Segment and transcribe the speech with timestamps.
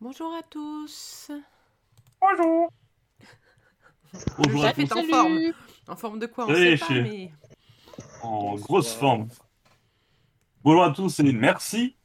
[0.00, 1.30] Bonjour à tous.
[2.20, 2.70] Bonjour.
[4.38, 4.98] Bonjour Le à chef est tous.
[4.98, 5.38] en forme.
[5.88, 7.02] En forme de quoi On Oui, sait pas, chef.
[7.02, 7.32] mais
[8.22, 9.28] En grosse forme.
[10.62, 11.96] Bonjour à tous et merci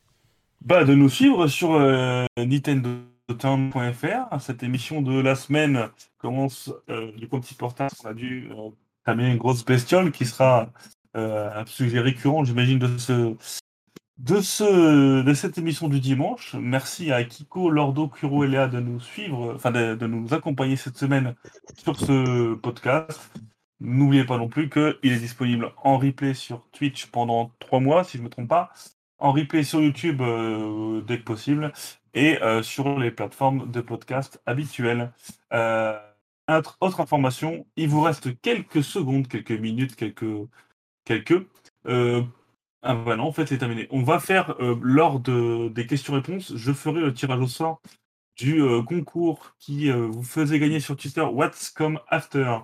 [0.61, 4.39] bah, de nous suivre sur euh, NintendoTown.fr.
[4.39, 7.91] Cette émission de la semaine commence euh, du petit portage.
[8.03, 8.69] On a dû euh,
[9.05, 10.69] terminer une grosse bestiole qui sera
[11.17, 13.35] euh, un sujet récurrent, j'imagine, de ce.
[14.21, 18.79] De, ce, de cette émission du dimanche, merci à Kiko, Lordo, Kuro et Léa de
[18.79, 21.33] nous suivre, enfin de, nous accompagner cette semaine
[21.75, 23.31] sur ce podcast.
[23.79, 28.17] N'oubliez pas non plus qu'il est disponible en replay sur Twitch pendant trois mois, si
[28.17, 28.71] je ne me trompe pas,
[29.17, 31.73] en replay sur YouTube euh, dès que possible,
[32.13, 35.11] et euh, sur les plateformes de podcast habituelles.
[35.51, 35.97] Euh,
[36.47, 40.47] autre, autre information, il vous reste quelques secondes, quelques minutes, quelques...
[41.05, 41.43] quelques
[42.83, 43.87] ah bah non, en fait c'est terminé.
[43.91, 47.81] On va faire, euh, lors de, des questions-réponses, je ferai le tirage au sort
[48.37, 52.59] du euh, concours qui euh, vous faisait gagner sur Twitter What's Come After?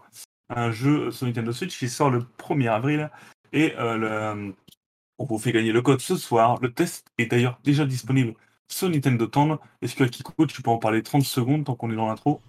[0.50, 3.12] Un jeu sur Nintendo Switch qui sort le 1er avril.
[3.54, 6.58] Et on vous fait gagner le code ce soir.
[6.62, 8.34] Le test est d'ailleurs déjà disponible
[8.68, 9.58] sur Nintendo Town.
[9.82, 12.42] Est-ce que Kiko, tu peux en parler 30 secondes tant qu'on est dans l'intro?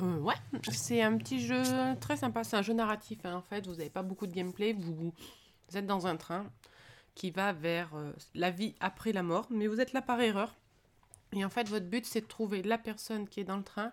[0.00, 0.34] Ouais,
[0.70, 1.62] c'est un petit jeu
[2.00, 2.44] très sympa.
[2.44, 3.66] C'est un jeu narratif hein, en fait.
[3.66, 4.74] Vous n'avez pas beaucoup de gameplay.
[4.74, 5.12] Vous
[5.74, 6.44] êtes dans un train
[7.14, 10.54] qui va vers euh, la vie après la mort, mais vous êtes là par erreur.
[11.32, 13.92] Et en fait, votre but c'est de trouver la personne qui est dans le train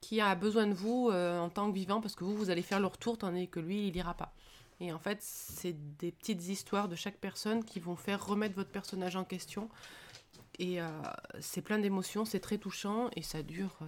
[0.00, 2.62] qui a besoin de vous euh, en tant que vivant parce que vous, vous allez
[2.62, 4.32] faire le retour tandis que lui, il ira pas.
[4.78, 8.70] Et en fait, c'est des petites histoires de chaque personne qui vont faire remettre votre
[8.70, 9.68] personnage en question.
[10.58, 10.86] Et euh,
[11.40, 13.78] c'est plein d'émotions, c'est très touchant et ça dure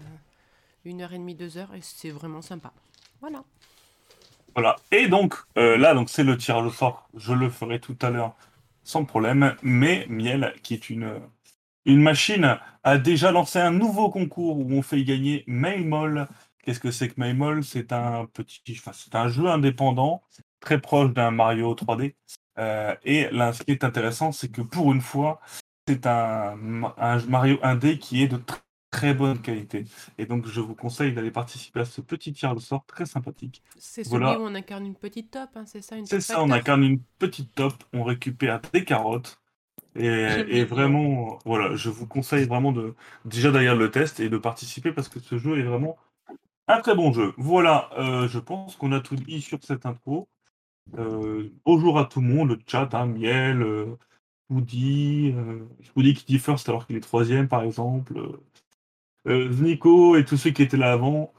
[0.84, 2.72] une heure et demie, deux heures et c'est vraiment sympa.
[3.20, 3.44] Voilà.
[4.54, 4.76] Voilà.
[4.90, 7.08] Et donc, là, donc c'est le tirage au sort.
[7.14, 8.34] Je le ferai tout à l'heure
[8.88, 9.54] sans problème.
[9.62, 11.20] Mais Miel, qui est une,
[11.86, 16.26] machine, a déjà lancé un nouveau concours où on fait gagner Mailmol.
[16.64, 20.22] Qu'est-ce que c'est que Mailmol C'est un petit, enfin, c'est un jeu indépendant
[20.60, 22.14] très proche d'un Mario 3D.
[22.58, 25.40] Euh, et là, ce qui est intéressant, c'est que pour une fois,
[25.86, 26.56] c'est un,
[26.96, 28.58] un Mario 1D qui est de tr-
[28.90, 29.84] très bonne qualité.
[30.16, 33.62] Et donc, je vous conseille d'aller participer à ce petit tir au sort très sympathique.
[33.76, 34.40] C'est celui Voilà.
[34.40, 37.00] où on incarne une petite top, hein, c'est ça une C'est ça, on incarne une
[37.18, 39.40] petite top, on récupère des carottes.
[39.96, 42.94] Et, vraiment, voilà, je vous conseille vraiment de
[43.24, 45.96] déjà derrière le test et de participer parce que ce jeu est vraiment
[46.66, 47.32] un très bon jeu.
[47.36, 50.28] Voilà, euh, je pense qu'on a tout dit sur cette intro.
[50.98, 53.96] Euh, bonjour à tout le monde, le chat, hein, Miel, euh,
[54.50, 55.66] Woody, euh,
[55.96, 58.14] Woody qui dit first alors qu'il est troisième par exemple,
[59.28, 61.32] euh, Nico et tous ceux qui étaient là avant.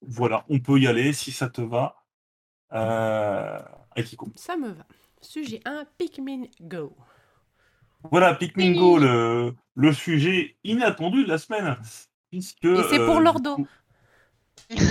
[0.00, 1.96] Voilà, on peut y aller si ça te va.
[2.72, 3.58] Euh,
[3.94, 4.28] Akiko.
[4.36, 4.86] Ça me va.
[5.20, 6.96] Sujet 1, Pikmin Go.
[8.10, 11.76] Voilà, Pikmin Go, le, le sujet inattendu de la semaine.
[12.30, 13.58] Puisque, Et c'est pour euh, Lordo.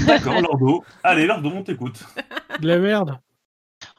[0.06, 0.84] D'accord, Lordo.
[1.04, 2.04] Allez, Lordo, on t'écoute.
[2.60, 3.20] De la merde.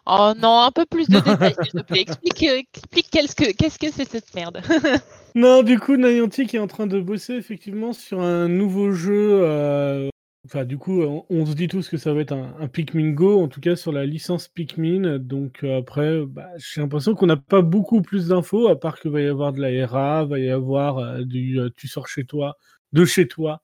[0.06, 2.00] Oh non, un peu plus de détails, s'il te plaît.
[2.00, 4.60] Explique, euh, explique qu'est-ce que qu'est-ce que c'est cette merde.
[5.34, 9.40] Non, du coup, Niantic est en train de bosser effectivement sur un nouveau jeu.
[9.42, 10.08] euh,
[10.44, 13.12] Enfin, du coup, on, on se dit tous que ça va être un, un Pikmin
[13.12, 15.18] Go, en tout cas sur la licence Pikmin.
[15.18, 19.12] Donc euh, après, bah, j'ai l'impression qu'on n'a pas beaucoup plus d'infos, à part qu'il
[19.12, 22.56] va y avoir de la RA, va y avoir euh, du tu sors chez toi,
[22.92, 23.62] de chez toi,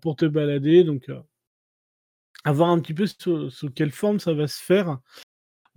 [0.00, 0.84] pour te balader.
[0.84, 1.18] Donc, euh,
[2.44, 4.98] à voir un petit peu sur quelle forme ça va se faire.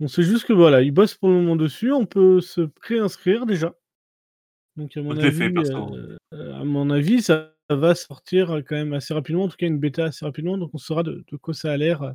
[0.00, 1.92] On sait juste que voilà, ils bossent pour le moment dessus.
[1.92, 3.74] On peut se préinscrire déjà.
[4.76, 5.54] Donc à mon fait, avis,
[6.32, 9.44] euh, à mon avis, ça va sortir quand même assez rapidement.
[9.44, 10.56] En tout cas, une bêta assez rapidement.
[10.56, 12.14] Donc on saura de, de quoi ça a l'air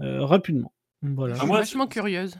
[0.00, 0.72] euh, rapidement.
[1.02, 1.34] Voilà.
[1.34, 2.36] Je suis moi, vachement curieuse.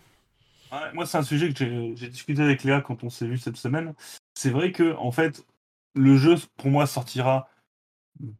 [0.71, 3.37] Ouais, moi, c'est un sujet que j'ai- j'ai discuté avec Léa quand on s'est vu
[3.37, 3.95] cette semaine.
[4.35, 5.45] C'est vrai que, en fait,
[5.95, 7.51] le jeu, pour moi, sortira,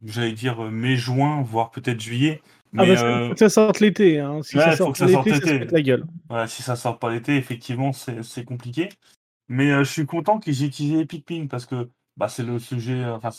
[0.03, 2.41] j'allais dire, euh, mai-juin, voire peut-être juillet.
[2.77, 4.19] Ah Mais bah, euh, faut que ça sorte l'été.
[4.19, 4.41] Hein.
[4.43, 5.59] Si ouais, ça sort ça l'été, ça se l'été.
[5.59, 6.05] pète la gueule.
[6.47, 8.89] Si ça sort pas l'été, effectivement, c'est compliqué.
[9.49, 13.03] Mais euh, je suis content qu'ils aient utilisé Pikmin parce que bah, c'est le sujet,
[13.03, 13.29] euh, enfin,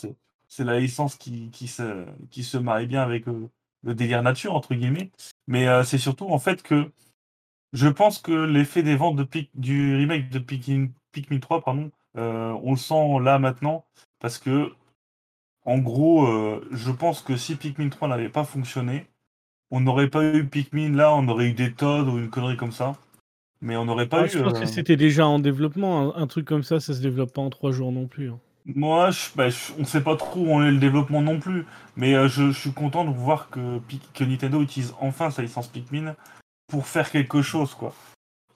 [0.47, 3.49] c'est la licence qui, qui, se, qui se marie bien avec euh,
[3.83, 5.11] le délire nature, entre guillemets.
[5.47, 6.91] Mais c'est surtout en fait que
[7.73, 12.71] je pense que l'effet des ventes de du remake de Pikmin, Pikmin 3, pardon, on
[12.71, 13.85] le sent là maintenant
[14.19, 14.71] parce que,
[15.65, 16.25] en gros,
[16.71, 19.07] je pense que si Pikmin 3 n'avait pas fonctionné,
[19.71, 22.71] on n'aurait pas eu Pikmin là, on aurait eu des Todd ou une connerie comme
[22.71, 22.95] ça.
[23.61, 24.29] Mais on n'aurait pas Ah, eu.
[24.29, 26.15] je pense euh, que c'était déjà en développement.
[26.15, 28.29] Un, un truc comme ça, ça se développe pas en trois jours non plus.
[28.29, 28.39] hein.
[28.65, 31.65] Moi, je, bah, je- on sait pas trop où on est le développement non plus,
[31.95, 33.79] mais euh, je, je suis content de voir que,
[34.21, 36.15] Nintendo utilise enfin sa licence Pikmin
[36.67, 37.93] pour faire quelque chose, quoi.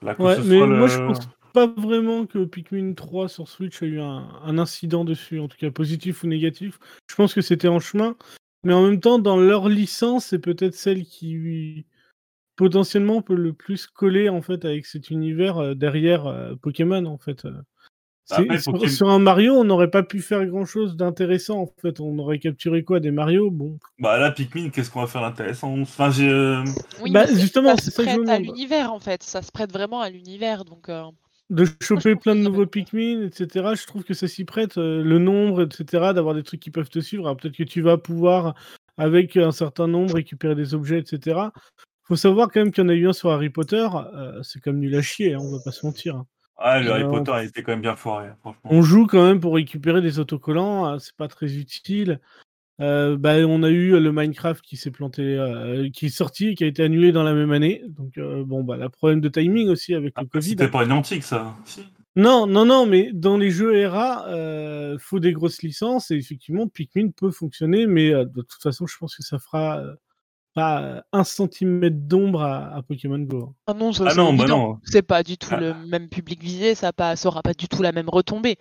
[0.02, 3.82] Là, que Ouais, mais moi le- je pense, pas vraiment que Pikmin 3 sur Switch
[3.82, 6.78] a eu un, un incident dessus, en tout cas positif ou négatif.
[7.08, 8.16] Je pense que c'était en chemin.
[8.64, 11.86] Mais en même temps, dans leur licence, c'est peut-être celle qui
[12.56, 17.16] potentiellement peut le plus coller en fait avec cet univers euh, derrière euh, Pokémon en
[17.16, 17.46] fait.
[17.46, 17.62] euh.
[18.32, 22.00] Après, sur, un Mario, on n'aurait pas pu faire grand chose d'intéressant en fait.
[22.00, 23.50] On aurait capturé quoi des Mario?
[23.50, 25.76] Bon, Bah là, Pikmin, qu'est-ce qu'on va faire d'intéressant?
[25.80, 26.30] Enfin, j'ai.
[27.02, 29.22] Oui, Bah, justement, ça se ça que je me prête à l'univers en fait.
[29.22, 30.64] Ça se prête vraiment à l'univers.
[30.64, 31.02] Donc, euh,
[31.50, 32.66] de choper plein de nouveaux.
[32.66, 33.74] Pikmin, etc.
[33.74, 36.12] Je trouve que ça s'y prête, euh, le nombre, etc.
[36.14, 37.32] D'avoir des trucs qui peuvent te suivre.
[37.34, 38.54] Peut-être que tu vas pouvoir,
[38.96, 41.40] avec un certain nombre, récupérer des objets, etc.
[42.04, 43.86] Faut savoir quand même qu'il y en a eu un sur Harry Potter.
[44.14, 46.16] euh, c'est comme nul à chier, hein, on va pas se mentir.
[46.16, 46.26] hein.
[46.62, 47.10] Ah, le Harry Non.
[47.10, 48.62] Potter, il était quand même bien foiré, hein, franchement.
[48.64, 52.20] On joue quand même pour récupérer des autocollants, hein, c'est pas très utile.
[52.80, 56.54] Euh, bah, on a eu le Minecraft qui s'est planté, euh, qui est sorti et
[56.54, 57.82] qui a été annulé dans la même année.
[57.88, 60.50] Donc euh, bon, bah, le problème de timing aussi avec le Après, Covid.
[60.50, 61.56] C'était pas une antique, ça.
[61.64, 61.82] Si.
[62.16, 66.66] Non, non, non, mais dans les jeux ERA, euh, faut des grosses licences et effectivement,
[66.66, 69.94] Pikmin peut fonctionner, mais euh, de toute façon, je pense que ça fera euh,
[70.54, 73.54] pas euh, un centimètre d'ombre à, à Pokémon Go.
[73.66, 74.78] Ah non, ça, Ah c'est non, bah non.
[74.84, 75.60] C'est pas du tout Ah.
[75.60, 78.56] le même public visé, ça pas, ça aura pas du tout la même retombée.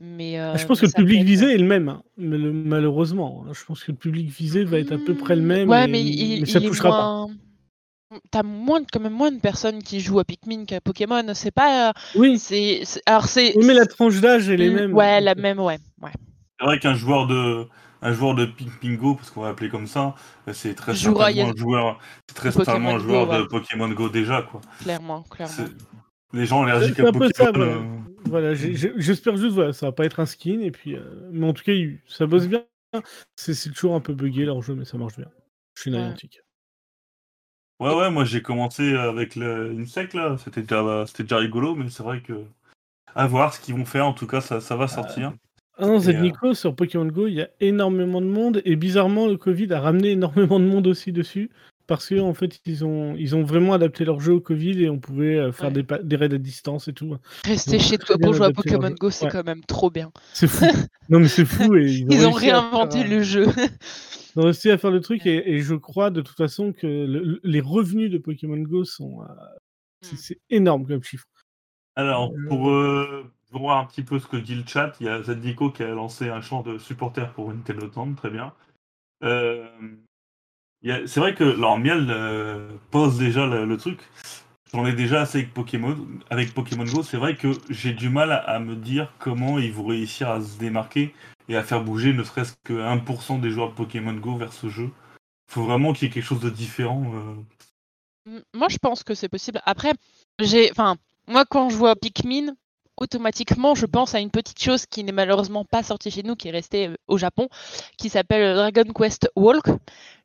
[0.00, 2.02] Mais euh, Ah, je pense mais que le public être- visé est le même, hein,
[2.16, 3.44] mais le- malheureusement.
[3.46, 3.50] hein.
[3.52, 5.88] je pense que le public visé va être à peu près le même, Ouais, et-
[5.88, 7.26] mais il, mais ça il touchera pas.
[8.30, 11.22] T'as moins, quand même moins de personnes qui jouent à Pikmin qu'à Pokémon.
[11.34, 11.92] C'est pas.
[12.14, 12.82] Oui, C'est.
[13.04, 13.56] Alors c'est.
[13.58, 14.94] oui, mais la tranche d'âge est les Mm, mêmes.
[14.94, 15.78] Ouais, la euh, même, ouais.
[16.00, 16.10] ouais.
[16.58, 17.66] C'est vrai qu'un joueur de.
[18.02, 20.14] Un joueur de Pikmin Go, parce qu'on va appeler comme ça,
[20.52, 23.48] c'est très Jouera, certainement un joueur, c'est très certainement un Go, joueur de ouais.
[23.48, 24.60] Pokémon Go déjà, quoi.
[24.80, 25.54] Clairement, clairement.
[26.32, 27.30] Les gens allergiques à Pokémon.
[27.34, 27.72] ça, voilà.
[27.72, 27.82] euh,
[28.26, 31.52] Voilà, j'espère juste, voilà, ça va pas être un skin, et puis, euh, mais en
[31.54, 31.72] tout cas,
[32.06, 32.64] ça bosse bien.
[33.36, 35.28] C'est toujours un peu buggé leur jeu, mais ça marche bien.
[35.74, 35.98] Je suis Ouais.
[35.98, 36.40] Niantic.
[37.78, 41.90] Ouais, ouais, moi j'ai commencé avec le Insect là, c'était déjà, c'était déjà rigolo, mais
[41.90, 42.44] c'est vrai que.
[43.14, 45.32] À voir ce qu'ils vont faire, en tout cas, ça, ça va sortir.
[45.78, 49.36] Ah non, euh, sur Pokémon Go, il y a énormément de monde, et bizarrement, le
[49.36, 51.50] Covid a ramené énormément de monde aussi dessus,
[51.86, 54.88] parce que en fait, ils ont, ils ont vraiment adapté leur jeu au Covid, et
[54.88, 55.82] on pouvait euh, faire Ouais.
[55.82, 57.16] des, des raids à distance et tout.
[57.44, 58.90] Rester chez toi pour jouer à Pokémon.
[58.98, 59.30] Go, c'est Ouais.
[59.30, 60.10] quand même trop bien.
[60.32, 60.64] C'est fou.
[61.10, 63.46] non, mais c'est fou, et ils ont, Ils réinventé faire, euh, le jeu.
[64.36, 66.86] Ils ont réussi à faire le truc et, et je crois de toute façon que
[66.86, 69.22] le- le- les revenus de Pokémon Go sont.
[69.22, 69.26] euh,
[70.02, 70.38] c'est- Mm.
[70.50, 71.24] énorme comme chiffre.
[71.94, 73.24] Alors, pour, euh,
[73.58, 75.88] voir un petit peu ce que dit le chat, il y a Zadico qui a
[75.88, 78.52] lancé un champ de supporters pour Nintendo Land, très bien.
[79.22, 79.66] Euh,
[80.82, 84.00] c'est vrai que alors, Miel euh, pose déjà le, truc.
[84.72, 85.96] J'en ai déjà assez avec Pokémon,
[86.30, 87.02] avec Pokémon Go.
[87.02, 90.58] C'est vrai que j'ai du mal à, me dire comment ils vont réussir à se
[90.58, 91.14] démarquer
[91.48, 94.68] et à faire bouger ne serait-ce que 1% des joueurs de Pokémon Go vers ce
[94.68, 94.90] jeu.
[95.48, 97.12] Il faut vraiment qu'il y ait quelque chose de différent.
[97.14, 98.40] euh.
[98.54, 99.60] Moi, je pense que c'est possible.
[99.64, 99.92] Après,
[100.40, 100.96] j'ai, enfin,
[101.28, 102.54] moi, quand je vois Pikmin,
[102.96, 106.48] automatiquement, je pense à une petite chose qui n'est malheureusement pas sortie chez nous, qui
[106.48, 107.48] est restée euh, au Japon,
[107.96, 109.66] qui s'appelle euh, Dragon Quest Walk,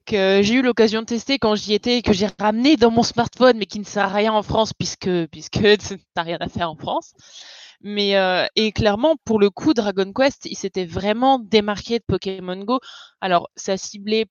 [0.06, 3.58] que j'ai eu l'occasion de tester quand j'y étais, que j'ai ramené dans mon smartphone,
[3.58, 5.60] mais qui ne sert à rien en France, puisque, puisque
[6.14, 7.14] t'as rien à faire en France.
[7.84, 12.58] Mais euh, et clairement, pour le coup, Dragon Quest, il s'était vraiment démarqué de Pokémon
[12.58, 12.80] Go.
[13.22, 14.28] Alors, ça ciblait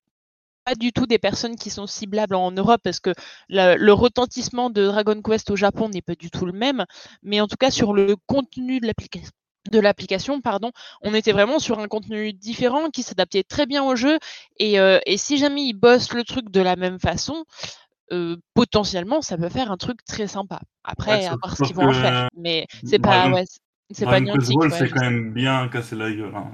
[0.70, 3.12] pas du tout des personnes qui sont ciblables en Europe parce que
[3.49, 6.84] la- le retentissement de Dragon Quest au Japon n'est pas du tout le même,
[7.25, 9.31] mais en tout cas sur le contenu de l'application
[9.70, 10.70] de l'application, pardon,
[11.02, 14.19] on était vraiment sur un contenu différent qui s'adaptait très bien au jeu
[14.58, 17.45] et, euh, et si jamais ils bossent le truc de la même façon,
[18.12, 20.61] euh, potentiellement ça peut faire un truc très sympa.
[20.83, 23.45] Après, Ouais, à voir ce qu'ils vont en faire, mais c'est pas ouais,
[23.90, 24.56] c'est- pas Niantic.
[24.59, 26.35] Ouais, c'est quand même bien cassé la gueule.
[26.35, 26.50] hein.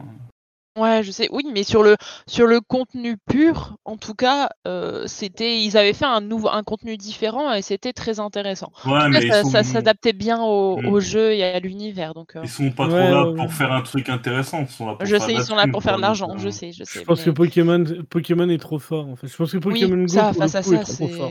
[0.77, 1.29] Ouais, je sais.
[1.33, 5.93] Oui, mais sur le sur le contenu pur, en tout cas, euh, c'était ils avaient
[5.95, 8.71] fait un nouveau un contenu différent et c'était très intéressant.
[8.85, 10.87] Ouais, En tout cas, mais ils ça, sont- ça s'adaptait bien au, Mm.
[10.87, 12.13] au jeu et à l'univers.
[12.15, 14.61] Donc, euh, Ils sont pas Ouais, trop là ouais, pour faire un truc intéressant.
[14.63, 16.37] Ils sont là pour je faire sais, de ils sont là pour faire de l'argent.
[16.37, 17.01] Je euh, sais, je sais.
[17.01, 19.29] Je pense que Pokémon, Pokémon est trop fort en fait.
[19.29, 21.09] Je pense que oui, Pokémon Go ça, pour le face à coup, est ça, trop
[21.09, 21.31] fort.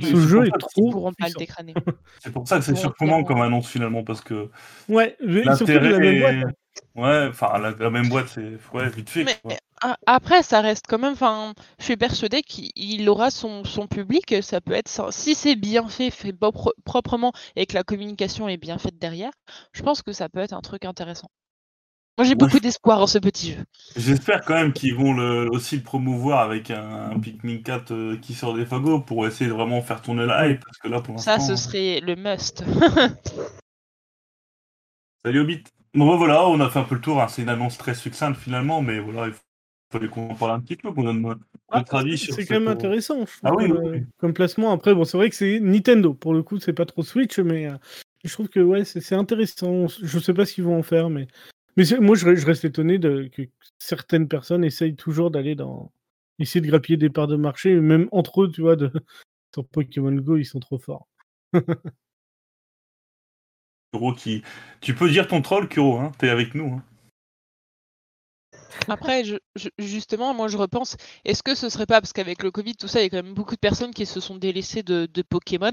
[0.00, 1.74] Ce jeu pour est ça- Ils trop pourront pas le décraner.
[2.22, 4.50] C'est pour ça que c'est surprenant comme annonce finalement parce que
[4.88, 6.42] Ouais, mais surtout de la l'intérêt.
[6.96, 9.24] Ouais, enfin la, la même boîte, c'est ouais, vite fait.
[9.24, 9.60] Mais quoi.
[9.82, 11.12] a- après, ça reste quand même.
[11.12, 14.32] Enfin, je suis persuadée qu'il il aura son, son public.
[14.32, 15.12] et Ça peut être.
[15.12, 19.32] Si c'est bien fait, fait pro- proprement et que la communication est bien faite derrière,
[19.72, 21.28] je pense que ça peut être un truc intéressant.
[22.18, 23.64] Moi, j'ai Ouais, beaucoup d'espoir en ce petit jeu.
[23.96, 28.16] J'espère quand même qu'ils vont le, aussi le promouvoir avec un, un Pikmin 4 euh,
[28.18, 31.00] qui sort des fagots pour essayer de vraiment faire tourner la hype parce que là
[31.00, 31.24] pour l'instant.
[31.24, 32.62] Ça, ce serait le must.
[35.24, 35.64] Salut Hobbit.
[35.96, 37.20] Bon bah, voilà, on a fait un peu le tour.
[37.22, 37.28] hein.
[37.28, 39.34] C'est une annonce très succincte finalement, mais voilà, il
[39.90, 42.42] fallait qu'on en parle un petit peu, qu'on donne notre Ah, avis c'est sur c'est
[42.42, 44.72] ce quand même qu'on- intéressant, je Ah oui, euh, comme placement.
[44.72, 46.12] Après, bon, c'est vrai que c'est Nintendo.
[46.12, 47.76] Pour le coup, c'est pas trop Switch, mais, euh,
[48.24, 49.86] je trouve que ouais, c'est intéressant.
[49.88, 51.28] Je sais pas ce qu'ils vont en faire, mais,
[51.76, 53.42] mais moi, je reste étonné de, que
[53.78, 55.92] certaines personnes essayent toujours d'aller dans.
[56.38, 58.90] essayer de grappiller des parts de marché, même entre eux, tu vois, de...
[59.54, 61.08] sur Pokémon Go, ils sont trop forts.
[64.16, 64.42] Qui...
[64.80, 66.74] Tu peux dire ton troll, Kuro, hein t'es avec nous.
[66.74, 66.82] hein.
[68.88, 69.24] Après,
[69.78, 73.00] justement, moi je repense, est-ce que ce serait pas, parce qu'avec le Covid, tout ça,
[73.00, 75.72] il y a quand même beaucoup de personnes qui se sont délaissées de, Pokémon,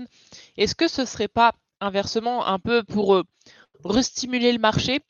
[0.58, 3.24] est-ce que ce serait pas inversement un peu pour euh,
[3.86, 5.02] restimuler le marché,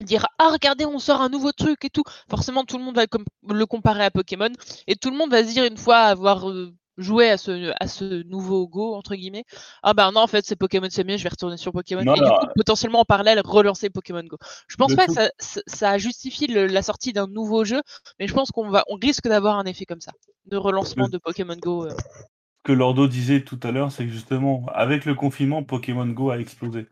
[0.00, 3.06] dire ah regardez on sort un nouveau truc et tout, forcément tout le monde va
[3.48, 4.50] le comparer à Pokémon
[4.86, 7.86] et tout le monde va se dire une fois avoir euh, joué à ce, à
[7.88, 9.44] ce nouveau Go entre guillemets,
[9.82, 12.14] ah bah non en fait c'est Pokémon c'est mieux, je vais retourner sur Pokémon Non,
[12.14, 14.38] et du coup potentiellement en parallèle relancer Pokémon Go.
[14.68, 15.30] Je pense pas que ça,
[15.66, 17.82] ça, justifie le- la sortie d'un nouveau jeu,
[18.18, 20.12] mais je pense qu'on va, on risque d'avoir un effet comme ça,
[20.46, 21.86] de relancement de Pokémon Go.
[21.86, 21.90] euh.
[21.90, 26.30] Ce que Lordo disait tout à l'heure, c'est que justement, avec le confinement, Pokémon Go
[26.30, 26.88] a explosé.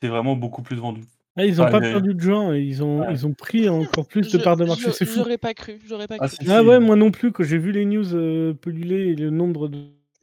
[0.00, 1.02] C'est vraiment beaucoup plus vendu.
[1.36, 3.08] Ah, ils ont Ah, pas mais- perdu de gens, ils ont, Ouais.
[3.10, 4.84] ils ont pris encore plus de parts de marché.
[4.86, 5.14] je- C'est fou.
[5.16, 6.46] J'aurais pas cru, j'aurais pas Ah, cru.
[6.48, 9.66] Ah ouais, moi non plus, quand j'ai vu les news euh, polluler et le nombre
[9.68, 9.78] de,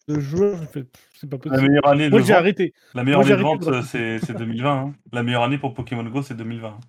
[0.07, 1.67] de joueurs, j'ai fait, Pff, c'est pas La possible.
[1.67, 2.73] meilleure année de Moi j'ai vente, arrêté.
[2.93, 4.71] la meilleure moi, année de vente, de c'est c'est 2020.
[4.87, 4.93] hein.
[5.11, 6.79] La meilleure année pour Pokémon Go, c'est 2020.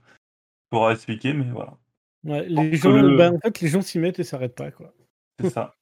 [0.71, 1.75] Pour expliquer, mais voilà.
[2.25, 4.95] Ouais, les gens, le- bah, en fait, les gens s'y mettent et s'arrêtent pas, quoi.
[5.41, 5.75] C'est ça.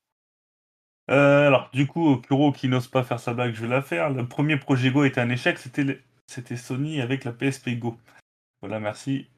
[1.11, 4.11] Euh, alors, du coup, Kuro qui n'ose pas faire sa blague, je vais la faire.
[4.11, 7.97] Le premier projet Go était un échec, c'était le- c'était Sony avec la PSP Go.
[8.61, 9.29] Voilà, merci.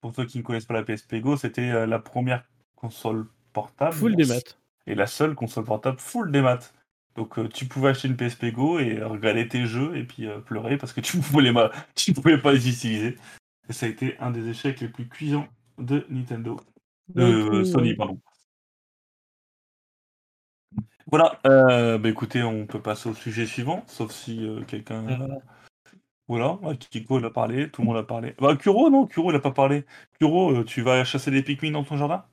[0.00, 2.44] Pour ceux qui ne connaissent pas la PSP Go, c'était euh, la première
[2.76, 4.58] console portable Full des maths.
[4.86, 6.74] et la seule console portable full des maths.
[7.14, 10.26] Donc euh, tu pouvais acheter une PSP Go et euh, regarder tes jeux et puis
[10.26, 13.16] euh, pleurer parce que tu pouvais, les ma- tu pouvais pas les utiliser.
[13.68, 15.46] Et ça a été un des échecs les plus cuisants
[15.78, 16.58] de Nintendo.
[17.14, 18.18] De euh, Sony, pardon.
[21.06, 25.06] Voilà, euh, bah écoutez, on peut passer au sujet suivant, sauf si euh, quelqu'un.
[26.32, 28.34] Voilà, Kiko il a parlé, tout le monde a parlé.
[28.40, 29.84] Bah Kuro, non, Kuro il a pas parlé.
[30.18, 32.24] Kuro, euh, tu vas chasser des Pikmin dans ton jardin?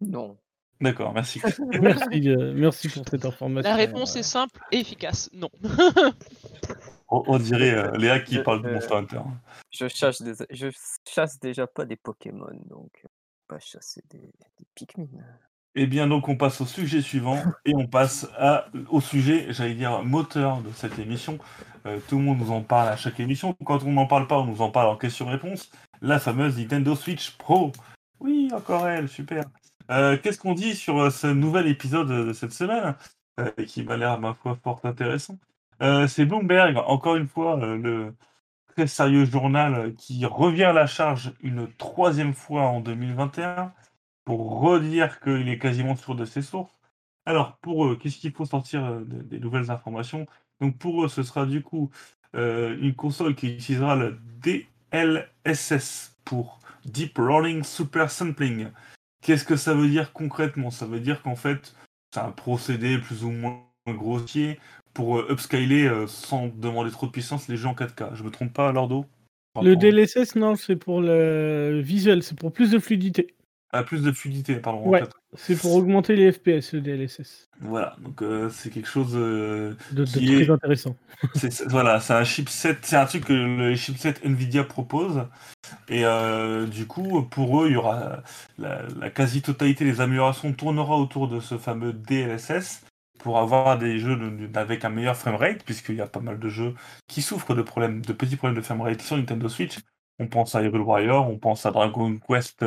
[0.00, 0.36] Non.
[0.80, 1.40] D'accord, merci.
[1.80, 3.70] Merci, euh, merci pour cette information.
[3.70, 5.48] La réponse est simple et efficace, non.
[7.08, 9.20] on, on dirait euh, Léa qui Je- parle de Monster Hunter.
[9.70, 10.34] Je chasse, des...
[10.50, 10.68] je
[11.08, 13.04] chasse déjà pas des Pokémon, donc
[13.46, 15.06] pas chasser des, des Pikmin.
[15.74, 18.26] Eh bien, donc, on passe au sujet suivant et on passe
[18.88, 21.38] au sujet, j'allais dire, moteur de cette émission.
[21.86, 23.54] Euh, tout le monde nous en parle à chaque émission.
[23.64, 25.70] Quand on n'en parle pas, on nous en parle en question-réponse.
[26.00, 27.72] La fameuse Nintendo Switch Pro.
[28.20, 29.44] Oui, encore elle, super.
[29.90, 32.94] Euh, Qu'est-ce qu'on dit sur euh, ce nouvel épisode de cette semaine
[33.68, 35.38] qui m'a l'air, ma foi, fort intéressant?
[35.80, 38.12] C'est Bloomberg, encore une fois, le
[38.74, 43.72] très sérieux journal qui revient à la charge une troisième fois en 2021
[44.28, 46.76] pour redire qu'il est quasiment sûr de ses sources.
[47.24, 50.26] Alors, pour eux, qu'est-ce qu'il faut sortir euh, de- des nouvelles informations?
[50.60, 51.90] Donc, pour eux, ce sera du coup
[52.34, 58.68] euh, une console qui utilisera le DLSS pour Deep Rolling Super Sampling.
[59.22, 60.70] Qu'est-ce que ça veut dire concrètement?
[60.70, 61.74] Ça veut dire qu'en fait,
[62.12, 64.60] c'est un procédé plus ou moins grossier
[64.92, 68.14] pour euh, upscaler euh, sans demander trop de puissance les jeux en 4K.
[68.14, 69.06] Je me trompe pas, Lordo?
[69.62, 73.34] Le DLSS, non, c'est pour le visuel, c'est pour plus de fluidité.
[73.86, 74.84] Plus de fluidité, pardon.
[74.86, 75.00] en Ouais.
[75.00, 75.10] fait.
[75.36, 77.48] C'est pour augmenter les FPS, le DLSS.
[77.60, 80.96] Voilà, donc euh, c'est quelque chose euh, De, très est- intéressant.
[81.34, 85.26] C'est voilà, c'est un chipset, c'est un truc que le chipset Nvidia propose.
[85.88, 88.22] Et euh, du coup, pour eux, il y aura
[88.58, 92.84] la, la quasi-totalité des améliorations tournera autour de ce fameux DLSS
[93.18, 94.18] pour avoir des jeux
[94.54, 96.74] avec un meilleur framerate, puisqu'il y a pas mal de jeux
[97.06, 99.78] qui souffrent de problèmes, de petits problèmes de framerate sur Nintendo Switch.
[100.20, 102.64] On pense à Hyrule Warrior, on pense à Dragon Quest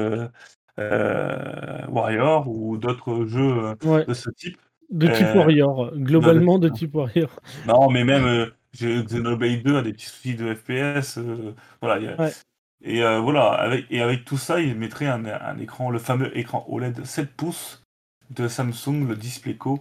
[0.77, 4.57] Warrior ou d'autres jeux euh, Ouais, de ce type.
[4.89, 7.29] de type Euh, Warrior, globalement de type Warrior.
[7.67, 11.17] Non, mais même euh, Xenoblade 2 a des petits soucis de FPS.
[11.17, 11.99] euh, voilà.
[11.99, 12.31] il y a- Ouais.
[12.83, 16.35] Et euh, voilà, avec, et avec tout ça, il mettrait un, un écran, le fameux
[16.35, 17.83] écran OLED 7 pouces
[18.31, 19.79] de Samsung, le DisplayCo.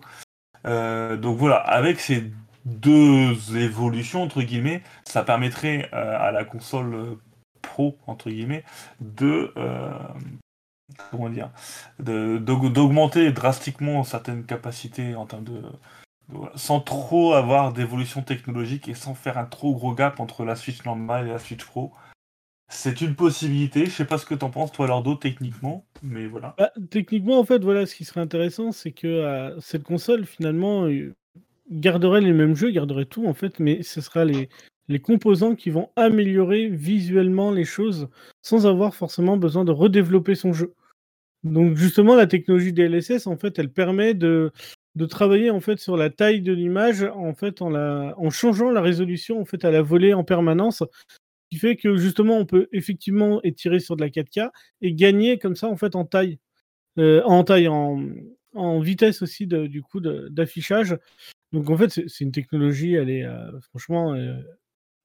[0.66, 2.30] Euh, donc voilà, avec ces
[2.66, 7.14] deux évolutions, entre guillemets, ça permettrait euh, à la console euh,
[7.62, 8.64] pro, entre guillemets,
[9.00, 9.50] de.
[11.10, 11.50] Comment dire
[11.98, 15.62] d'augmenter drastiquement certaines capacités en termes de,
[16.54, 20.84] sans trop avoir d'évolution technologique et sans faire un trop gros gap entre la Switch
[20.84, 21.92] normale et la Switch Pro.
[22.72, 26.54] C'est une possibilité, je sais pas ce que t'en penses toi Lordo techniquement, mais voilà.
[26.56, 30.84] Bah, techniquement, en fait, voilà, ce qui serait intéressant, c'est que euh, cette console, finalement,
[30.84, 31.12] euh,
[31.68, 34.48] garderait les mêmes jeux, garderait tout, en fait, mais ce sera les,
[34.86, 38.08] les composants qui vont améliorer visuellement les choses
[38.40, 40.72] sans avoir forcément besoin de redévelopper son jeu.
[41.44, 44.52] Donc, justement, la technologie DLSS, en fait, elle permet de,
[45.08, 49.46] travailler en fait sur la taille de l'image en fait en changeant la résolution en
[49.46, 50.80] fait à la volée en permanence.
[50.80, 54.50] Ce qui fait que justement on peut effectivement étirer sur de la 4K
[54.82, 56.38] et gagner comme ça en fait en taille.
[56.98, 60.98] Heu, en taille, en vitesse aussi du coup d'affichage.
[61.52, 64.44] Donc en fait, c'est une technologie, elle est, heu, franchement, heu,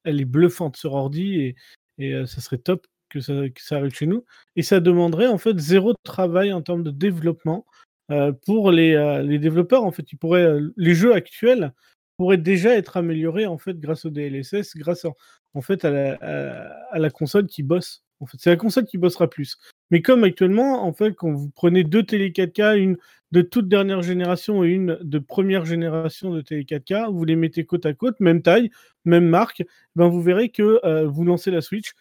[0.03, 1.55] elle est bluffante sur ordi
[1.99, 2.87] et ça serait top
[3.21, 6.91] que ça arrive chez nous et ça demanderait en fait 0 travail en termes de
[6.91, 7.65] développement,
[8.11, 9.83] heu, pour les, heu, les développeurs.
[9.83, 11.73] En fait, ils pourraient, heu, les jeux actuels
[12.17, 15.15] pourraient déjà être améliorés en fait grâce au DLSS, grâce en
[15.53, 18.03] en fait à la à à la console qui bosse.
[18.21, 19.57] En fait, c'est la console qui bossera plus.
[19.91, 22.97] Mais comme actuellement, en fait, quand vous prenez 2 télé 4K, une
[23.31, 27.65] de toute dernière génération et une de première génération de télé 4K, vous les mettez
[27.65, 28.69] côte à côte, même taille,
[29.03, 29.63] même marque,
[29.95, 31.91] ben vous verrez que, vous lancez la Switch,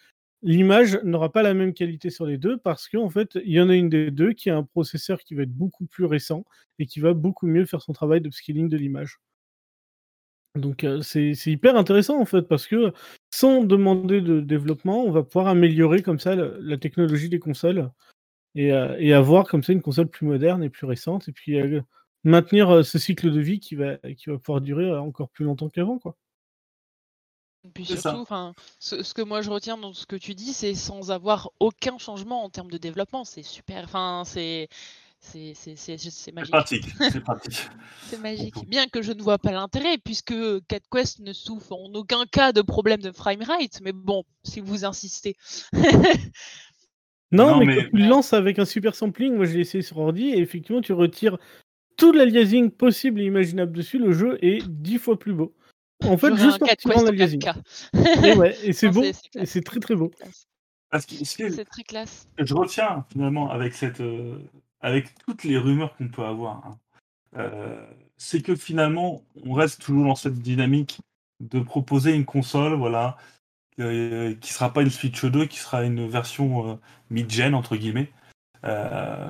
[0.45, 3.69] l'image n'aura pas la même qualité sur les 2 parce qu'en fait, il y en
[3.69, 6.45] a une des 2 qui a un processeur qui va être beaucoup plus récent
[6.79, 9.19] et qui va beaucoup mieux faire son travail d'upscaling de l'image.
[10.55, 12.93] Donc heu, c'est hyper intéressant en fait parce que,
[13.29, 17.91] sans demander de développement, on va pouvoir améliorer comme ça la technologie des consoles
[18.55, 21.57] et heu et avoir comme ça une console plus moderne et plus récente et puis,
[21.59, 21.83] heu,
[22.23, 25.99] maintenir, ce cycle de vie qui va qui va pouvoir durer, encore plus longtemps qu'avant,
[25.99, 26.15] quoi.
[27.73, 28.25] Puis surtout,
[28.79, 31.97] ce ce que moi je retiens dans ce que tu dis, c'est sans avoir aucun
[31.97, 33.23] changement en termes de développement.
[33.23, 34.69] C'est super, enfin, c'est
[35.19, 36.51] c'est magique.
[36.51, 37.69] pratique, c'est pratique.
[38.07, 38.69] C'est Pour magique.
[38.69, 40.33] Bien que je ne vois pas l'intérêt puisque,
[40.67, 44.85] Cat Quest ne souffre en aucun cas de problème de framerate, mais bon, si vous
[44.85, 45.35] insistez.
[47.31, 49.61] Non, Non, mais mais quand tu le lances avec un super sampling, moi je l'ai
[49.61, 51.37] essayé sur ordi et effectivement tu retires
[51.97, 55.55] tout l'aliasing possible et imaginable dessus, le jeu est 10 fois plus beau.
[56.03, 57.39] En fait, juste en l'aliasing.
[57.41, 57.55] 4K.
[58.25, 60.11] Et ouais, et c'est beau c'est et très, très beau.
[60.13, 60.47] C'est classe.
[60.89, 62.27] Parce que ce que C'est très classe.
[62.37, 64.41] je retiens finalement avec cette, heu,
[64.81, 66.77] avec toutes les rumeurs qu'on peut avoir, hein,
[67.37, 67.77] heu,
[68.17, 70.99] c'est que finalement, on reste toujours dans cette dynamique
[71.41, 73.17] de proposer une console, voilà,
[73.79, 76.77] heu, qui sera pas une Switch 2, qui sera une version, heu,
[77.09, 78.11] «mid-gen» entre guillemets.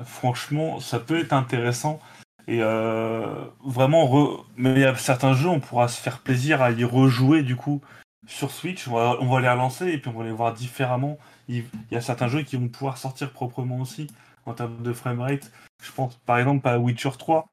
[0.04, 2.00] Franchement, ça peut être intéressant
[2.48, 3.24] et heu,
[3.64, 6.84] vraiment re mais il y a certains jeux, on pourra se faire plaisir à y
[6.84, 7.80] rejouer du coup
[8.26, 8.88] sur Switch.
[8.88, 11.18] On va on va les relancer et puis on va les voir différemment.
[11.48, 14.06] Il il y a certains jeux qui vont pouvoir sortir proprement aussi
[14.46, 15.50] en termes de framerate.
[15.82, 17.48] Je pense par exemple à Witcher 3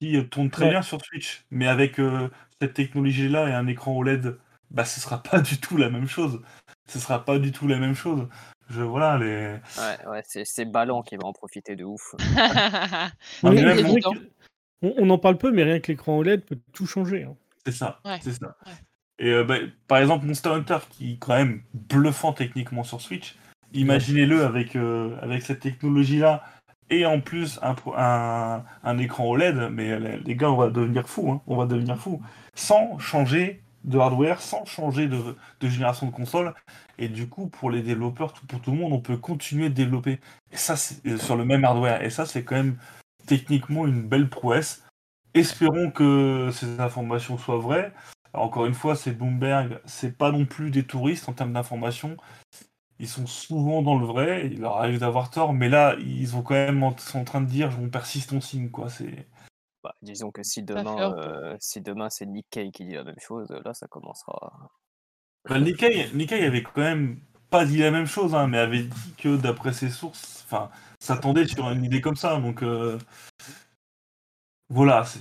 [0.00, 0.68] qui, heu, tourne très Ouais.
[0.68, 4.38] bien sur Switch, mais avec, heu, cette technologie-là et un écran OLED,
[4.70, 6.42] bah, ce sera pas du tout la même chose.
[6.88, 8.28] Ce sera pas du tout la même chose.
[8.70, 12.14] Je voilà les Ouais, ouais, c'est c'est Ballant qui va en profiter de ouf.
[12.18, 13.86] Ah, mais même
[14.82, 17.36] on on en parle peu, mais rien que l'écran OLED peut tout changer, hein.
[17.66, 18.56] C'est ça, Ouais, c'est ça.
[18.66, 18.72] ouais.
[19.18, 19.56] Et heu, bah,
[19.88, 23.36] par exemple, Monster Hunter qui est quand même bluffant techniquement sur Switch,
[23.72, 26.44] imaginez-le avec, heu, avec cette technologie-là
[26.90, 31.08] et en plus un un un écran OLED, mais les les gars, on va devenir
[31.08, 32.22] fous, hein, on va devenir fous.
[32.54, 36.54] Sans changer de hardware, sans changer de génération de console
[36.98, 39.74] et du coup, pour les développeurs, tout pour tout le monde, on peut continuer de
[39.74, 40.20] développer
[40.52, 40.74] et ça,
[41.06, 42.78] heu, sur le même hardware et ça, c'est quand même
[43.26, 44.84] techniquement une belle prouesse.
[45.34, 47.92] Espérons que ces informations soient vraies.
[48.34, 52.16] Encore une fois, c'est Bloomberg, c'est pas non plus des touristes en termes d'informations.
[53.00, 56.42] Ils sont souvent dans le vrai, il leur arrive d'avoir tort, mais là, ils ont
[56.42, 59.26] quand même en train de dire: «On persiste, on signe», quoi, c'est
[59.84, 63.48] Bah, disons que si demain, heu, si demain c'est Nikkei qui dit la même chose,
[63.64, 64.70] là ça commencera
[65.48, 69.14] bah, Nikkei Nikkei avait quand même pas dit la même chose, hein, mais avait dit
[69.16, 72.98] que d'après ses sources, enfin, s'attendait sur une idée comme ça, donc heu
[74.68, 75.20] voilà, c'est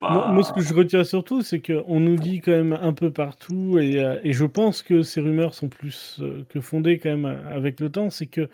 [0.00, 2.94] Bah, moi moi ce que je retiens surtout, c'est qu'on nous dit quand même un
[2.94, 7.26] peu partout et et je pense que ces rumeurs sont plus, que fondées quand même,
[7.26, 8.48] avec le temps, c'est que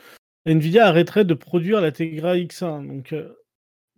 [0.46, 3.14] Nvidia arrêterait de produire la Tegra X1 donc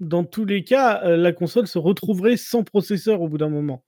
[0.01, 3.85] dans tous les cas, heu, la console se retrouverait sans processeur au bout d'un moment.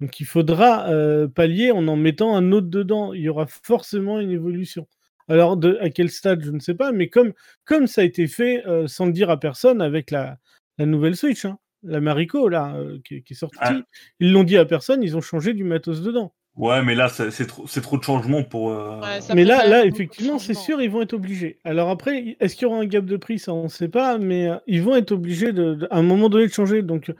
[0.00, 3.12] Donc il faudra, heu, pallier en en mettant un autre dedans.
[3.14, 4.88] Il y aura forcément une évolution.
[5.28, 7.32] Alors de à quel stade, je ne sais pas, mais comme
[7.64, 10.38] comme ça a été fait, heu, sans le dire à personne avec la
[10.78, 13.82] la nouvelle Switch, hein, la Marico là, qui est est ah, sortie.
[14.20, 16.34] Ils l'ont dit à personne, ils ont changé du matos dedans.
[16.56, 19.84] Ouais, mais là, c'est trop c'est trop de changements pour, Ouais, ça Mais là là,
[19.84, 21.58] effectivement, c'est sûr, ils vont être obligés.
[21.64, 23.38] Alors après, est-ce qu'il y aura un gap de prix?
[23.38, 26.02] Ça, on ne sait pas, mais heu, ils vont être obligés de de à un
[26.02, 26.82] moment donné de changer.
[26.82, 27.12] Donc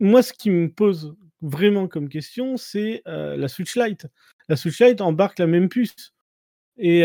[0.00, 4.06] moi, ce qui me pose vraiment comme question, c'est, heu, la Switch Lite.
[4.48, 6.12] La Switch Lite embarque la même puce
[6.78, 7.04] et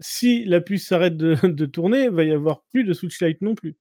[0.00, 3.40] si la puce s'arrête de de tourner, il va y avoir plus de Switch Lite
[3.42, 3.76] non plus.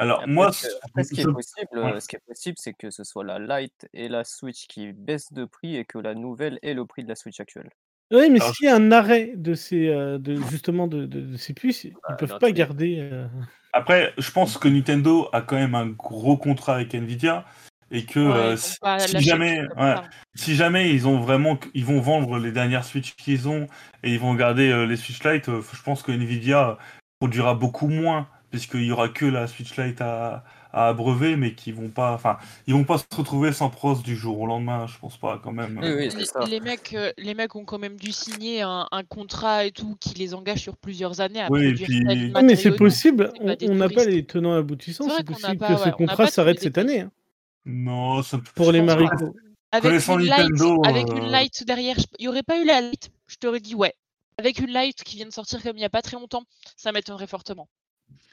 [0.00, 1.92] Alors après moi, ce après qui je est possible, ouais.
[1.96, 4.92] heu, ce qui est possible, c'est que ce soit la Lite et la Switch qui
[4.92, 7.70] baissent de prix et que la nouvelle ait le prix de la Switch actuelle.
[8.12, 11.36] Oui, mais s'il y a un arrêt de ces, euh, de, justement de, de- de
[11.36, 12.98] ces puces, ils Bah, peuvent pas garder.
[12.98, 13.28] euh,
[13.72, 17.44] Après, je pense que Nintendo a quand même un gros contrat avec Nvidia
[17.92, 18.56] et que Ouais, euh,
[18.98, 19.94] si, jamais, ouais,
[20.34, 23.66] si jamais ils ont vraiment, ils vont vendre les dernières Switch qu'ils ont
[24.02, 26.78] et ils vont garder euh, les Switch Lite, euh, je pense que Nvidia
[27.20, 31.72] produira beaucoup moins puisqu'il y aura que la Switch Lite à, à abreuver, mais qui
[31.72, 32.36] vont pas, enfin,
[32.66, 35.52] ils vont pas se retrouver sans pros du jour au lendemain, je pense pas quand
[35.52, 35.78] même.
[35.82, 36.40] Oui, oui, c'est Les, ça.
[36.46, 39.96] les mecs, euh, les mecs ont quand même dû signer un, un contrat et tout
[40.00, 43.88] qui les engage sur plusieurs années à Oui, puis- Ah, mais c'est possible, on n'a
[43.88, 47.00] pas les tenants aboutissants, C'est possible pas- que ouais, ce contrat s'arrête cette année.
[47.00, 47.10] hein.
[47.66, 49.34] Non, ça, Pour je les marigots.
[49.72, 52.80] Avec une light, Nintendo, avec euh, une light derrière, il n'y aurait pas eu la
[52.80, 53.94] light, je t'aurais dit ouais.
[54.38, 56.42] Avec une light qui vient de sortir comme il n'y a pas très longtemps,
[56.76, 57.68] ça m'étonnerait fortement.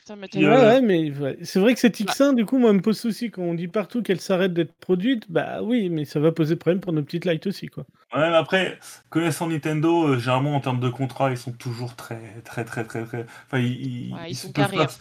[0.05, 0.47] Ça Puis, m'étonnerait.
[0.47, 1.37] Ouais, euh, ouais, mais ouais.
[1.43, 3.29] c'est vrai que cette X1, du coup, moi, me pose souci.
[3.31, 6.79] Quand on dit partout qu'elle s'arrête d'être produite, bah oui, mais ça va poser problème
[6.81, 7.85] pour nos petites lights aussi, quoi.
[8.13, 12.41] Ouais, mais après, connaissant Nintendo, euh, généralement en termes de contrat, ils sont toujours très,
[12.45, 13.25] très, très, très, très.
[13.45, 13.65] Enfin, ils,
[14.09, 14.87] ils, Ouais, ils ils sont peuvent pas, hein.
[14.87, 14.99] se-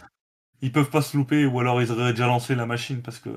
[0.61, 3.29] ils peuvent pas se louper, ou alors ils auraient déjà lancé la machine parce que.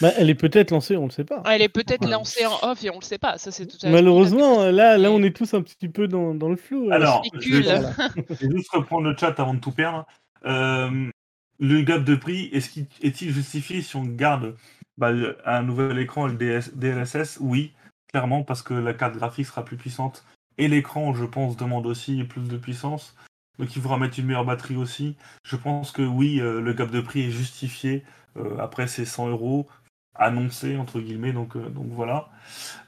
[0.00, 1.42] Bah, elle est peut-être lancée, on le sait pas.
[1.46, 2.10] Elle est peut-être Ouais.
[2.10, 3.38] lancée en off et on le sait pas.
[3.38, 6.34] Ça c'est tout à fait Malheureusement, là, là, on est tous un petit peu dans,
[6.34, 6.88] dans le flou.
[6.90, 10.06] euh, Alors, je vais, je vais juste reprendre le chat avant de tout perdre.
[10.44, 11.10] Euh,
[11.58, 14.56] le gap de prix, est-il justifié si on garde
[14.96, 15.12] bah,
[15.44, 17.72] un nouvel écran DLSS Oui,
[18.12, 20.24] clairement, parce que la carte graphique sera plus puissante.
[20.56, 23.16] Et l'écran, je pense, demande aussi plus de puissance.
[23.58, 25.16] Donc il faudra mettre une meilleure batterie aussi.
[25.44, 28.04] Je pense que oui, euh, le gap de prix est justifié.
[28.36, 29.68] Euh, après, c'est 100 euros
[30.14, 31.32] annoncé, entre guillemets.
[31.32, 32.30] Donc, donc voilà.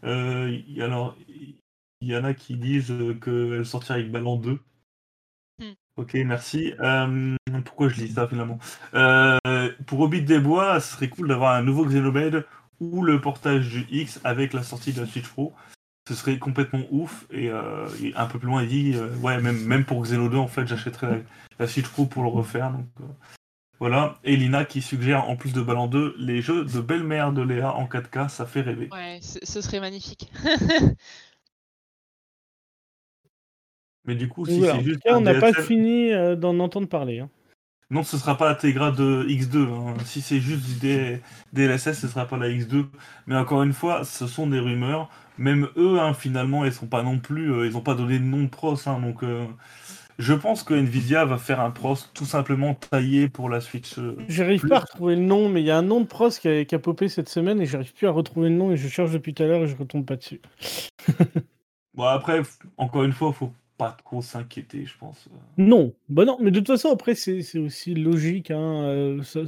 [0.03, 4.59] Alors, il y en a qui disent qu'elle sortira avec Ballon 2.
[6.01, 6.73] Ok, merci.
[6.81, 8.59] Euh, pourquoi je lis ça finalement
[8.95, 9.37] Euh,
[9.85, 12.47] Pour Hobbit des Bois, ce serait cool d'avoir un nouveau Xenoblade
[12.81, 15.53] ou le portage du X avec la sortie de la Switch Pro.
[16.09, 17.27] Ce serait complètement ouf.
[17.31, 17.87] Et, euh,
[18.17, 21.23] un peu plus loin, il dit Ouais, même, même pour Xeno 2, en fait, j'achèterais
[21.59, 22.71] la, Switch Pro pour le refaire.
[22.71, 22.87] Donc,
[23.79, 24.19] voilà.
[24.25, 27.75] Et Lina qui suggère, en plus de Ballon 2, les jeux de belle-mère de Léa
[27.75, 28.89] en 4K, ça fait rêver.
[28.91, 30.33] Ouais, ce serait magnifique.
[34.11, 36.89] Mais du coup, si voilà, c'est juste cas, on n'a pas fini euh, d'en entendre
[36.89, 37.21] parler.
[37.21, 37.31] hein.
[37.93, 39.69] Non, ce sera pas la Tegra de X2.
[39.69, 39.95] hein.
[40.05, 41.21] Si c'est juste du D-
[41.53, 42.87] DLSS, ce sera pas la X2.
[43.29, 45.09] Mais encore une fois, ce sont des rumeurs.
[45.39, 47.53] Même eux, hein, finalement, ils sont pas non plus.
[47.53, 48.75] euh, ils n'ont pas donné de nom de pros.
[49.01, 49.45] donc, euh,
[50.19, 53.95] je pense que Nvidia va faire un pros tout simplement taillé pour la Switch.
[54.29, 56.49] J'arrive pas à retrouver le nom, mais il y a un nom de pros qui
[56.49, 58.89] a, qui a popé cette semaine et j'arrive plus à retrouver le nom et je
[58.89, 60.41] cherche depuis tout à l'heure et je retombe pas dessus.
[61.95, 62.43] Bon, après,
[62.77, 63.53] encore une fois, faut
[63.85, 65.29] pas trop s'inquiéter, je pense.
[65.57, 68.51] Non, bah non, mais de toute façon, après, c'est aussi logique.
[68.51, 69.41] hein, euh, ça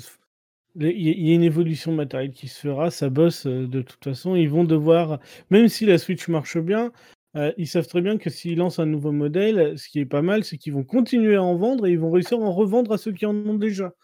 [0.77, 4.37] Il y a- une évolution matérielle qui se fera, ça bosse euh, de toute façon.
[4.37, 6.92] Ils vont devoir, même si la Switch marche bien,
[7.37, 10.23] euh, ils savent très bien que s'ils lancent un nouveau modèle, ce qui est pas
[10.23, 12.92] mal, c'est qu'ils vont continuer à en vendre et ils vont réussir à en revendre
[12.92, 13.95] à ceux qui en ont déjà.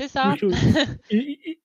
[0.00, 0.30] C'est ça.
[0.30, 0.50] Donc, euh,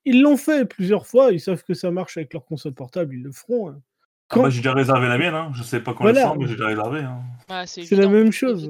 [0.05, 3.23] ils l'ont fait plusieurs fois, ils savent que ça marche avec leur console portable, ils
[3.23, 3.69] le feront.
[3.69, 3.81] hein.
[4.31, 5.33] Ah bah, j'ai déjà réservé la mienne.
[5.33, 5.51] Hein.
[5.55, 6.19] Je sais pas quand Voilà.
[6.21, 6.99] elle sort, mais j'ai déjà réservé.
[7.01, 7.19] Hein.
[7.49, 8.69] Ouais, c'est la même chose.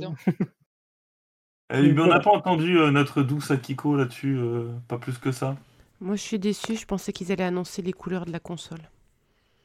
[1.71, 5.31] Eh, mais on n'a pas entendu euh, notre douce Akiko là-dessus, euh, pas plus que
[5.31, 5.55] ça.
[6.01, 6.75] Moi, je suis déçue.
[6.75, 8.79] Je pensais qu'ils allaient annoncer les couleurs de la console.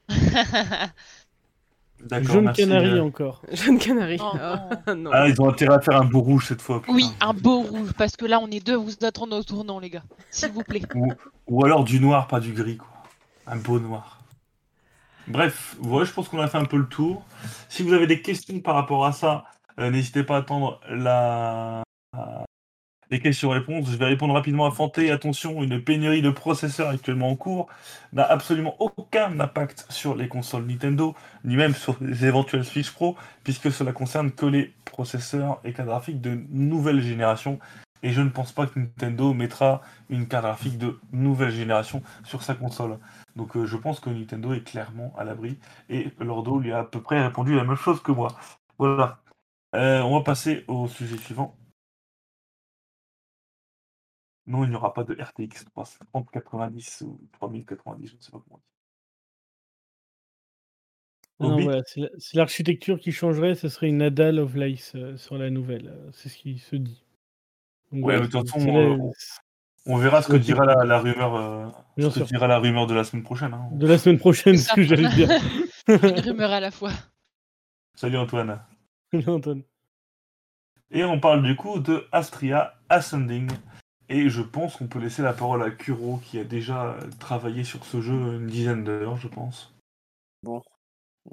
[2.11, 2.63] Jaune merci.
[2.63, 3.03] canari euh.
[3.05, 3.41] encore.
[3.53, 4.19] Jeune canari.
[4.21, 5.11] Oh, Ah, non.
[5.15, 6.81] Ah, ils ont intérêt à faire un beau rouge cette fois.
[6.83, 6.93] putain.
[6.93, 9.89] oui, un beau rouge, parce que là on est deux, vous attendez au tournant, les
[9.91, 10.03] gars.
[10.31, 10.83] S'il vous plaît.
[11.47, 12.89] Ou alors du noir, pas du gris, quoi.
[13.47, 14.14] Un beau noir.
[15.27, 17.25] Bref, ouais, je pense qu'on a fait un peu le tour.
[17.69, 19.45] Si vous avez des questions par rapport à ça,
[19.81, 21.83] euh, n'hésitez pas à attendre la...
[23.11, 23.91] les questions-réponses.
[23.91, 25.11] Je vais répondre rapidement à Fanté.
[25.11, 27.69] Attention, une pénurie de processeurs actuellement en cours
[28.13, 33.17] n'a absolument aucun impact sur les consoles Nintendo, ni même sur les éventuels Switch Pro,
[33.45, 37.59] puisque cela concerne que les processeurs et cartes graphiques de nouvelle génération.
[38.03, 42.43] Et je ne pense pas que Nintendo mettra une carte graphique de nouvelle génération sur
[42.43, 42.99] sa console.
[43.37, 45.59] Donc euh, je pense que Nintendo est clairement à l'abri.
[45.89, 48.37] Et Lordo lui a à peu près répondu la même chose que moi.
[48.79, 49.23] Voilà.
[49.75, 51.57] Euh, on va passer au sujet suivant.
[54.47, 58.57] Non, il n'y aura pas de RTX 3090 ou 3090, je ne sais pas comment
[58.57, 58.65] on dit.
[61.41, 61.65] Non, Hobbit.
[61.65, 65.51] voilà, c'est la- c'est l'architecture qui changerait, ce serait une Ada Lovelace euh, sur la
[65.51, 65.89] nouvelle.
[65.89, 67.05] euh, c'est ce qui se dit.
[67.91, 68.97] Donc Ouais, voilà, mais de toute c'est- façon, c'est la-
[69.87, 71.67] On verra ce que dira la, la rumeur, euh,
[71.97, 72.27] Bien ce que sûr.
[72.27, 73.53] dira la rumeur de la semaine prochaine.
[73.53, 73.69] hein.
[73.73, 75.29] De la semaine prochaine, C'est ce que j'allais dire.
[75.89, 76.91] Une rumeur à la fois.
[77.95, 78.61] Salut Antoine.
[79.27, 79.63] Antoine.
[80.91, 83.51] Et on parle du coup de Astria Ascending.
[84.09, 87.85] Et je pense qu'on peut laisser la parole à Kuro qui a déjà travaillé sur
[87.85, 89.75] ce jeu une dizaine d'heures, je pense.
[90.43, 90.63] Bon,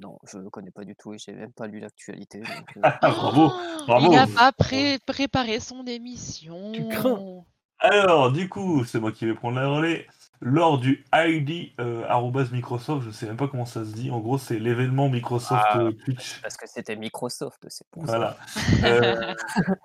[0.01, 2.39] Non, je ne connais pas du tout et j'ai même pas lu l'actualité.
[2.39, 4.05] donc, euh, Ah, bravo, Oh, bravo.
[4.07, 6.71] Il n'a pas pré- préparé son émission.
[6.73, 7.43] Tu crains.
[7.81, 10.07] Alors, du coup, c'est moi qui vais prendre la relais.
[10.39, 12.03] Lors du ID euh,
[12.51, 14.09] Microsoft, je sais même pas comment ça se dit.
[14.09, 16.41] En gros, c'est l'événement Microsoft Ah, euh, Twitch.
[16.41, 18.17] parce que c'était Microsoft, c'est pour ça.
[18.17, 18.37] Voilà.
[18.83, 19.33] Euh,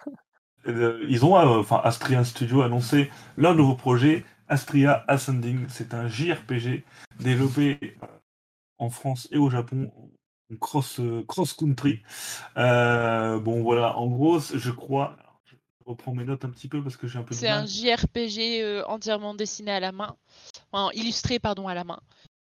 [0.68, 5.66] euh, ils ont, enfin, Astria Studio a annoncé leur nouveau projet, Astria Ascending.
[5.68, 6.84] C'est un JRPG
[7.20, 7.98] développé
[8.78, 9.92] en France et au Japon,
[10.58, 12.02] cross, cross country.
[12.54, 15.16] Bon, voilà, en gros, je crois.
[15.86, 17.64] Je reprends mes notes un petit peu parce que j'ai un peu de C'est un
[17.64, 20.16] JRPG euh, entièrement dessiné à la main.
[20.72, 22.00] Enfin, illustré, pardon, à la main.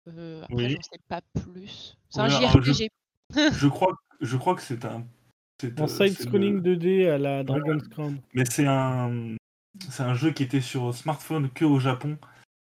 [0.07, 0.69] Euh, après, Oui.
[0.69, 1.97] je ne sais pas plus.
[2.09, 2.89] C'est Ouais, un je- JRPG.
[3.53, 5.05] Je crois, je crois que c'est un.
[5.59, 8.17] c'est, En euh, c'est side-scrolling le- 2D à la Dragon's Crown.
[8.33, 9.35] Mais c'est un,
[9.89, 12.17] c'est un jeu qui était sur smartphone que au Japon.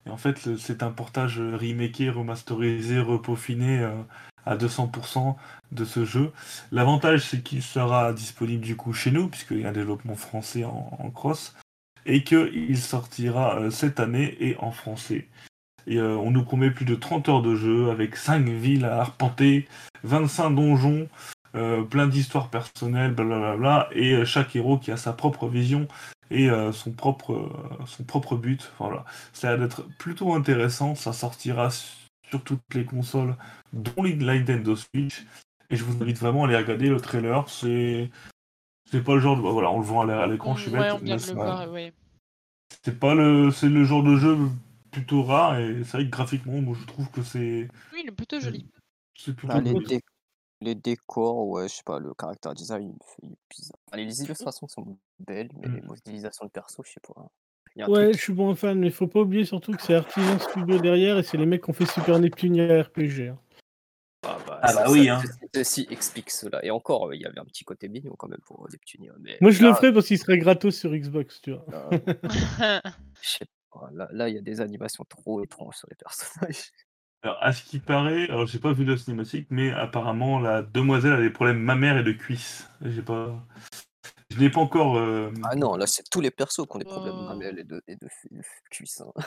[0.06, 4.02] Et en fait, c'est un portage remaké, remasterisé, repaufiné euh,
[4.46, 5.36] à 200%
[5.72, 6.32] de ce jeu.
[6.72, 10.64] L'avantage, c'est qu'il sera disponible du coup chez nous, puisqu'il y a un développement français
[10.64, 11.56] en, cross,
[12.06, 15.28] et qu'il sortira euh, cette année et en français.
[15.88, 19.02] Et euh, on nous promet plus de 30 heures de jeu, avec 5 villes à
[19.02, 19.68] arpenter,
[20.04, 21.08] 25 donjons,
[21.56, 25.88] euh, plein d'histoires personnelles, blablabla, et chaque héros qui a sa propre vision
[26.32, 27.52] et son, propre,
[27.86, 28.72] son propre but.
[28.80, 29.06] Voilà.
[29.34, 31.70] Ça a l'air d'être plutôt intéressant, ça sortira
[32.34, 33.38] sur toutes les consoles,
[33.74, 35.24] dont la Nintendo Switch,
[35.69, 38.10] et je vous invite vraiment à aller regarder le trailer, c'est...
[38.89, 39.41] C'est pas le genre de...
[39.41, 41.91] Voilà, on le voit à l'é- à l'écran, je suis ouais, bête,
[42.84, 43.52] c'est pas le...
[43.52, 44.36] C'est le genre de jeu
[44.91, 47.67] plutôt rare, et c'est vrai que graphiquement, moi je trouve que c'est...
[47.93, 48.67] Oui, il est plutôt joli.
[49.15, 50.02] C'est plutôt Ah, les, dé-
[50.62, 53.78] les décors, ouais, je sais pas, le caractère design, il fait- bizarre.
[53.93, 55.76] Les illustrations sont belles, mais Mm.
[55.76, 57.28] les modélisations de perso, je sais pas.
[57.76, 60.78] Ouais, truc je suis bon fan, mais faut pas oublier surtout que c'est Artisan Studio
[60.80, 63.30] derrière et c'est les mecs qui ont fait Super Neptunia RPG.
[63.30, 63.40] hein.
[64.26, 65.22] Ah bah, Ah ça- bah oui, ça- hein.
[65.54, 66.64] Ceci explique cela.
[66.64, 69.12] Et encore, euh, il y avait un petit côté mignon quand même pour Neptunia.
[69.20, 71.66] Mais Moi, je le ferais parce qu'il serait gratos sur Xbox, tu vois.
[71.74, 72.00] euh,
[73.22, 76.72] je sais pas, là, là, il y a des animations trop étranges sur les personnages.
[77.24, 81.14] Alors, à ce qui paraît, alors j'ai pas vu la cinématique, mais apparemment la demoiselle
[81.14, 82.70] a des problèmes mammaires et de cuisses.
[82.82, 83.46] J'ai pas,
[84.34, 84.98] je n'ai pas encore.
[84.98, 87.24] euh, Ah non, là, c'est tous les persos qui ont des problèmes Oh.
[87.26, 89.02] mamelles et de, et de, fu- de cuisses.
[89.17, 89.22] hein.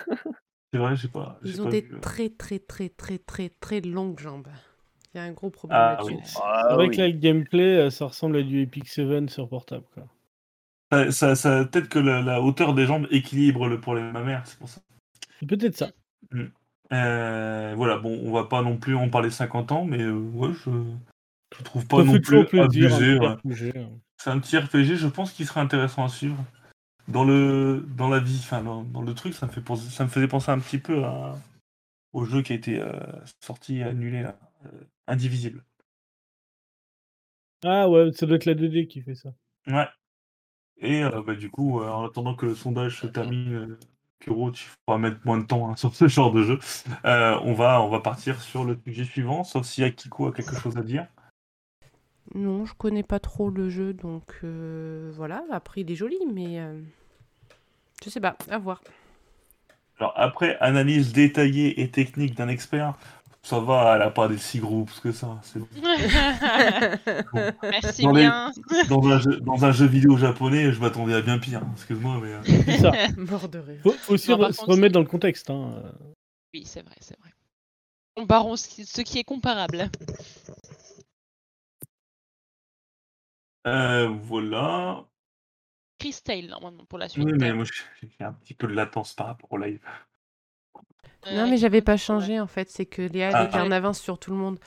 [0.73, 1.39] C'est vrai, j'ai pas.
[1.43, 2.01] j'ai Ils ont pas des vu, euh.
[2.01, 4.49] très très très très très très longues jambes.
[5.15, 6.15] Il y a un gros problème Ah là-dessus.
[6.17, 6.21] oui.
[6.43, 6.97] Ah C'est vrai oui.
[6.97, 9.85] que là, le gameplay, euh, ça ressemble à du Epic 7 sur portable.
[9.95, 10.05] Quoi.
[10.93, 14.59] Ça, ça, ça- peut-être que la, la hauteur des jambes équilibre le problème mammaire, c'est
[14.59, 14.81] pour ça.
[15.41, 15.91] C'est peut-être ça.
[16.93, 20.53] Euh, voilà, bon, on va pas non plus en parler 50 ans, mais euh, ouais,
[20.65, 20.71] je,
[21.57, 22.95] je trouve pas Ça non fait plus toujours plaisir.
[22.95, 23.13] abusé.
[23.27, 23.73] un petit ouais.
[23.73, 23.91] RPG, hein.
[24.19, 26.37] C'est un petit RPG, je pense qu'il serait intéressant à suivre.
[27.09, 30.05] Dans le dans la vie, enfin dans, dans le truc, ça me fait penser, ça
[30.05, 31.37] me faisait penser un petit peu à-
[32.13, 32.93] au jeu qui a été euh,
[33.41, 34.71] sorti annulé là, euh,
[35.07, 35.65] Indivisible.
[37.65, 39.31] Ah ouais, ça doit être la 2D qui fait ça.
[39.67, 39.87] Ouais.
[40.79, 43.77] Et euh, bah, du coup, euh, en attendant que le sondage se termine,
[44.21, 46.59] Kuro, tu pourras mettre moins de temps hein, sur ce genre de jeu.
[47.05, 50.77] on va on va partir sur le sujet suivant, sauf si Akiko a quelque chose
[50.77, 51.07] à dire.
[52.35, 55.45] Non, je connais pas trop le jeu, donc euh, voilà.
[55.51, 56.81] Après, il est joli, mais euh,
[58.05, 58.83] je sais pas, à voir.
[59.99, 62.95] Alors après analyse détaillée et technique d'un expert,
[63.43, 65.39] ça va, elle a pas des si gros que ça.
[65.43, 65.69] C'est bon.
[67.63, 68.53] Merci Dans les- bien.
[68.89, 71.61] dans, un jeu, dans un jeu vidéo japonais, je m'attendais à bien pire.
[71.63, 72.33] hein, Excuse-moi, mais.
[72.33, 72.93] euh, C'est ça.
[73.17, 73.81] Mort de rire.
[73.83, 75.49] Faut, faut aussi Non, se remettre dans le contexte.
[75.49, 75.83] Hein.
[76.53, 77.31] Oui, c'est vrai, c'est vrai.
[78.17, 79.89] Comparons ce qui est comparable.
[83.67, 85.05] Euh, voilà.
[85.99, 87.25] Chris Tale, normalement, pour la suite.
[87.25, 89.81] Oui, mais moi j'ai un petit peu de latence par rapport au live.
[91.27, 91.99] Euh, Non, mais j'avais pas ouais.
[91.99, 92.71] changé en fait.
[92.71, 93.45] C'est que Léa Ah.
[93.45, 94.59] était en avance sur tout le monde.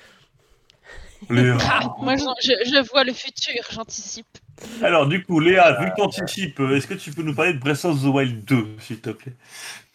[1.30, 1.58] Léa.
[1.62, 4.38] Ah, moi, je, vois le futur, j'anticipe.
[4.82, 7.60] Alors, du coup, Léa, vu que t'anticipes, euh, est-ce que tu peux nous parler de
[7.60, 9.36] Breath of the Wild 2, s'il te plaît?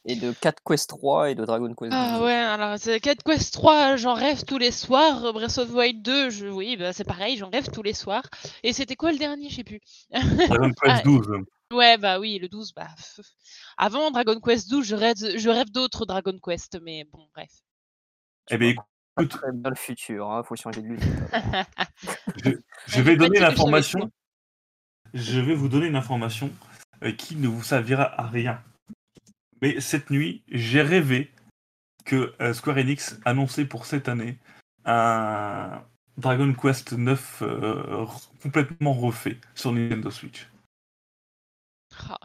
[0.07, 2.25] Et de 4 Quest 3 et de Dragon Quest Ah 12.
[2.27, 5.33] ouais, alors c'est Cat Quest 3, j'en rêve tous les soirs.
[5.33, 8.25] Breath of the Wild 2, je, oui, bah, c'est pareil, j'en rêve tous les soirs.
[8.63, 9.81] Et c'était quoi le dernier, je sais plus.
[10.11, 11.27] Dragon Quest Ah, 12.
[11.73, 12.89] Ouais, bah oui, le 12, bah.
[13.79, 17.51] Avant Dragon Quest 12, je rêve, je rêve d'autres Dragon Quest, mais bon, bref.
[18.51, 18.87] Eh bien, écoute,
[19.31, 21.03] Très bien le futur, hein, faut changer de lunettes.
[22.89, 24.11] je vais Petit donner je l'information.
[25.15, 26.51] Je vais vous donner une information
[27.05, 28.61] euh, qui ne vous servira à rien.
[29.65, 31.31] Mais cette nuit, j'ai rêvé
[32.05, 34.37] que euh, Square Enix annonçait pour cette année
[34.85, 35.81] un
[36.19, 38.05] Dragon Quest 9 euh,
[38.43, 40.51] complètement refait sur Nintendo Switch.
[42.11, 42.19] Ah.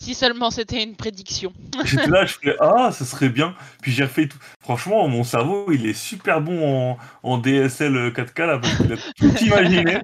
[0.00, 1.52] Si seulement c'était une prédiction.
[1.84, 3.54] J'étais là, je fais ah, ça serait bien.
[3.82, 4.38] Puis j'ai refait tout.
[4.62, 8.96] Franchement, mon cerveau, il est super bon en, en DSL 4K là, parce qu'il a
[8.96, 10.00] tout imaginé.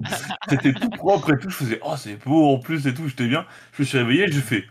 [0.47, 1.49] C'était tout propre et tout.
[1.49, 3.07] Je faisais oh, c'est beau en plus et tout.
[3.07, 3.47] J'étais bien.
[3.73, 4.65] Je me suis réveillé, j'ai fait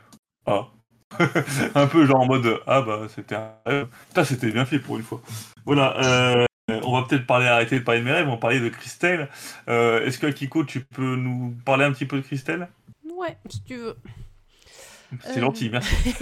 [0.47, 0.69] ah.
[1.75, 3.89] un peu genre en mode ah bah c'était un rêve.
[4.09, 5.21] Putain, c'était bien fait pour une fois.
[5.65, 5.97] Voilà.
[6.03, 6.45] euh,
[6.83, 9.29] on va peut-être parler, arrêter de parler de mes rêves, on va parler de Christelle.
[9.69, 12.69] Euh, Est-ce que Kiko, tu peux nous parler un petit peu de Christelle?
[13.17, 13.97] Ouais, si tu veux.
[15.23, 15.43] C'est Euh.
[15.43, 15.95] gentil, merci.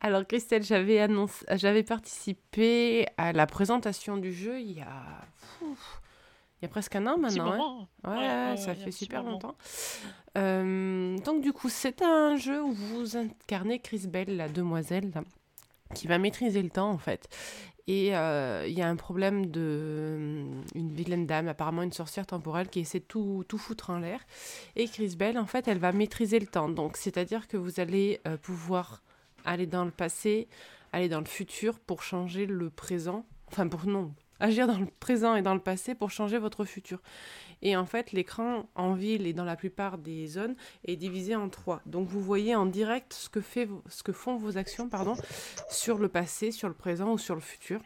[0.00, 4.86] Alors Christelle, j'avais annoncé, j'avais participé à la présentation du jeu il y a,
[5.62, 6.00] Ouf,
[6.60, 7.88] il y a presque un an maintenant.
[8.04, 8.10] hein.
[8.10, 9.32] Ouais, Ouais, ouais, ouais, ça fait super moment.
[9.34, 9.56] longtemps.
[10.38, 15.12] Euh, donc du coup, c'est un jeu où vous incarnez Chris Bell, la demoiselle,
[15.94, 17.28] qui va maîtriser le temps en fait.
[17.86, 20.44] Et euh, il y a un problème de
[20.76, 24.20] une vilaine dame, apparemment une sorcière temporelle, qui essaie de tout, tout foutre en l'air.
[24.76, 26.68] Et Chris Bell, en fait, elle va maîtriser le temps.
[26.68, 29.02] Donc c'est-à-dire que vous allez euh, pouvoir
[29.44, 30.46] aller dans le passé,
[30.92, 33.24] aller dans le futur pour changer le présent.
[33.48, 37.00] Enfin, pour non, agir dans le présent et dans le passé pour changer votre futur.
[37.62, 41.48] Et en fait, l'écran en ville et dans la plupart des zones est divisé en
[41.48, 41.82] trois.
[41.86, 44.88] Donc vous voyez en direct ce que, font vos actions
[45.68, 47.80] sur le passé, sur le présent ou sur le futur.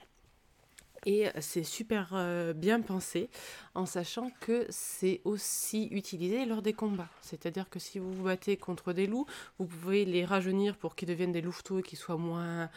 [1.06, 3.28] Et c'est super euh, bien pensé,
[3.74, 7.10] en sachant que c'est aussi utilisé lors des combats.
[7.20, 9.26] C'est-à-dire que si vous vous battez contre des loups,
[9.58, 12.70] vous pouvez les rajeunir pour qu'ils deviennent des louveteaux et qu'ils soient moins,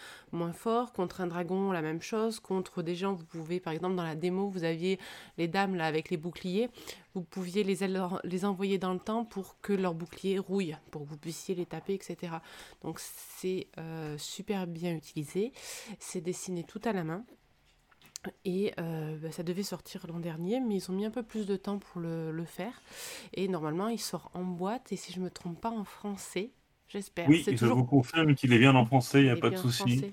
[0.53, 0.91] forts.
[0.91, 2.39] Contre un dragon, la même chose.
[2.39, 4.99] Contre des gens, vous pouvez, par exemple, dans la démo, vous aviez
[5.37, 6.69] les dames là avec les boucliers.
[7.13, 7.77] Vous pouviez les,
[8.23, 11.65] les envoyer dans le temps pour que leurs boucliers rouillent, pour que vous puissiez les
[11.65, 12.33] taper, etc.
[12.83, 15.51] Donc c'est euh, super bien utilisé.
[15.99, 17.23] C'est dessiné tout à la main.
[18.45, 21.45] Et euh, bah, ça devait sortir l'an dernier, mais ils ont mis un peu plus
[21.45, 22.82] de temps pour le, le faire.
[23.34, 26.51] Et normalement, il sort en boîte, et si je me trompe pas, en français,
[26.89, 27.30] j'espère.
[27.30, 30.12] Oui, je vous confirme qu'il est bien en français, il n'y a pas de souci.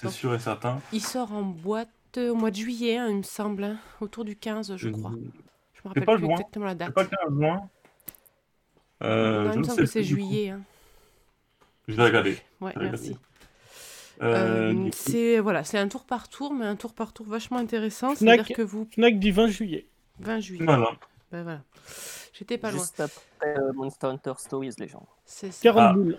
[0.00, 0.80] C'est sûr et certain.
[0.92, 4.24] Il sort en boîte euh, au mois de juillet, hein, il me semble, hein, autour
[4.24, 5.12] du 15, je crois.
[5.74, 6.32] Je me rappelle pas plus loin.
[6.32, 6.94] exactement la date.
[6.94, 7.68] pas le 15 juin
[9.02, 10.50] euh, non, Je il me ne semble que c'est juillet.
[10.50, 10.60] hein.
[11.88, 12.38] Je vais regarder.
[12.60, 13.16] Ouais, merci.
[14.22, 17.58] Euh, Euh, c'est voilà, c'est un tour par tour, mais un tour par tour vachement
[17.58, 18.14] intéressant.
[18.14, 18.36] Fnac.
[18.36, 19.86] C'est-à-dire que vous, Fnac du 20 juillet.
[20.20, 20.64] 20 juillet.
[20.64, 20.90] Voilà.
[21.32, 21.62] Ben voilà.
[22.32, 22.80] J'étais pas loin.
[22.80, 25.06] Juste après euh, Monster Hunter Stories, les gens.
[25.24, 25.60] C'est ça.
[25.62, 25.92] 40 Ah.
[25.94, 26.18] boules.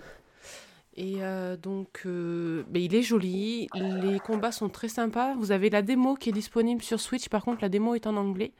[0.94, 3.66] Et euh, donc, euh, ben, il est joli.
[3.74, 5.34] Les combats sont très sympas.
[5.36, 7.28] Vous avez la démo qui est disponible sur Switch.
[7.30, 8.52] Par contre, la démo est en anglais.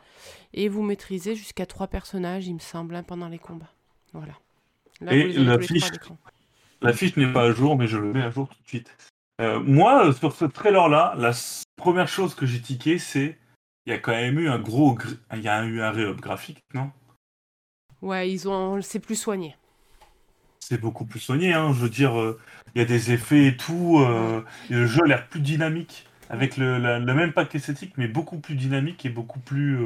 [0.55, 3.73] Et vous maîtrisez jusqu'à trois personnages, il me semble, hein, pendant les combats.
[4.15, 4.33] Voilà.
[5.03, 5.91] Là, Et la fiche.
[6.81, 8.97] La fiche n'est pas à jour, mais je le mets à jour tout de suite.
[9.43, 11.33] Euh, moi, sur ce trailer-là, la
[11.77, 13.37] première chose que j'ai tiqué, c'est
[13.87, 16.21] il y a quand même eu un gros, gr- il y a eu un réup
[16.21, 16.93] graphique, non?
[18.01, 19.57] Ouais, ils ont, c'est plus soigné.
[20.61, 21.73] C'est beaucoup plus soigné, hein.
[21.73, 22.39] Je veux dire, euh,
[22.75, 23.99] il y a des effets et tout.
[24.01, 27.95] euh, et le jeu a l'air plus dynamique, avec le, la- le même pack esthétique,
[27.97, 29.77] mais beaucoup plus dynamique et beaucoup plus,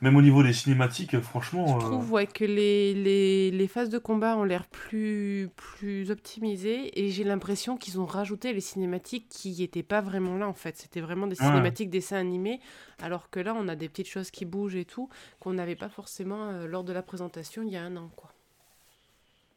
[0.00, 1.78] même au niveau des cinématiques, franchement.
[1.80, 7.00] Je trouve ouais, que les, les, les phases de combat ont l'air plus, plus optimisées
[7.02, 10.76] et j'ai l'impression qu'ils ont rajouté les cinématiques qui n'étaient pas vraiment là en fait.
[10.76, 11.46] C'était vraiment des Ouais.
[11.46, 12.60] cinématiques dessins animés
[13.00, 15.08] alors que là on a des petites choses qui bougent et tout
[15.40, 18.10] qu'on n'avait pas forcément euh, lors de la présentation il y a un an.
[18.14, 18.30] Quoi.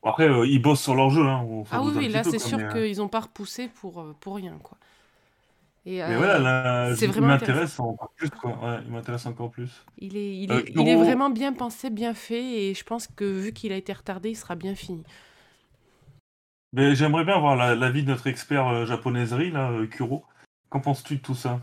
[0.04, 1.24] Après, euh, ils bossent sur leur jeu.
[1.24, 1.46] Hein.
[1.72, 4.58] Ah oui, oui, là c'est quoi, sûr euh, qu'ils n'ont pas repoussé pour, pour rien.
[4.64, 4.78] Quoi.
[5.88, 8.52] Et, Mais euh, voilà, là, c'est il m'intéresse encore plus, quoi.
[8.62, 9.86] Ouais, il m'intéresse encore plus.
[9.98, 12.84] il, est, il, Euh, est, il est Kuro- vraiment bien pensé, bien fait et je
[12.84, 15.06] pense que vu qu'il a été retardé, il sera bien fini.
[16.74, 20.26] Mais j'aimerais bien voir la- l'avis de notre expert euh, japonaiserie, là, euh, Kuro.
[20.70, 21.62] Qu'en penses-tu de tout ça?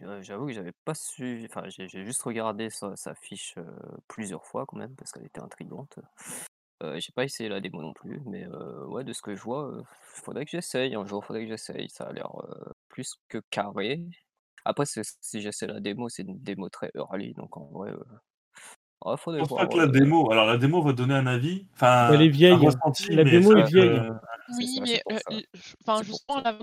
[0.00, 1.46] J'a- J'avoue que j'avais pas su.
[1.48, 3.62] Enfin, j'ai j'ai juste regardé sa, sa fiche euh,
[4.08, 6.00] plusieurs fois quand même parce qu'elle était intrigante.
[6.82, 9.42] Euh, j'ai pas essayé la démo non plus, mais euh, ouais, de ce que je
[9.42, 10.94] vois, euh, faudrait que j'essaye.
[10.94, 11.90] Un jour, faudrait que j'essaye.
[11.90, 14.02] Ça a l'air euh, plus que carré.
[14.64, 17.96] Après, c'est- si j'essaie la démo, c'est une démo très early, donc en vrai, euh,
[19.04, 19.68] ouais, Je faudrait pense pas voir.
[19.68, 20.30] que la démo.
[20.30, 21.66] Alors, la démo va donner un avis.
[21.74, 22.60] Enfin, Elle est vieille, un hein.
[22.66, 24.00] ressenti, La mais démo est vieille.
[24.48, 25.30] c'est Oui, ça, mais pour euh, ça.
[25.30, 26.58] l- je- enfin, C'est pour justement, ça.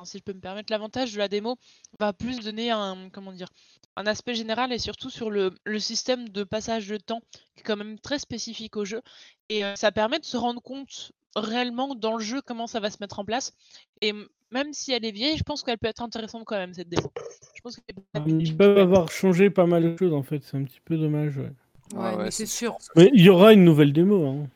[0.00, 1.56] Enfin, si je peux me permettre, l'avantage de la démo
[1.98, 3.48] va plus donner un, comment dire,
[3.96, 7.20] un aspect général et surtout sur le, le système de passage de temps
[7.54, 9.02] qui est quand même très spécifique au jeu.
[9.48, 12.90] Et euh, ça permet de se rendre compte réellement dans le jeu comment ça va
[12.90, 13.52] se mettre en place.
[14.00, 14.12] Et
[14.50, 17.12] même si elle est vieille, je pense qu'elle peut être intéressante quand même, cette démo.
[17.54, 20.42] Je pense qu'elle peut être Ils peuvent avoir changé pas mal de choses en fait,
[20.42, 21.36] c'est un petit peu dommage.
[21.38, 21.52] ouais.
[21.94, 22.78] Ouais, Ouais, mais c'est sûr.
[22.96, 24.26] Mais il y aura une nouvelle démo.
[24.26, 24.48] Hein.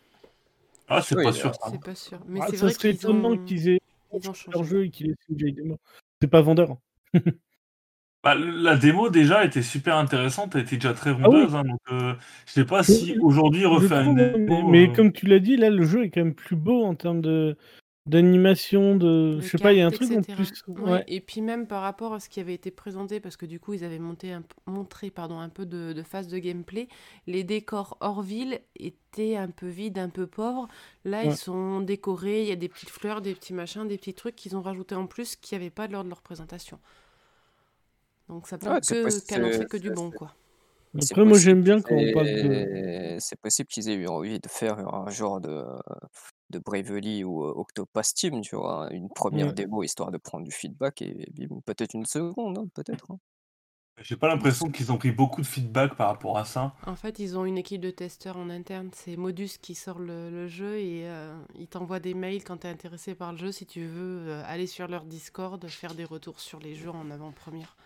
[0.88, 1.54] Ah, c'est Oui, pas sûr.
[1.54, 1.70] ça.
[1.70, 2.20] C'est pas sûr.
[2.26, 3.38] Mais Ah, c'est ça vrai serait qu'ils étonnant ont...
[3.38, 3.80] qu'ils aient
[4.52, 5.78] leur jeu et qu'ils laissent une vieille démo.
[6.20, 6.76] C'est pas vendeur.
[8.22, 11.54] Bah, le- la démo déjà était super intéressante, elle était déjà très vendeuse.
[11.54, 12.14] hein, donc, euh,
[12.46, 14.68] je sais pas si aujourd'hui refait une trouve, mais, démo.
[14.70, 16.94] mais euh, comme tu l'as dit, là, le jeu est quand même plus beau en
[16.94, 17.58] termes de
[18.06, 19.36] d'animation, de...
[19.36, 20.52] de Je sais pas, il y a un truc en plus.
[20.68, 21.04] Ouais, Ouais.
[21.06, 23.72] Et puis même par rapport à ce qui avait été présenté, parce que du coup
[23.74, 26.88] ils avaient monté un, montré pardon, un peu de, de phase de gameplay,
[27.26, 30.68] les décors hors ville étaient un peu vides, un peu pauvres.
[31.04, 31.32] Là Ouais.
[31.32, 34.36] ils sont décorés, il y a des petites fleurs, des petits machins, des petits trucs
[34.36, 36.78] qu'ils ont rajoutés en plus qu'il n'y avait pas lors de leur présentation.
[38.28, 40.34] Donc ça peut Ouais, c'est que qu'annoncer que du bon quoi.
[41.00, 42.32] C'est Après, moi, j'aime possible bien quand on parle de...
[42.32, 45.64] qu'ils aient- C'est possible qu'ils aient eu envie de faire un genre de,
[46.50, 49.54] de Bravely ou euh, Octopath Team, tu vois, une première Ouais.
[49.54, 53.10] démo histoire de prendre du feedback et bim, peut-être une seconde, hein, peut-être.
[53.12, 53.18] hein.
[54.00, 56.76] J'ai pas l'impression qu'ils ont pris beaucoup de feedback par rapport à ça.
[56.86, 58.90] En fait, ils ont une équipe de testeurs en interne.
[58.92, 62.66] C'est Modus qui sort le, le jeu et euh, ils t'envoient des mails quand tu
[62.66, 63.52] es intéressé par le jeu.
[63.52, 67.10] Si tu veux euh, aller sur leur Discord, faire des retours sur les jeux en
[67.10, 67.76] avant-première.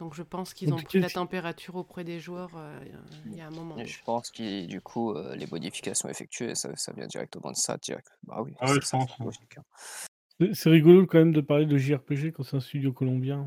[0.00, 2.80] Donc je pense qu'ils ont pris la température auprès des joueurs euh,
[3.26, 3.76] il y a un moment.
[3.78, 7.56] Et je pense que du coup, euh, les modifications effectuées, ça, ça vient directement de
[7.56, 8.08] ça, direct.
[8.24, 9.56] Bah oui, Ah ouais, c'est je pense, c'est logique.
[9.58, 10.46] hein.
[10.52, 13.46] C'est rigolo quand même de parler de JRPG quand c'est un studio colombien.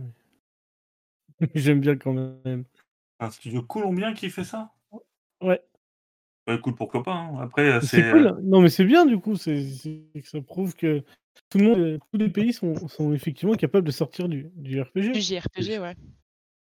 [1.40, 2.64] mais- J'aime bien quand même.
[3.20, 4.74] Un studio colombien qui fait ça?
[5.42, 5.62] Ouais.
[6.46, 7.14] Bah écoute, pourquoi pas.
[7.14, 7.40] hein.
[7.42, 7.88] Après, c'est.
[8.04, 8.40] C'est cool.
[8.42, 9.36] Non, mais c'est bien du coup.
[9.36, 9.66] C'est
[10.24, 11.04] ça prouve que
[11.50, 14.76] tout le monde, euh, tous les pays sont, sont effectivement capables de sortir du, du
[14.76, 15.14] Du RPG.
[15.20, 15.96] JRPG, ouais.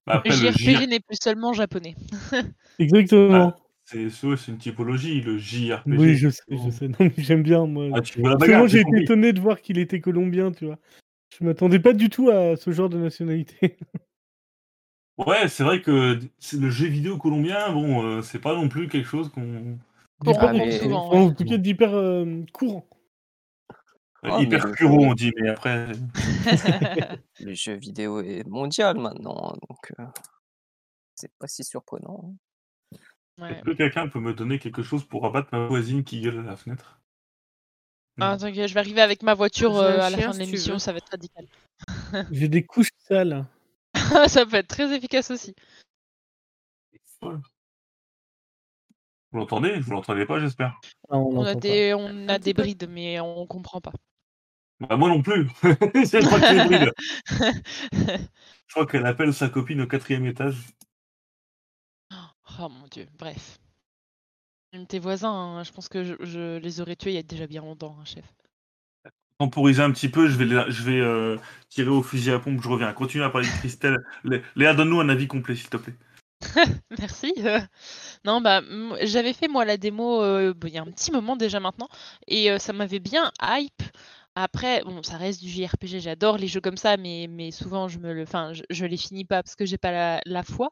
[0.07, 0.87] Bah, après, Le JRPG JR...
[0.89, 1.95] n'est plus seulement japonais.
[2.79, 3.55] Exactement.
[3.85, 5.99] c'est ouais, c'est une typologie, le JRPG.
[5.99, 6.89] oui, je sais, je sais.
[6.89, 7.89] Non, mais j'aime bien moi.
[7.95, 8.01] Ah,
[8.47, 10.79] moi, j'ai été étonné de voir qu'il était colombien, tu vois.
[11.39, 13.77] Je m'attendais pas du tout à ce genre de nationalité.
[15.27, 16.19] Ouais, c'est vrai que
[16.55, 19.79] le jeu vidéo colombien, bon, euh, c'est pas non plus quelque chose qu'on.
[20.25, 20.93] Enfin, ouais.
[20.93, 22.87] En tout cas, d'hyper euh, courant.
[24.23, 25.93] Ah, mais hyper le puro, jeu- on dit, mais après.
[27.41, 30.05] Le jeu vidéo est mondial maintenant, hein, donc euh,
[31.15, 32.35] c'est pas si surprenant.
[32.93, 32.97] hein.
[33.39, 33.53] Ouais.
[33.53, 36.43] Est-ce que quelqu'un peut me donner quelque chose pour abattre ma voisine qui gueule à
[36.43, 37.01] la fenêtre?
[38.21, 40.93] Ah, t'inquiète, je vais arriver avec ma voiture euh, à la fin de l'émission, ça
[40.93, 41.47] va être radical.
[42.31, 43.47] J'ai des couches sales.
[44.29, 45.55] ça peut être très efficace aussi.
[47.23, 47.39] Vous
[49.39, 49.79] l'entendez?
[49.81, 50.79] Vous l'entendez pas, j'espère?
[51.09, 51.61] On On a pas.
[51.61, 53.93] des, on a des brides, mais on comprend pas.
[54.81, 55.47] Bah, moi non plus.
[56.07, 56.93] c'est pas que.
[58.67, 60.57] Je crois qu'elle appelle sa copine au quatrième étage.
[62.13, 63.59] oh mon dieu, bref.
[64.73, 67.23] Même tes voisins, hein, je pense que je, je les aurais tués il y a
[67.25, 68.25] déjà bien longtemps, hein, chef.
[69.39, 71.37] Temporiser un petit peu, je vais, je vais euh,
[71.69, 72.93] tirer au fusil à pompe, je reviens.
[72.93, 73.99] Continue à parler de Christelle.
[74.23, 75.95] Lé- Léa, donne-nous un avis complet, s'il te plaît.
[76.99, 77.33] Merci.
[77.39, 77.59] euh.
[78.25, 78.63] Non, bah,
[79.03, 81.89] j'avais fait moi la démo euh, bon, il y a un petit moment déjà maintenant,
[82.29, 83.83] et euh, ça m'avait bien hype.
[84.43, 88.15] Après, bon, ça reste du JRPG, j'adore les jeux comme ça, mais, souvent je me
[88.15, 90.71] le, enfin, je, les finis pas parce que j'ai pas la, foi.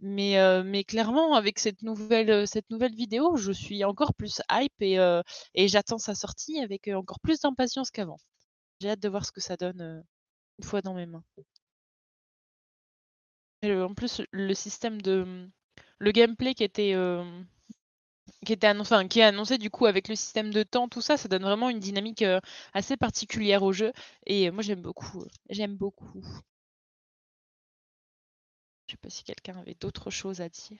[0.00, 4.40] Mais, euh, mais clairement, avec cette nouvelle, euh, cette nouvelle vidéo, je suis encore plus
[4.50, 5.22] hype et, euh,
[5.54, 8.16] j'attends sa sortie avec encore plus d'impatience qu'avant.
[8.80, 10.02] J'ai hâte de voir ce que ça donne
[10.58, 11.24] une fois dans mes mains.
[13.62, 15.46] En plus, le système de.
[15.98, 16.94] Le gameplay qui était.
[18.44, 21.00] Qui était annoncé, enfin, qui est annoncé du coup avec le système de temps, tout
[21.02, 22.40] ça, ça donne vraiment une dynamique euh,
[22.72, 23.92] assez particulière au jeu.
[24.26, 25.20] Et euh, moi j'aime beaucoup.
[25.22, 26.22] euh, J'aime beaucoup.
[28.86, 30.78] Je sais pas si quelqu'un avait d'autres choses à dire.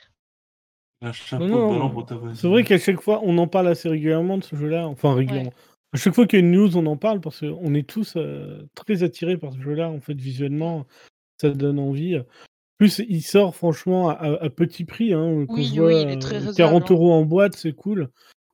[1.03, 2.37] Un chapeau Non, de ballon non, pour ta voisine.
[2.37, 4.87] C'est vrai qu'à chaque fois, on en parle assez régulièrement de ce jeu-là.
[4.87, 5.53] Enfin, régulièrement.
[5.93, 8.15] À chaque fois qu'il y a une news, on en parle parce qu'on est tous
[8.17, 9.89] euh, très attirés par ce jeu-là.
[9.89, 10.87] En fait, visuellement,
[11.41, 12.19] ça donne envie.
[12.81, 15.13] Plus, il sort franchement à, petit prix.
[15.13, 16.95] Hein, Oui, oui, il est très euh, raisonnable, 40 hein.
[16.95, 18.09] euros en boîte, c'est cool.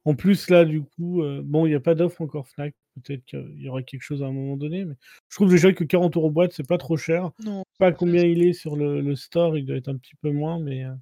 [0.04, 2.74] En plus, là, du coup, euh, bon, il n'y a pas d'offre encore Fnac.
[3.04, 4.84] Peut-être qu'il y aura quelque chose à un moment donné.
[4.84, 4.94] Mais
[5.28, 7.30] je trouve déjà que 40 euros boîte, c'est pas trop cher.
[7.44, 7.62] Non.
[7.78, 10.58] Pas combien il est sur le, le store, il doit être un petit peu moins,
[10.58, 10.92] mais euh,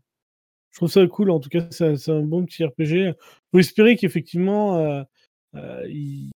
[0.72, 1.30] je trouve ça cool.
[1.30, 3.14] En tout cas, c'est un bon petit RPG.
[3.52, 5.02] Faut espérer qu'effectivement, euh,
[5.54, 6.30] euh, ils,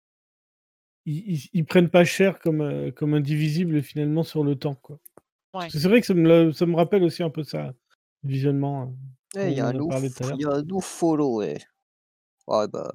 [1.07, 4.75] ils, ils- ils prennent pas cher comme, euh, comme indivisible finalement sur le temps.
[4.75, 4.99] Quoi.
[5.55, 5.69] Ouais.
[5.69, 7.71] c'est vrai que ça me, ça me rappelle aussi un peu ça,
[8.23, 8.95] visuellement.
[9.37, 10.35] euh, Eh, Il y a un nouveau, parlé tout à l'heure.
[10.37, 11.57] il y a un nouveau follow, ouais.
[12.47, 12.91] Ouais, bah.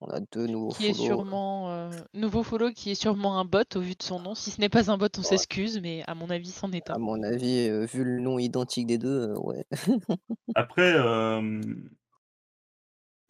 [0.00, 1.04] On a deux nouveaux Qui est follow.
[1.06, 1.72] sûrement.
[1.72, 4.34] euh, nouveau follow qui est sûrement un bot au vu de son nom.
[4.36, 5.26] Si ce n'est pas un bot, on Ouais.
[5.26, 6.98] s'excuse, mais à mon avis, c'en est À un.
[6.98, 9.64] mon avis, euh, vu le nom identique des deux, euh, ouais.
[10.54, 11.60] Après, euh,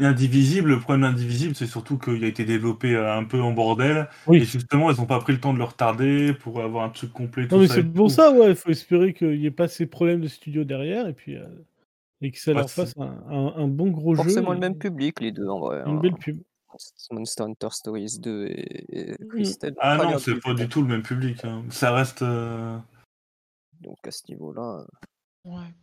[0.00, 4.08] Indivisible, le problème d'Indivisible, c'est surtout qu'il a été développé euh, un peu en bordel.
[4.26, 4.44] Et Oui.
[4.44, 7.48] justement, ils n'ont pas pris le temps de le retarder pour avoir un truc complet.
[7.48, 8.14] Tout Non, mais c'est et pour tout.
[8.14, 8.50] ça, ouais.
[8.50, 11.46] Il faut espérer qu'il n'y ait pas ces problèmes de studio derrière et puis euh,
[12.20, 14.22] et que ça Ouais, leur fasse un, un- un bon gros jeu.
[14.22, 15.82] Forcément le et- même public, les deux, en vrai.
[15.86, 16.00] Une hein.
[16.00, 16.38] belle pub.
[17.10, 19.28] Monster Hunter Stories 2 et, et Mm.
[19.28, 19.74] Crystal.
[19.80, 21.44] Ah non, c'est pas du tout le même public.
[21.44, 21.64] hein.
[21.70, 22.22] Ça reste.
[22.22, 22.78] euh,
[23.80, 24.84] Donc à ce niveau-là,
[25.44, 25.74] Ouais.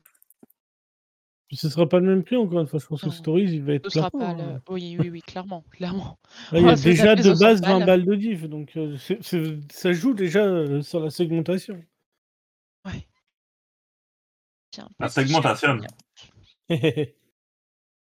[1.51, 2.79] Ce sera pas le même prix encore une fois.
[2.79, 3.09] Je pense que.
[3.11, 4.61] Stories, il va être Ce sera plafond, pas le...
[4.69, 6.17] Oui, oui, oui, clairement, clairement.
[6.51, 7.85] Là, il y a faire déjà de 60 base 20 balles.
[7.85, 8.97] balles de diff, donc euh,
[9.69, 11.83] ça joue déjà euh, sur la segmentation.
[12.85, 13.07] Ouais.
[14.71, 15.77] Tiens, La segmentation.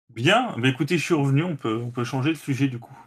[0.09, 2.97] Bien, bah écoutez, je suis revenu, on peut, on peut changer de sujet du coup.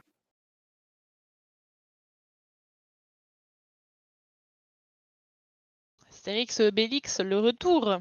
[6.10, 8.00] Astérix Obélix, le retour.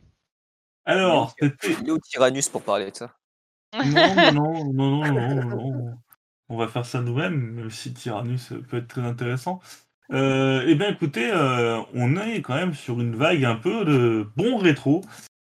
[0.89, 1.87] Alors, il c'était.
[1.87, 3.15] est au Tyrannus pour parler de ça.
[3.85, 5.97] Non, non, non, non, non, non, non.
[6.49, 9.59] On va faire ça nous-mêmes, même si Tyrannus peut être très intéressant.
[10.11, 14.27] Euh, eh bien, écoutez, euh, on est quand même sur une vague un peu de
[14.35, 15.01] bon rétro,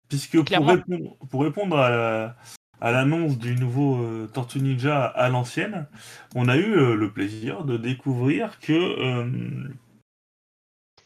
[0.09, 2.35] puisque pour répondre, pour répondre à la-
[2.81, 5.85] à l'annonce du nouveau euh, Tortue Ninja à l'ancienne,
[6.33, 9.69] on a eu euh, le plaisir de découvrir que euh,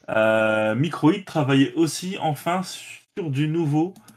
[0.10, 4.09] euh, Microïd travaillait aussi enfin sur du nouveau euh,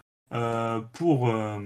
[0.92, 1.60] pour, euh,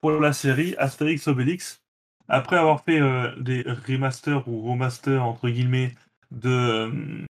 [0.00, 1.82] pour la série Astérix Obélix.
[2.28, 5.94] Après avoir fait euh, des remasters ou remasters entre guillemets
[6.32, 7.24] de euh,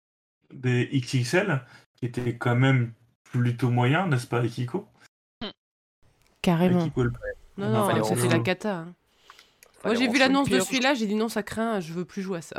[0.54, 1.62] des XXL,
[1.96, 4.88] qui étaient quand même plutôt moyens, n'est-ce pas, Akiko?
[6.42, 6.82] Carrément.
[6.84, 7.14] Akiko le-
[7.58, 8.78] Non, non, c'était la cata.
[8.80, 8.94] hein.
[9.84, 12.40] Moi, j'ai vu l'annonce de celui-là, j'ai dit non, ça craint, je veux plus jouer
[12.40, 12.56] à ça.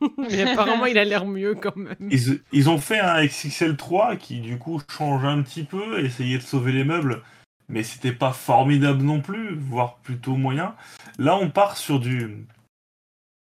[0.18, 1.96] Mais apparemment, il a l'air mieux quand même.
[2.10, 6.42] Ils, ils ont fait un XXL3 qui du coup change un petit peu, essayait de
[6.42, 7.22] sauver les meubles,
[7.68, 10.74] mais c'était pas formidable non plus, voire plutôt moyen.
[11.18, 12.46] Là, on part sur du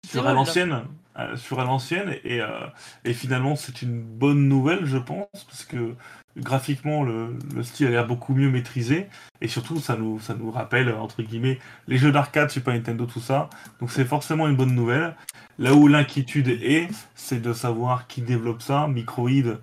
[0.05, 0.85] sur à l'ancienne,
[1.17, 2.67] euh, sur à l'ancienne, et, euh,
[3.05, 5.95] et finalement c'est une bonne nouvelle, je pense, parce que
[6.37, 9.07] graphiquement le, le style a l'air beaucoup mieux maîtrisé,
[9.41, 13.19] et surtout ça nous ça nous rappelle entre guillemets les jeux d'arcade Super Nintendo tout
[13.19, 15.15] ça, donc c'est forcément une bonne nouvelle.
[15.59, 18.87] Là où l'inquiétude est, c'est de savoir qui développe ça.
[18.87, 19.59] Microïd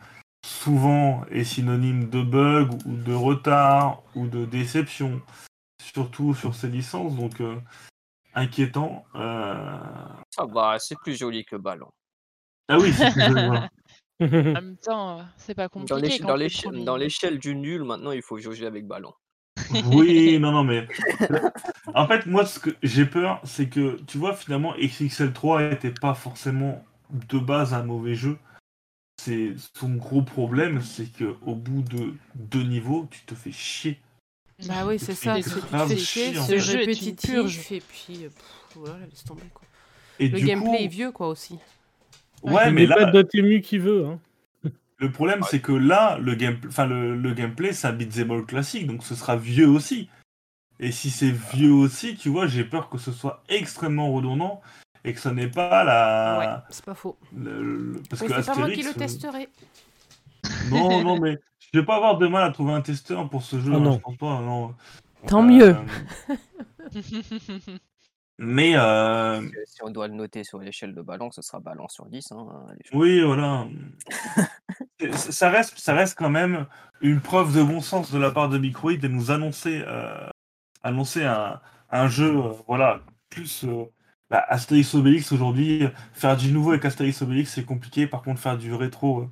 [0.47, 5.21] souvent est synonyme de bug ou de retard ou de déception,
[5.83, 7.57] surtout sur ces licences, donc euh,
[8.35, 9.05] inquiétant.
[9.17, 9.79] Euh,
[10.31, 11.91] Ça va, c'est plus joli que ballon.
[12.69, 13.59] Ah oui, c'est plus joli.
[14.21, 16.01] En même temps, euh, c'est pas Dans compliqué.
[16.03, 16.65] l'éche- quand dans l'éche-
[16.99, 19.13] l'échelle du nul, maintenant, il faut jauger avec ballon.
[19.93, 20.87] Oui, non, non, mais.
[21.95, 26.15] En fait, moi, ce que j'ai peur, c'est que, tu vois, finalement, XXL3 était pas
[26.15, 28.39] forcément de base un mauvais jeu.
[29.23, 33.99] C'est son gros problème, c'est que au bout de deux niveaux, tu te fais chier.
[34.67, 35.41] Bah oui, c'est ça.
[35.43, 37.59] C'est- Tu te fais chier, Ce jeu est une répétitif, purge.
[37.73, 39.63] et puis, euh, pff, voilà, laisse tomber quoi.
[40.19, 41.59] Et Le du gameplay coup, est vieux quoi aussi.
[42.43, 44.07] Ouais, Il mais n'est là, pas qui veut.
[44.07, 44.19] Hein.
[44.99, 46.59] Le problème, c'est que là, le, game...
[46.67, 50.09] enfin, le, le gameplay, c'est un beat'em all classique, donc ce sera vieux aussi.
[50.79, 54.61] Et si c'est vieux aussi, tu vois, j'ai peur que ce soit extrêmement redondant
[55.05, 56.39] et que ça n'ait pas la.
[56.39, 57.17] Ouais, c'est pas faux.
[57.37, 59.49] le- le- Parce Mais que c'est pas moi qui le euh, testerai.
[60.71, 61.39] Non, non, mais
[61.73, 63.73] je vais pas avoir de mal à trouver un testeur pour ce jeu.
[63.75, 63.93] Ah hein, non.
[63.95, 64.41] je pense pas.
[64.41, 64.75] Non.
[65.27, 65.77] Tant Euh, mieux.
[68.43, 72.07] Mais euh, Si on doit le noter sur l'échelle de ballon, ce sera ballon sur
[72.07, 72.33] 10.
[72.33, 72.47] Hein,
[72.95, 73.69] oui, voilà.
[75.15, 76.67] Ça reste, ça reste quand même
[77.01, 80.29] une preuve de bon sens de la part de Microïd de nous annoncer, euh,
[80.83, 81.59] annoncer un,
[81.91, 83.65] un jeu, euh, voilà, plus
[84.29, 85.87] bah, Astérix Obélix aujourd'hui.
[86.13, 88.07] Faire du nouveau avec Astérix Obélix, c'est compliqué.
[88.07, 89.29] Par contre, faire du rétro,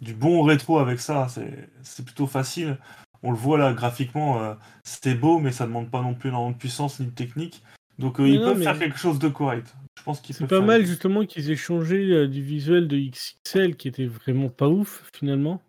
[0.00, 2.78] du bon rétro avec ça, c'est c'est plutôt facile.
[3.22, 6.58] On le voit là, graphiquement, c'était beau, mais ça demande pas non plus énormément de
[6.58, 7.62] puissance ni de technique.
[7.98, 9.74] Donc, euh, ils non, peuvent mais- faire quelque chose de correct.
[9.98, 12.96] Je pense qu'ils C'est pas faire- mal justement qu'ils aient changé euh, du visuel de
[12.96, 15.60] XXL qui était vraiment pas ouf finalement.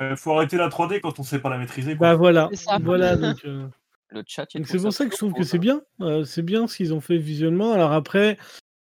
[0.00, 1.96] Euh, faut arrêter la 3D quand on sait pas la maîtriser.
[1.96, 2.08] quoi.
[2.10, 2.78] Bah voilà, C'est ça.
[2.82, 3.44] voilà donc.
[3.44, 3.66] euh,
[4.10, 5.80] Le chat, c'est pour ça que je trouve que c'est bien.
[6.02, 7.72] euh, c'est bien ce qu'ils ont fait visuellement.
[7.72, 8.36] Alors après,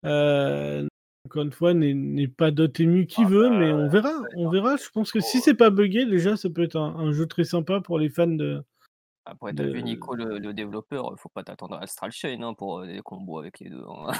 [0.06, 0.86] euh,
[1.26, 4.12] encore une fois, n'est n'est pas Dotemu qui Ah veut, bah, mais on verra.
[4.36, 4.76] On verra.
[4.76, 7.44] Je pense que si c'est pas buggé, déjà, ça peut être un, un jeu très
[7.44, 8.62] sympa pour les fans de.
[9.30, 12.54] Après, t'as de- vu Nico, le, le développeur, faut pas t'attendre à Astral Chain hein,
[12.54, 13.84] pour euh, des combos avec les deux.
[13.86, 14.12] hein.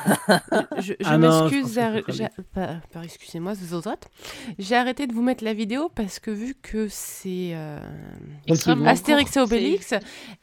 [0.79, 3.55] Je, je Ah non, je m'excuse, pense que arr- c'est très j'ai- par, par- excusez-moi.
[4.59, 7.79] J'ai arrêté de vous mettre la vidéo parce que vu que c'est euh,
[8.47, 9.95] Extrêmement Astérix et court, Obélix,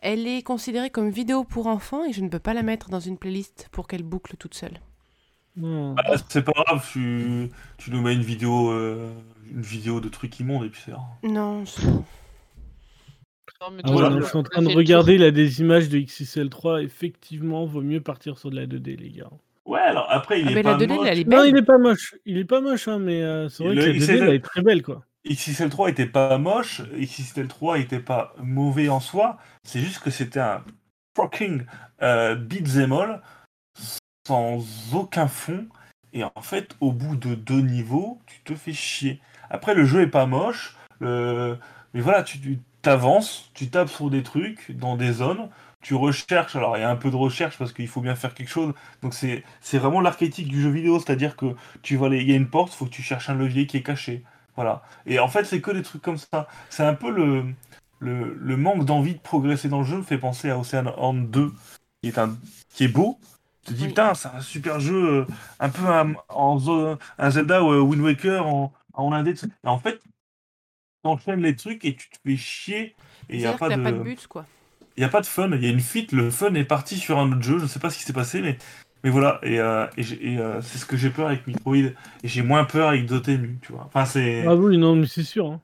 [0.01, 2.99] elle est considérée comme vidéo pour enfants et je ne peux pas la mettre dans
[2.99, 4.79] une playlist pour qu'elle boucle toute seule.
[5.57, 5.95] Bah,
[6.27, 9.09] c'est pas grave, tu, tu nous mets une vidéo, euh,
[9.49, 11.07] une vidéo de trucs immondes et puis c'est rare.
[11.23, 11.81] Non, c'est.
[13.61, 14.19] Non, Ah Voilà.
[14.19, 16.83] je suis en train de regarder là des images de XXL3.
[16.83, 19.29] Effectivement, vaut mieux partir sur de la 2D, les gars.
[19.65, 21.07] Ouais, alors après, il Ah est pas la 2D, moche.
[21.09, 22.15] elle est Non, il est pas moche.
[22.25, 24.33] Il est pas moche, hein, mais euh, c'est vrai Le que la 2D, XXL elle
[24.35, 25.03] est très belle, quoi.
[25.25, 30.63] XXL3 était pas moche, XXL3 était pas mauvais en soi, c'est juste que c'était un
[31.17, 31.63] fucking
[32.03, 33.21] euh, beat'em all
[34.27, 35.65] sans aucun fond,
[36.13, 39.19] et en fait, au bout de deux niveaux, tu te fais chier.
[39.49, 44.71] Après, le jeu est pas moche, Mais voilà, tu t'avances, tu tapes sur des trucs
[44.77, 45.49] dans des zones,
[45.81, 46.55] tu recherches.
[46.55, 48.73] Alors il y a un peu de recherche parce qu'il faut bien faire quelque chose.
[49.01, 49.43] Donc c'est
[49.77, 52.85] vraiment l'archétype du jeu vidéo, c'est-à-dire que tu vois, il y a une porte, faut
[52.85, 54.23] que tu cherches un levier qui est caché.
[54.55, 54.83] Voilà.
[55.05, 56.47] Et en fait, c'est que des trucs comme ça.
[56.69, 57.43] C'est un peu le,
[57.99, 61.29] le, le manque d'envie de progresser dans le jeu me fait penser à Ocean Horn
[61.29, 61.51] 2,
[62.01, 62.37] qui est, un,
[62.73, 63.19] qui est beau.
[63.65, 65.25] Tu te dis, putain, c'est un super jeu, euh,
[65.59, 69.33] un peu un, en, zo- un Zelda ou euh, Wind Waker en, en indé.
[69.63, 69.99] en fait,
[71.05, 72.95] t'enchaînes les trucs et tu te fais chier.
[73.29, 74.45] Et il n'y a, pas de- pas de but, quoi.
[74.97, 75.51] y a pas de fun.
[75.53, 77.59] Il y a une fuite, le fun est parti sur un autre jeu.
[77.59, 78.57] Je sais pas ce qui s'est passé, mais,
[79.03, 79.39] mais voilà.
[79.43, 81.75] Et, euh, et, et, euh, c'est ce que j'ai peur avec Metroid.
[81.75, 81.93] Et
[82.23, 83.83] j'ai moins peur avec Dotemu, tu vois.
[83.85, 84.45] Enfin, c'est.
[84.47, 85.45] Ah oui, non, mais c'est sûr.
[85.47, 85.61] hein.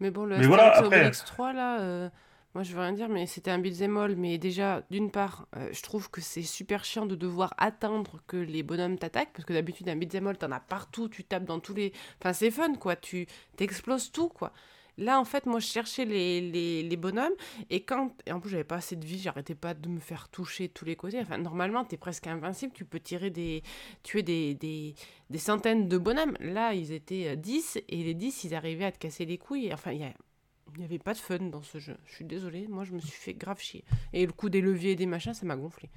[0.00, 2.08] Mais bon, le Mais voilà, après- Obélix 3, là, euh,
[2.56, 4.16] moi je veux rien dire, mais c'était un beat'em all.
[4.16, 8.36] Mais déjà, d'une part, euh, je trouve que c'est super chiant de devoir attendre que
[8.36, 11.60] les bonhommes t'attaquent, parce que d'habitude, un beat'em all, t'en as partout, tu tapes dans
[11.60, 11.92] tous les.
[12.20, 12.96] Enfin, c'est fun, quoi.
[12.96, 13.26] Tu
[13.56, 14.52] t'exploses tout, quoi.
[14.98, 17.32] Là, en fait, moi, je cherchais les, les, les bonhommes,
[17.70, 18.14] et quand.
[18.26, 20.72] Et en plus, j'avais pas assez de vie, j'arrêtais pas de me faire toucher de
[20.72, 21.18] tous les côtés.
[21.20, 23.62] Enfin, normalement, t'es presque invincible, tu peux tirer des.
[24.02, 24.94] tuer des, des,
[25.30, 26.36] des centaines de bonhommes.
[26.40, 29.66] Là, ils étaient euh, 10, et les 10, ils arrivaient à te casser les couilles.
[29.66, 30.12] Et Enfin, il y a-
[30.74, 31.96] il n'y avait pas de fun dans ce jeu.
[32.06, 33.84] Je suis désolée, moi, je me suis fait grave chier.
[34.14, 35.90] Et le coup des leviers et des machins, ça m'a gonflé.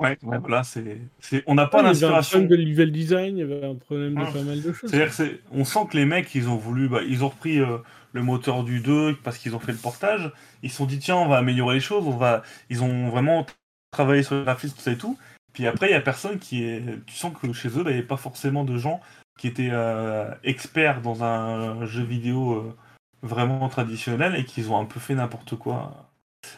[0.00, 0.98] Ouais, ouais, voilà, c'est.
[1.20, 2.38] c'est- On n'a pas Ouais, il y avait un d'inspiration.
[2.40, 4.32] problème de level design, il y avait un problème de Ah.
[4.32, 4.90] pas mal de choses.
[4.90, 7.76] C'est-à-dire on sent que les mecs, ils ont voulu, bah, ils ont repris euh,
[8.12, 10.32] le moteur du 2 parce qu'ils ont fait le portage.
[10.62, 13.46] Ils se sont dit, tiens, on va améliorer les choses, on va, ils ont vraiment
[13.90, 15.18] travaillé sur le graphisme, tout ça et tout.
[15.52, 17.94] Puis après, il y a personne qui est, tu sens que chez eux, bah, il
[17.94, 19.00] n'y avait pas forcément de gens
[19.38, 22.76] qui étaient euh, experts dans un jeu vidéo euh,
[23.22, 26.10] vraiment traditionnel et qu'ils ont un peu fait n'importe quoi.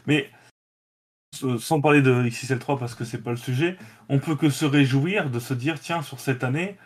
[0.07, 0.31] Mais
[1.59, 3.79] sans parler de XXL3 parce que c'est pas le sujet,
[4.09, 6.77] on peut que se réjouir de se dire, tiens, sur cette année,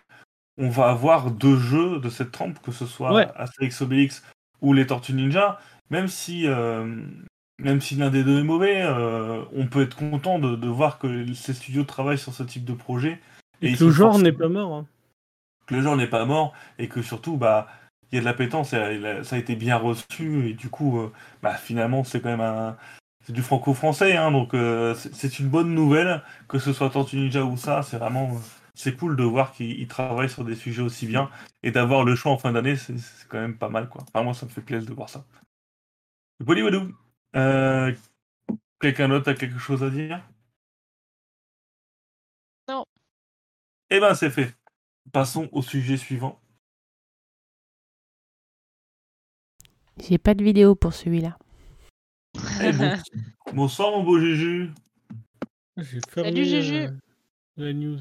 [0.59, 3.27] on va avoir deux jeux de cette trempe, que ce soit Ouais.
[3.35, 4.23] Asterix Obélix
[4.62, 6.84] ou les Tortues Ninja, même si, euh,
[7.59, 10.98] même si l'un des deux est mauvais, euh, on peut être content de, de voir
[10.98, 13.20] que ces studios travaillent sur ce type de projet.
[13.62, 14.74] Et que le genre n'est pas mort.
[14.74, 14.86] hein.
[15.66, 17.68] que le genre n'est pas mort et que surtout bah
[18.12, 20.68] il y a de la pétence et, euh, ça a été bien reçu et du
[20.68, 21.11] coup euh,
[21.42, 22.76] bah finalement c'est quand même un
[23.26, 27.44] c'est du franco-français hein, donc euh, c'est une bonne nouvelle que ce soit Tortue Ninja
[27.44, 28.30] ou ça c'est vraiment
[28.77, 31.31] c'est cool de voir qu'ils ils travaillent sur des sujets aussi bien
[31.64, 32.95] et d'avoir le choix en fin d'année c'est
[33.29, 35.24] quand même pas mal quoi enfin moi ça me fait plaisir de voir ça
[36.41, 36.95] Bollywoodou
[37.35, 37.93] euh,
[38.81, 40.22] quelqu'un d'autre a quelque chose à dire?
[42.68, 42.85] Non.
[43.91, 44.55] eh ben c'est fait
[45.12, 46.41] passons au sujet suivant
[49.99, 51.39] J'ai pas de vidéo pour celui-là.
[52.62, 52.93] Eh, bon-
[53.55, 54.70] Bonsoir mon beau Juju.
[55.79, 56.74] J'ai fermé Juju.
[56.74, 56.91] euh,
[57.57, 58.01] la news.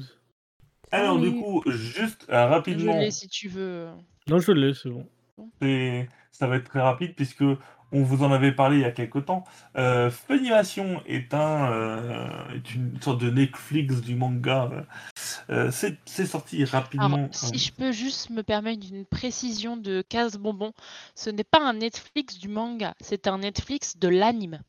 [0.96, 1.40] Alors du Salut.
[1.40, 3.88] coup, juste euh, Je rapidement, l'ai si tu veux.
[4.28, 5.06] Non, je l'ai, c'est bon.
[5.60, 7.44] c'est- ça va être très rapide puisque
[7.92, 9.44] on vous en avait parlé il y a quelques temps.
[9.78, 14.86] Euh, Funimation est un euh, est une sorte de Netflix du manga.
[15.50, 17.06] euh, c'est c'est sorti rapidement.
[17.16, 20.72] Alors, si je peux juste me permettre une précision de case bonbon,
[21.14, 24.60] ce n'est pas un Netflix du manga, c'est un Netflix de l'anime.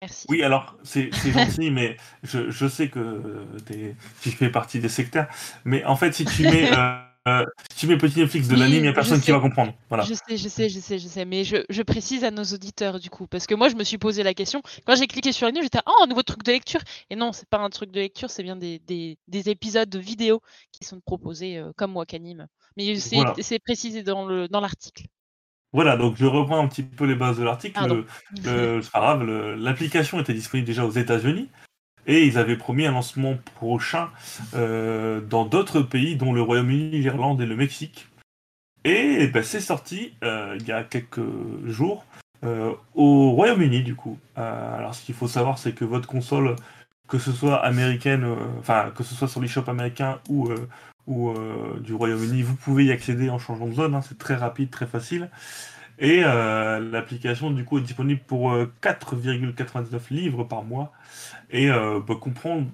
[0.00, 0.26] Merci.
[0.28, 5.28] Oui, alors c'est gentil, mais je, je sais que euh, tu fais partie des sectaires.
[5.64, 8.60] Mais en fait, si tu mets euh, euh, si tu mets petit Netflix de Oui,
[8.60, 9.74] l'anime, il n'y a personne qui va comprendre.
[9.88, 10.04] Voilà.
[10.04, 13.00] Je sais, je sais, je sais, je sais, mais je, je précise à nos auditeurs
[13.00, 15.46] du coup, parce que moi je me suis posé la question, quand j'ai cliqué sur
[15.46, 16.80] l'anime, j'étais oh un nouveau truc de lecture,
[17.10, 19.98] et non, c'est pas un truc de lecture, c'est bien des, des, des épisodes de
[19.98, 20.40] vidéo
[20.72, 22.46] qui sont proposés euh, comme Wakanim.
[22.76, 23.34] Mais c'est Voilà.
[23.40, 25.04] c'est précisé dans le dans l'article.
[25.72, 27.78] Voilà, donc je reprends un petit peu les bases de l'article.
[27.86, 28.06] Le-
[28.76, 29.22] le- c'est pas grave,
[29.56, 31.48] l'application était disponible déjà aux États-Unis
[32.06, 34.08] et ils avaient promis un lancement prochain
[34.54, 38.08] euh, dans d'autres pays, dont le Royaume-Uni, l'Irlande et le Mexique.
[38.84, 41.20] Et ben, c'est sorti euh, il y a quelques
[41.66, 42.06] jours
[42.44, 44.18] euh, au Royaume-Uni, du coup.
[44.38, 46.56] Euh, alors, ce qu'il faut savoir, c'est que votre console,
[47.08, 50.68] que ce soit américaine, euh, enfin, que ce soit sur l'eShop américain ou, euh,
[51.08, 53.94] ou euh, du Royaume-Uni, vous pouvez y accéder en changeant de zone.
[53.96, 55.30] hein, c'est très rapide, très facile.
[55.98, 60.92] Et euh, l'application, du coup, est disponible pour euh, 4,99 livres par mois
[61.50, 62.68] et euh, peut comprendre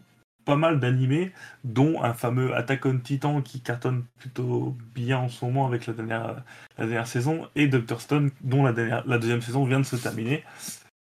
[0.45, 1.33] pas mal d'animés,
[1.65, 5.95] dont un fameux Attack on Titan qui cartonne plutôt bien en ce moment avec la
[5.95, 10.45] dernière, saison, et Doctor Stone, dont la, dernière, la deuxième saison vient de se terminer.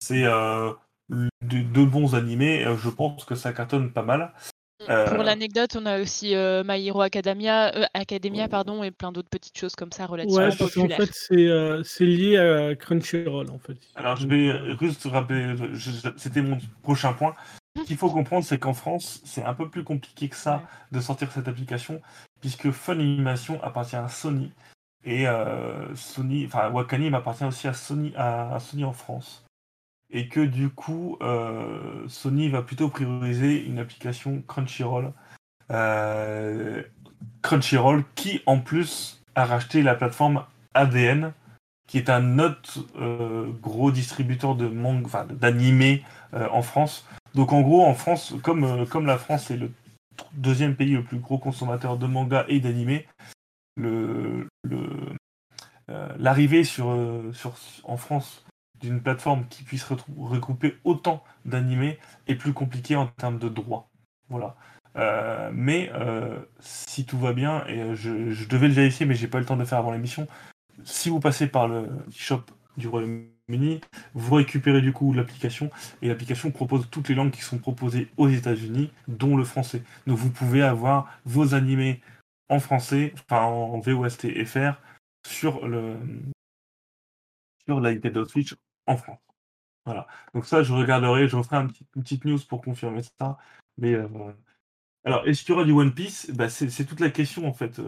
[0.00, 0.72] C'est euh,
[1.10, 4.32] de- deux bons animés, euh, je pense que ça cartonne pas mal.
[4.88, 9.12] Euh, Pour l'anecdote, on a aussi euh, My Hero Academia, euh, Academia pardon, et plein
[9.12, 10.98] d'autres petites choses comme ça relativement Ouais, parce qu'en populaires.
[10.98, 13.76] fait, c'est euh, lié à Crunchyroll, en fait.
[13.94, 15.54] Alors, je vais juste rappeler,
[16.16, 17.34] c'était mon prochain point.
[17.76, 20.62] Ce qu'il faut comprendre, c'est qu'en France, c'est un peu plus compliqué que ça
[20.92, 22.00] de sortir cette application,
[22.40, 24.52] puisque Funimation appartient à Sony.
[25.04, 29.43] Et euh, Sony, enfin Wakanim appartient aussi à Sony, à, à Sony en France.
[30.10, 35.12] Et que du coup, euh, Sony va plutôt prioriser une application Crunchyroll.
[35.70, 36.82] Euh,
[37.42, 40.44] Crunchyroll qui en plus a racheté la plateforme
[40.74, 41.32] ADN,
[41.88, 44.70] qui est un autre euh, gros distributeur de
[46.32, 47.06] en France.
[47.34, 49.70] Donc en gros, en France, comme, comme la France est le
[50.34, 53.06] deuxième pays le plus gros consommateur de manga et d'animés,
[53.76, 54.46] le,
[56.18, 56.96] l'arrivée sur,
[57.32, 58.44] sur, en France
[58.80, 63.88] d'une plateforme qui puisse regrouper autant d'animés est plus compliqué en termes de droits.
[64.28, 64.56] Voilà.
[64.96, 69.26] Euh, mais euh, si tout va bien, et euh, je, devais le vérifier, mais j'ai
[69.26, 70.28] pas eu le temps de le faire avant l'émission,
[70.84, 72.42] si vous passez par le shop
[72.76, 73.80] du Royaume-Uni,
[74.14, 75.70] vous récupérez du coup l'application,
[76.02, 79.82] et l'application propose toutes les langues qui sont proposées aux États-Unis, dont le français.
[80.06, 82.00] Donc vous pouvez avoir vos animés
[82.48, 84.74] en français, enfin en VOST FR,
[85.26, 85.96] sur le
[87.66, 87.92] sur la
[88.26, 88.54] Switch
[88.86, 89.20] en France.
[89.86, 90.06] Voilà.
[90.34, 93.38] Donc ça, je regarderai, je referai un petit- une petite news pour confirmer ça.
[93.78, 94.08] Mais euh,
[95.04, 96.30] alors, est-ce qu'il y aura du One Piece?
[96.32, 97.80] Bah, c'est, c'est toute la question en fait.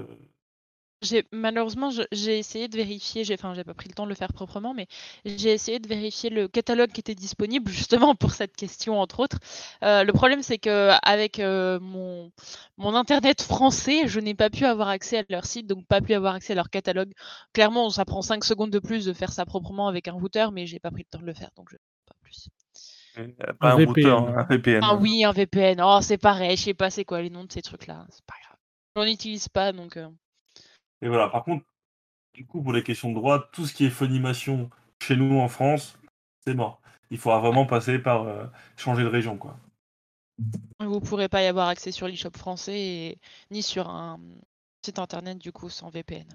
[1.03, 1.07] Euh.
[1.07, 4.09] J'ai malheureusement je- j'ai essayé de vérifier, j'ai enfin j'ai pas pris le temps de
[4.09, 4.87] le faire proprement, mais
[5.25, 9.39] j'ai essayé de vérifier le catalogue qui était disponible justement pour cette question entre autres.
[9.85, 12.33] Euh, le problème c'est que avec euh, mon
[12.79, 16.15] mon internet français, je n'ai pas pu avoir accès à leur site, donc pas pu
[16.15, 17.13] avoir accès à leur catalogue.
[17.53, 20.67] Clairement, ça prend 5 secondes de plus de faire ça proprement avec un routeur, mais
[20.67, 21.77] j'ai pas pris le temps de le faire, donc je
[22.07, 22.49] pas plus.
[23.61, 23.87] Pas un, VPN.
[23.89, 24.81] routeur, un VPN.
[24.83, 25.81] Ah oui, un VPN.
[25.83, 28.35] Oh, c'est pareil, je sais pas c'est quoi les noms de ces trucs-là, c'est pas
[28.43, 28.57] grave.
[28.97, 29.97] J'en utilise pas donc.
[29.97, 30.09] euh,
[31.03, 31.65] Et voilà, par contre,
[32.35, 34.71] du coup, pour les questions de droit, tout ce qui est Funimation
[35.03, 35.99] chez nous en France,
[36.45, 36.81] c'est mort.
[37.11, 38.45] Il faudra vraiment passer par euh,
[38.77, 39.59] changer de région, quoi.
[40.81, 43.19] Vous pourrez pas y avoir accès sur l'eShop français et-
[43.51, 44.21] ni sur un
[44.85, 46.27] site internet du coup sans VPN.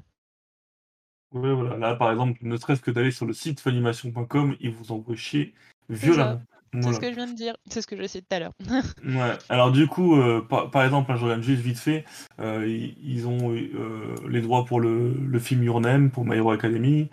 [1.31, 1.77] Ouais, voilà.
[1.77, 5.53] Là, par exemple, ne serait-ce que d'aller sur le site funimation.com, ils vous envoient chier
[5.89, 6.41] violemment.
[6.73, 8.53] C'est ce que je viens de dire, c'est ce que j'ai essayé tout à l'heure.
[9.03, 9.37] Ouais.
[9.49, 12.05] Alors du coup, euh, par, par exemple, là, je regarde juste vite fait,
[12.39, 16.37] euh, ils, ils ont euh, les droits pour le, le film Your Name, pour My
[16.37, 17.09] Hero Academy,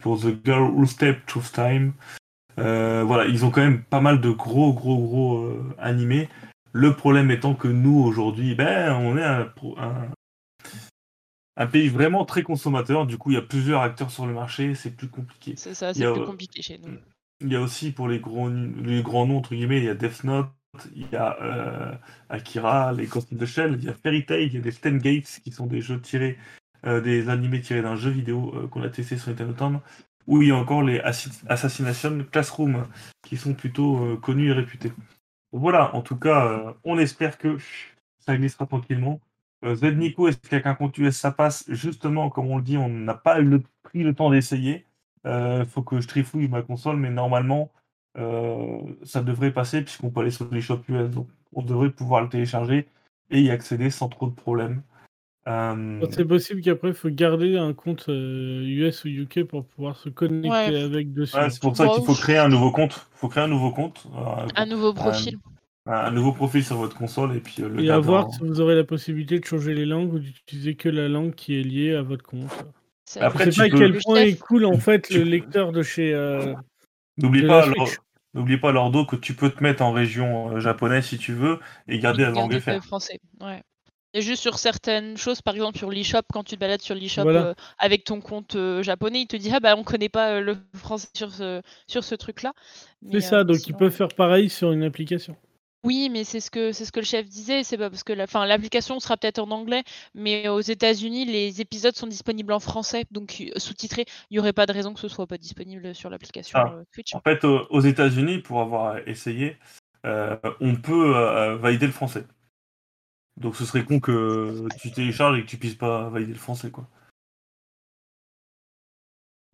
[0.00, 1.92] pour The Girl Who Stepped Through Time.
[2.56, 6.28] Voilà, ils ont quand même pas mal de gros, gros, gros animés.
[6.72, 10.08] Le problème étant que nous, aujourd'hui, ben, on est un, un,
[11.56, 13.06] un pays vraiment très consommateur.
[13.06, 15.54] Du coup, il y a plusieurs acteurs sur le marché, c'est plus compliqué.
[15.56, 16.98] C'est ça, c'est plus compliqué chez nous.
[17.40, 19.94] Il y a aussi pour les gros, les grands noms, entre guillemets, il y a
[19.94, 20.50] Death Note,
[20.94, 21.94] il y a euh,
[22.28, 24.70] Akira, les Ghost in the Shell, il y a Fairy Tail, il y a des
[24.70, 26.38] Sten Gates qui sont des jeux tirés,
[26.86, 29.80] euh, des animés tirés d'un jeu vidéo euh, qu'on a testé sur Nintendo Town,
[30.26, 32.86] ou il y a encore les Assi- Assassination Classroom
[33.22, 34.92] qui sont plutôt connus et réputés.
[35.52, 37.58] Voilà, en tout cas, on espère que
[38.18, 39.20] ça glissera tranquillement.
[39.64, 41.64] Z Nico, est-ce qu'avec compte US ça passe?
[41.68, 43.38] Justement, comme on le dit, on n'a pas
[43.82, 44.86] pris le temps d'essayer.
[45.24, 47.70] Il faut que je trifouille ma console, mais normalement,
[48.18, 51.10] euh, ça devrait passer puisqu'on peut aller sur les shops US.
[51.10, 52.86] Donc, on devrait pouvoir le télécharger
[53.30, 54.82] et y accéder sans trop de problèmes.
[55.46, 59.96] Euh, C'est possible qu'après, il faut garder un compte euh, US ou UK pour pouvoir
[59.96, 60.82] se connecter Ouais.
[60.82, 61.36] avec dessus.
[61.36, 63.08] ouais, c'est pour ça qu'il faut créer un nouveau compte.
[63.14, 65.38] Il faut créer un nouveau compte, euh, Un nouveau profil.
[65.86, 68.40] un, un nouveau profil sur votre console et puis euh, le Et à voir si
[68.40, 71.62] vous aurez la possibilité de changer les langues ou d'utiliser que la langue qui est
[71.62, 72.64] liée à votre compte.
[73.12, 75.72] C'est- Après, je tu sais pas à quel point est cool en fait le lecteur
[75.72, 76.14] de chez.
[76.14, 76.54] euh,
[77.16, 77.66] N'oublie pas,
[78.34, 81.58] n'oublie pas, Lordo, que tu peux te mettre en région euh, japonaise si tu veux
[81.88, 83.18] et garder la langue français.
[83.40, 83.62] Ouais.
[84.14, 87.22] Et juste sur certaines choses, par exemple sur l'eShop, quand tu te balades sur l'eShop
[87.24, 87.46] Voilà.
[87.46, 90.40] euh, avec ton compte euh, japonais, il te dit ah bah on connaît pas euh,
[90.40, 92.52] le français sur ce sur ce truc-là.
[93.10, 95.34] C'est ça, euh, donc sinon- ils peuvent faire pareil sur une application.
[95.82, 98.12] Oui, mais c'est ce que c'est ce que le chef disait, c'est pas parce que
[98.12, 99.82] la fin l'application sera peut-être en anglais,
[100.14, 104.04] mais aux États-Unis les épisodes sont disponibles en français, donc euh, sous-titrés.
[104.30, 106.74] Il y aurait pas de raison que ce soit pas disponible sur l'application Ah.
[106.74, 107.14] euh, Twitch.
[107.14, 109.56] En fait, aux États-Unis, pour avoir essayé,
[110.04, 112.26] euh, on peut euh, valider le français.
[113.38, 116.70] Donc ce serait con que tu télécharges et que tu puisses pas valider le français,
[116.70, 116.86] quoi.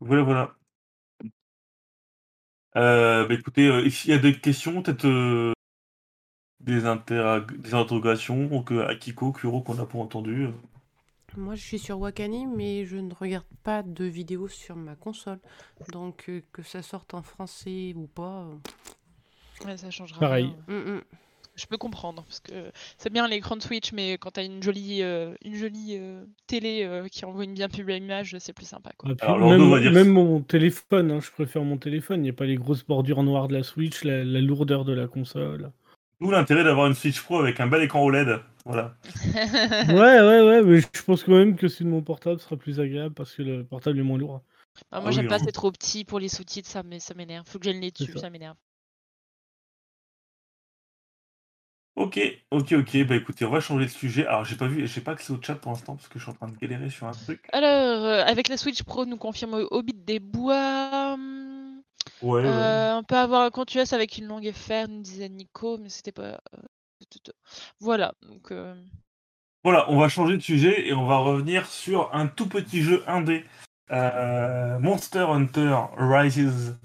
[0.01, 0.57] Voilà, voilà.
[2.75, 5.55] Bah, écoutez, s'il y a des questions, peut-être
[6.67, 6.81] des,
[7.59, 10.49] des interrogations, donc Akiko, Kuro qu'on n'a pas entendu.
[11.37, 15.39] Moi, je suis sur Wakani, mais je ne regarde pas de vidéos sur ma console.
[15.93, 18.47] Donc, euh, que ça sorte en français ou pas.
[18.49, 20.21] euh, Ouais, ça changera.
[20.21, 20.55] Pareil.
[20.69, 20.77] rien.
[20.79, 21.03] hum, hum.
[21.55, 22.53] Je peux comprendre parce que
[22.99, 26.83] c'est bien l'écran de Switch, mais quand t'as une jolie euh, une jolie euh, télé
[26.85, 29.09] euh, qui envoie une bien plus belle image, c'est plus sympa quoi.
[29.13, 32.21] Ah, puis Alors, Lordo même, va dire- même mon téléphone, hein, je préfère mon téléphone.
[32.21, 34.93] Il n'y a pas les grosses bordures noires de la Switch, la, la lourdeur de
[34.93, 35.73] la console.
[36.21, 38.41] D'où l'intérêt d'avoir une Switch Pro avec un bel écran OLED.
[38.67, 38.97] Voilà.
[39.89, 42.81] Ouais, ouais, ouais, mais je pense quand même que celui de mon portable sera plus
[42.81, 44.43] agréable parce que le portable est moins lourd.
[44.91, 45.39] Ah, moi, Ah j'aime oui, pas, hein.
[45.39, 47.47] c'est trop petit pour les sous-titres, ça m'é- ça m'énerve.
[47.49, 48.21] Faut que j'ai le nez dessus, ça.
[48.21, 48.57] ça m'énerve.
[51.95, 52.19] Ok,
[52.51, 53.05] ok, ok.
[53.07, 54.27] Bah écoutez, on va changer de sujet.
[54.27, 56.31] Alors j'ai pas vu, j'ai pas accès au chat pour l'instant parce que je suis
[56.33, 57.53] en train de galérer sur un truc.
[57.53, 61.17] Alors, euh, avec la Switch Pro, nous confirme Hobbit des Bois.
[62.23, 62.49] Ouais, ouais.
[62.49, 66.13] euh, on peut avoir un US avec une langue FR, nous disait Nico, mais c'était
[66.13, 66.41] pas.
[66.55, 67.31] euh,
[67.81, 68.51] Voilà, donc.
[68.53, 68.75] euh,
[69.65, 73.03] Voilà, on va changer de sujet et on va revenir sur un tout petit jeu
[73.07, 73.45] indé,
[73.91, 76.79] euh, Monster Hunter Rises,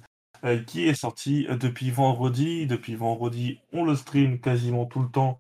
[0.67, 2.65] qui est sorti depuis vendredi.
[2.65, 5.37] Depuis vendredi, on le stream quasiment tout le temps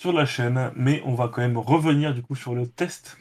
[0.00, 3.16] sur la chaîne, mais on va quand même revenir du coup sur le test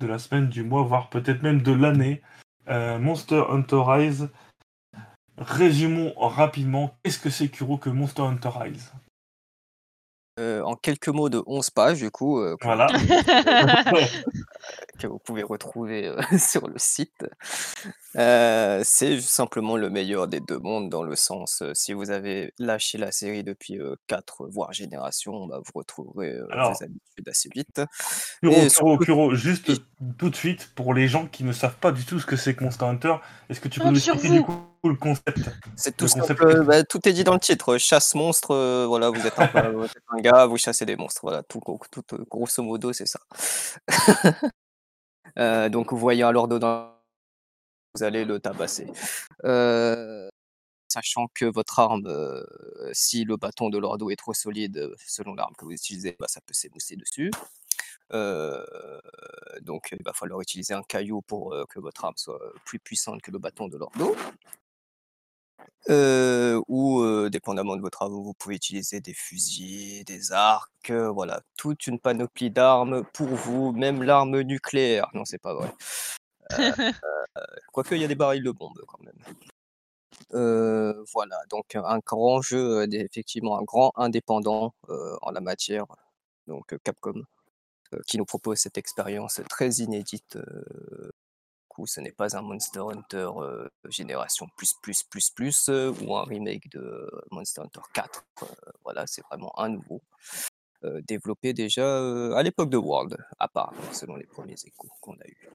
[0.00, 2.22] de la semaine, du mois, voire peut-être même de l'année.
[2.68, 4.30] Monster Hunter Rise.
[5.36, 8.92] Résumons rapidement, qu'est-ce que c'est Kuro que Monster Hunter Rise?
[10.40, 12.86] Euh, en quelques mots de 11 pages, du coup, euh, Voilà.
[14.98, 17.26] que vous pouvez retrouver euh, sur le site.
[18.16, 22.54] Euh, c'est simplement le meilleur des deux mondes, dans le sens, euh, si vous avez
[22.60, 26.72] lâché la série depuis 4, voire générations, bah, vous retrouverez euh, Alors.
[26.72, 27.82] vos habitudes assez vite.
[28.42, 29.72] Et surtout- Kuro, juste
[30.18, 32.54] tout de suite, pour les gens qui ne savent pas du tout ce que c'est
[32.54, 33.14] que Monster Hunter,
[33.48, 35.40] est-ce que tu peux nous expliquer du coup le concept
[35.76, 37.78] C'est tout Le concept simple, est- bah, tout est dit dans le titre.
[37.78, 41.20] Chasse monstre, euh, voilà, vous êtes, un, vous êtes un gars, vous chassez des monstres.
[41.24, 43.18] Voilà, tout, gros- tout, grosso modo, c'est ça.
[45.38, 46.94] Euh, donc, vous voyez un lordo dans
[47.94, 48.90] vous allez le tabasser.
[49.44, 50.28] Euh,
[50.88, 52.42] sachant que votre arme, euh,
[52.92, 56.40] si le bâton de l'ordo est trop solide, selon l'arme que vous utilisez, bah, ça
[56.40, 57.30] peut s'émousser dessus.
[59.62, 63.30] Donc, il va falloir utiliser un caillou pour que votre arme soit plus puissante que
[63.30, 64.16] le bâton de l'ordo.
[65.90, 71.86] Euh, ou dépendamment de vos travaux, vous pouvez utiliser des fusils, des arcs, voilà, toute
[71.86, 75.10] une panoplie d'armes pour vous, même l'arme nucléaire.
[75.12, 75.72] Non, c'est pas vrai.
[76.58, 76.72] Euh,
[77.36, 79.18] euh, quoique, il y a des barils de bombes quand même.
[81.12, 85.84] Voilà, donc un grand jeu, effectivement, un grand indépendant en la matière,
[86.46, 87.24] donc Capcom,
[88.06, 90.38] qui nous propose cette expérience très inédite
[91.86, 96.24] ce n'est pas un Monster Hunter euh, génération plus plus plus plus euh, ou un
[96.24, 98.24] remake de Monster Hunter 4.
[98.42, 98.46] euh,
[98.84, 100.02] voilà, c'est vraiment un nouveau.
[100.84, 105.26] euh, développé déjà euh, à l'époque de World, apparemment, selon les premiers échos qu'on a
[105.26, 105.48] eus.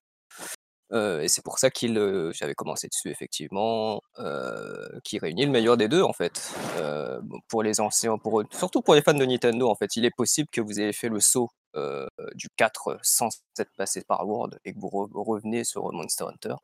[0.92, 4.02] Et c'est pour ça qu'il, euh, j'avais commencé dessus effectivement,
[5.04, 6.54] qui réunit le meilleur des deux en fait.
[7.48, 10.50] Pour les anciens, pour, surtout pour les fans de Nintendo en fait, il est possible
[10.52, 11.50] que vous ayez fait le saut
[12.36, 13.30] du 4 sans
[13.60, 16.56] être passé par World et que vous re- revenez sur Monster Hunter.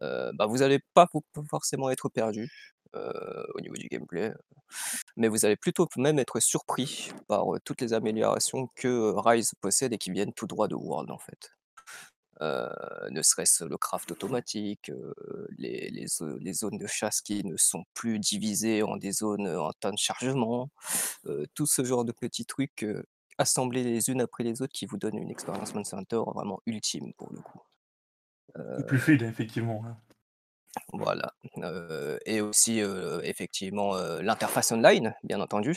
[0.00, 1.06] Bah, vous n'allez pas
[1.50, 2.50] forcément être perdu
[2.94, 4.32] au niveau du gameplay,
[5.16, 9.98] mais vous allez plutôt même être surpris par toutes les améliorations que Rise possède et
[9.98, 11.55] qui viennent tout droit de World en fait.
[12.42, 12.68] Euh,
[13.10, 15.14] ne serait-ce le craft automatique, euh,
[15.56, 19.46] les, les zo- les zones de chasse qui ne sont plus divisées en des zones
[19.46, 20.68] euh, en temps de chargement,
[21.26, 22.84] euh, tout ce genre de petits trucs
[23.38, 27.12] assemblés les unes après les autres qui vous donnent une expérience Monster Hunter vraiment ultime
[27.14, 27.60] pour le coup.
[28.86, 29.82] Plus fluide, effectivement.
[30.92, 31.34] voilà.
[31.58, 35.76] Euh, et aussi, euh, effectivement, euh, l'interface online, bien entendu.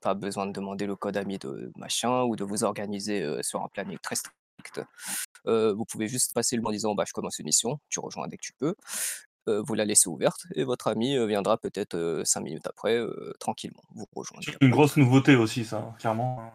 [0.00, 3.68] Pas besoin de demander le code AMI de machin ou de vous organiser sur un
[3.68, 4.36] planning très strict.
[5.46, 8.00] Euh, vous pouvez juste passer le mot en disant bah, je commence une mission, tu
[8.00, 8.74] rejoins dès que tu peux.
[9.48, 12.96] Euh, vous la laissez ouverte et votre ami euh, viendra peut-être euh, cinq minutes après,
[12.96, 14.44] euh, tranquillement, vous rejoindre.
[14.44, 16.54] C'est une grosse nouveauté aussi, ça, clairement.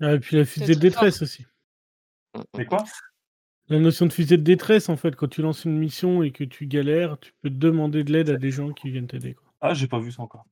[0.00, 1.46] Ah, et puis la fusée de détresse aussi.
[2.34, 2.44] Mm, mm.
[2.58, 2.84] Mais quoi?
[3.68, 6.44] La notion de fusée de détresse, en fait, quand tu lances une mission et que
[6.44, 9.34] tu galères, tu peux demander de l'aide à des gens qui viennent t'aider.
[9.34, 9.52] quoi.
[9.60, 10.44] Ah, j'ai pas vu ça encore.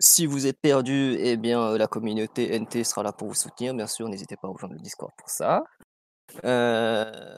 [0.00, 3.74] Si vous êtes perdu, eh bien, euh, la communauté NT sera là pour vous soutenir.
[3.74, 5.64] Bien sûr, n'hésitez pas à rejoindre le Discord pour ça.
[6.44, 7.34] Euh,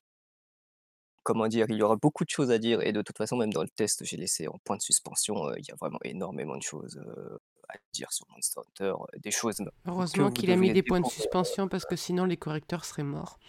[1.23, 3.53] comment dire, il y aura beaucoup de choses à dire et de toute façon, même
[3.53, 5.49] dans le test, j'ai laissé en point de suspension.
[5.49, 7.39] euh, il y a vraiment énormément de choses euh,
[7.69, 11.67] à dire sur Monster Hunter, des choses Heureusement qu'il a mis des points de suspension
[11.69, 13.41] parce que sinon les correcteurs seraient morts.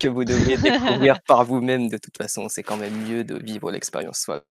[0.00, 1.88] que vous devriez découvrir par vous-même.
[1.88, 4.42] De toute façon, c'est quand même mieux de vivre l'expérience soi.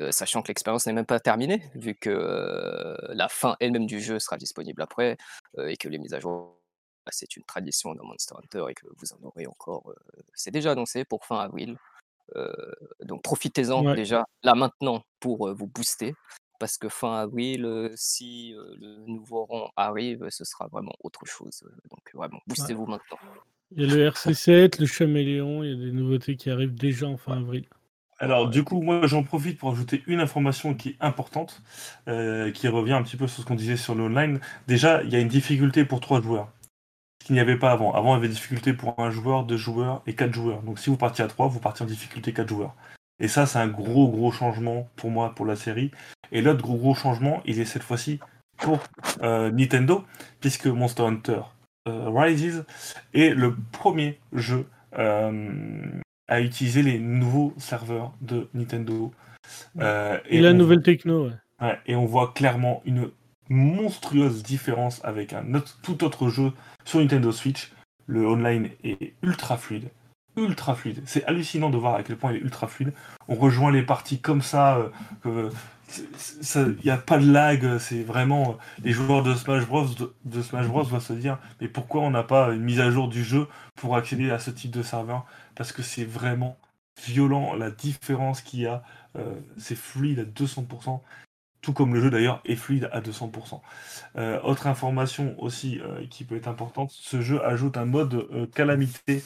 [0.00, 4.00] Euh, sachant que l'expérience n'est même pas terminée, vu que euh, la fin elle-même du
[4.00, 5.16] jeu sera disponible après
[5.58, 6.58] euh, et que les mises à jour,
[7.04, 9.90] bah, c'est une tradition dans Monster Hunter et que vous en aurez encore.
[9.90, 11.76] euh, c'est déjà annoncé pour fin avril.
[12.36, 12.52] Euh,
[13.00, 13.94] donc profitez-en Ouais.
[13.94, 16.14] déjà là maintenant pour euh, vous booster.
[16.58, 21.64] Parce que fin avril, si le nouveau rang arrive, ce sera vraiment autre chose.
[21.90, 23.18] Donc vraiment, boostez-vous maintenant.
[23.74, 27.08] Il y a le RC7, le Chaméléon, il y a des nouveautés qui arrivent déjà
[27.08, 27.66] en fin avril.
[28.22, 31.60] Alors, du coup, moi, j'en profite pour ajouter une information qui est importante,
[32.06, 34.38] euh, qui revient un petit peu sur ce qu'on disait sur l'online.
[34.68, 36.48] Déjà, il y a une difficulté pour trois joueurs,
[37.20, 37.92] ce qu'il n'y avait pas avant.
[37.94, 40.62] Avant, il y avait des difficultés pour un joueur, deux joueurs et quatre joueurs.
[40.62, 42.76] Donc, si vous partiez à trois, vous partiez en difficulté quatre joueurs.
[43.18, 45.90] Et ça, c'est un gros, gros changement pour moi, pour la série.
[46.30, 48.20] Et l'autre gros, gros changement, il est cette fois-ci
[48.56, 48.78] pour
[49.24, 50.04] euh, Nintendo,
[50.38, 51.40] puisque Monster Hunter
[51.88, 52.64] euh, Rises
[53.14, 54.64] est le premier jeu
[56.32, 59.12] à utiliser les nouveaux serveurs de Nintendo.
[59.80, 61.32] Euh, Et la nouvelle techno, ouais.
[61.60, 63.10] Ouais, et on voit clairement une
[63.48, 66.52] monstrueuse différence avec un autre- tout autre jeu
[66.84, 67.70] sur Nintendo Switch.
[68.06, 69.88] Le online est ultra fluide.
[70.36, 71.02] Ultra fluide.
[71.04, 72.92] C'est hallucinant de voir à quel point il est ultra fluide.
[73.28, 74.78] On rejoint les parties comme ça.
[75.26, 75.50] euh,
[76.16, 77.76] ça- Il n'y a pas de lag.
[77.78, 78.56] C'est vraiment.
[78.82, 79.84] Les joueurs de Smash Bros.
[79.86, 80.84] De, de Smash Bros.
[80.84, 83.94] doivent se dire mais pourquoi on n'a pas une mise à jour du jeu pour
[83.96, 85.26] accéder à ce type de serveur?
[85.54, 86.58] Parce que c'est vraiment
[87.04, 88.82] violent la différence qu'il y a.
[89.16, 91.00] Euh, c'est fluide à 200%
[91.60, 93.60] tout comme le jeu d'ailleurs est fluide à 200%.
[94.16, 99.22] Euh, autre information aussi euh, qui peut être importante, ce jeu ajoute un mode calamité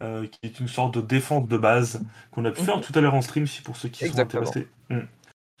[0.00, 2.00] qui est une sorte de défense de base
[2.30, 2.82] qu'on a pu faire Mhm.
[2.82, 4.44] tout à l'heure en stream si pour ceux qui Exactement.
[4.46, 4.68] sont intéressés.
[4.88, 5.06] Mm.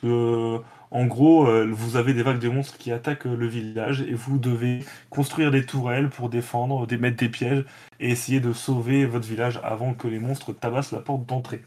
[0.04, 0.58] Euh,
[0.90, 4.14] en gros, euh, vous avez des vagues de monstres qui attaquent euh, le village et
[4.14, 7.64] vous devez construire des tourelles pour défendre, des, mettre des pièges
[8.00, 11.62] et essayer de sauver votre village avant que les monstres tabassent la porte d'entrée.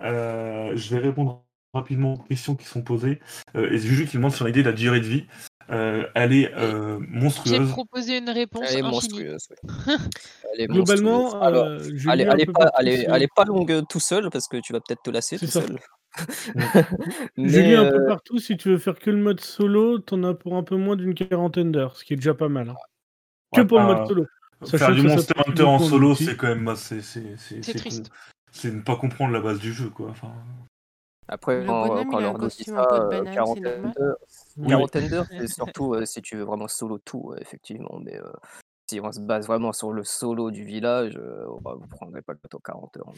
[0.00, 1.44] Euh, je vais répondre
[1.74, 3.20] rapidement aux questions qui sont posées.
[3.56, 5.26] Euh, et Juju qui demande sur l'idée de la durée de vie.
[5.70, 7.70] Euh, elle est euh, J'ai monstrueuse.
[7.72, 9.48] proposé une réponse Elle est monstrueuse.
[9.50, 9.94] ouais.
[10.54, 11.42] Elle est Globalement, monstrueuse.
[11.42, 12.70] Alors, euh, peu pas,
[13.34, 15.62] pas longue tout seul parce que tu vas peut-être te lasser tout ça.
[15.62, 15.78] seul.
[17.36, 20.22] Julie, Mais, un peu euh, partout, si tu veux faire que le mode solo, t'en
[20.24, 22.70] as pour un peu moins d'une quarantaine d'heures, ce qui est déjà pas mal.
[22.70, 22.76] hein.
[23.54, 24.26] Que pour le enfin, mode solo.
[24.64, 27.74] Faire Sachant du que ça Monster Hunter en solo, c'est quand même c'est c'est c'est
[27.74, 28.10] triste.
[28.52, 30.08] C'est ne pas comprendre la base du jeu quoi.
[30.08, 30.32] Enfin,
[31.28, 33.00] Après, Le quand, bonhomme, quand il a on un leur dit ça, un peu de
[33.02, 33.94] euh, banane, c'est quarantaine normal.
[35.10, 35.36] d'heures, Oui.
[35.40, 37.98] c'est surtout euh, si tu veux vraiment solo tout, effectivement.
[38.02, 38.32] Mais euh,
[38.90, 42.32] si on se base vraiment sur le solo du village, euh, bah, vous prendrez pas
[42.32, 43.12] le bateau 40 heures.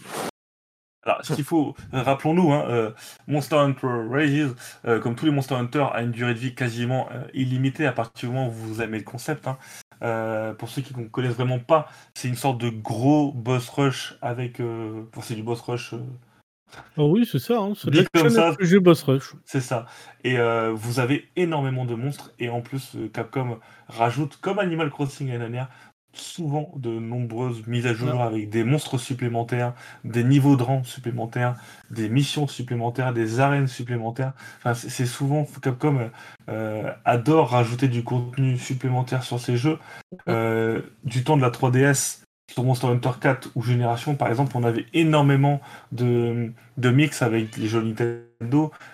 [1.05, 2.91] Alors, ce qu'il faut, rappelons-nous, hein, euh,
[3.29, 4.51] Monster Hunter Rages,
[4.85, 7.93] euh, comme tous les Monster Hunter, a une durée de vie quasiment euh, illimitée à
[7.93, 9.47] partir du moment où vous aimez le concept.
[9.47, 9.57] hein.
[10.03, 14.17] Euh, pour ceux qui ne connaissent vraiment pas, c'est une sorte de gros boss rush
[14.23, 14.61] avec.
[14.61, 15.99] Euh, enfin, c'est du boss rush, euh,
[16.97, 17.59] Ah oui, c'est ça.
[17.59, 17.73] Hein.
[17.77, 18.51] C'est de Dit comme ça.
[18.51, 19.35] RPG Boss Rush.
[19.45, 19.87] c'est ça.
[20.25, 24.91] Et euh, vous avez énormément de monstres, et en plus, euh, Capcom rajoute, comme Animal
[24.91, 25.69] Crossing l'année dernière,
[26.21, 31.57] souvent de nombreuses mises à jour avec des monstres supplémentaires, des niveaux de rang supplémentaires,
[31.91, 34.33] des missions supplémentaires, des arènes supplémentaires.
[34.59, 36.09] Enfin, c'est souvent Capcom euh,
[36.49, 39.79] euh, adore rajouter du contenu supplémentaire sur ces jeux.
[40.29, 44.65] Euh, du temps de la 3DS sur Monster Hunter 4 ou Génération, par exemple, on
[44.65, 45.61] avait énormément
[45.93, 48.28] de, de mix avec les jeux Nintendo.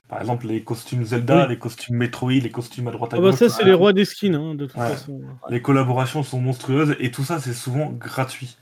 [0.09, 1.49] Par exemple, les costumes Zelda, Oui.
[1.51, 3.39] les costumes Metroid, les costumes à droite à Ah bah gauche.
[3.39, 4.89] ça, c'est les rois des skins, hein, de toute Ouais.
[4.89, 5.21] façon.
[5.51, 8.57] Les collaborations sont monstrueuses et tout ça, c'est souvent gratuit.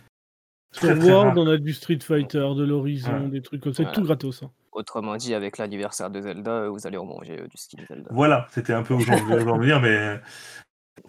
[0.72, 1.24] Sur Très, très rare.
[1.26, 3.28] World, on a du Street Fighter, de l'Horizon, Ouais.
[3.28, 3.93] des trucs comme ça, Ouais.
[3.93, 4.43] tout gratos.
[4.43, 4.51] hein.
[4.72, 8.09] Autrement dit, avec l'anniversaire de Zelda, euh, vous allez en manger euh, du skin Zelda.
[8.11, 10.18] Voilà, c'était un peu où j'en voulais en venir, mais,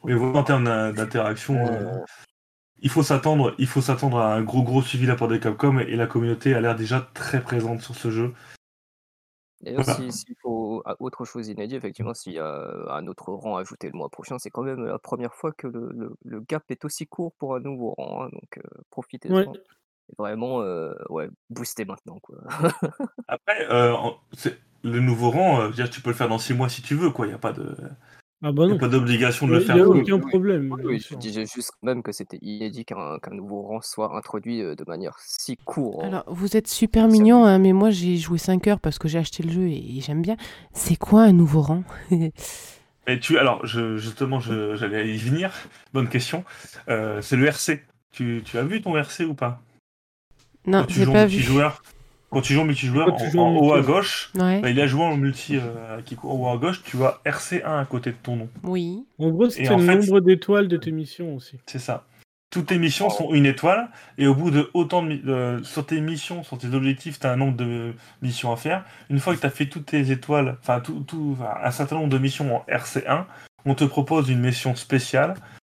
[0.04, 1.98] mais voilà, en termes d'in- d'interaction, euh,
[2.82, 5.38] il faut s'attendre, il faut s'attendre à un gros gros suivi de la part de
[5.38, 8.34] Capcom et la communauté a l'air déjà très présente sur ce jeu.
[9.64, 10.00] D'ailleurs, Voilà.
[10.00, 13.88] si- s'il faut ah, autre chose inédite, effectivement, s'il y a un autre rang ajouté
[13.90, 16.84] le mois prochain, c'est quand même la première fois que le, le- le gap est
[16.86, 18.24] aussi court pour un nouveau rang.
[18.26, 19.54] hein, donc, euh, profitez-en.
[19.54, 22.20] Et Vraiment, euh, ouais, boostez maintenant.
[22.20, 22.38] Quoi.
[23.28, 26.28] Après, euh, en- c'est- le nouveau rang, euh, je veux dire, tu peux le faire
[26.28, 27.26] dans 6 mois si tu veux, quoi.
[27.26, 27.76] Il n'y a pas de,
[28.46, 28.78] Ah bah a non.
[28.78, 29.76] pas d'obligation de Il le n'y faire.
[29.78, 29.96] a quoi.
[29.96, 30.30] aucun oui.
[30.30, 30.76] problème.
[30.84, 34.62] Oui, je disais juste quand même que c'était inédit qu'un qu'un nouveau rang soit introduit
[34.62, 36.04] euh, de manière si courte.
[36.04, 39.18] Alors, vous êtes super mignon, hein, mais moi j'ai joué 5 heures parce que j'ai
[39.20, 40.36] acheté le jeu et, et j'aime bien.
[40.74, 41.84] C'est quoi un nouveau rang?
[43.06, 45.52] Et tu, alors, je, justement, je- j'allais y venir.
[45.94, 46.46] Bonne question.
[46.88, 47.84] Euh, c'est le RC.
[48.12, 49.62] Tu, tu as vu ton RC ou pas?
[50.66, 51.36] Non, j'ai pas vu.
[51.38, 51.84] multijoueur,
[52.34, 54.80] quand tu joues en multijoueur, en, joues en en haut à gauche, Ouais, bah, il
[54.82, 58.12] a joué en multi euh, qui en haut à gauche, tu vois RC1 à côté
[58.12, 58.50] de ton nom.
[58.64, 59.06] oui.
[59.20, 61.58] En gros, c'est le fait- nombre d'étoiles de tes missions aussi.
[61.68, 62.06] C'est ça.
[62.50, 66.44] Toutes tes missions sont une étoile, et au bout de autant de, sur tes missions,
[66.44, 68.84] sur tes objectifs, tu as un nombre de missions à faire.
[69.10, 71.04] Une fois que tu as fait toutes tes étoiles, enfin tout,
[71.64, 73.26] un certain nombre de missions en RC1,
[73.66, 75.34] on te propose une mission spéciale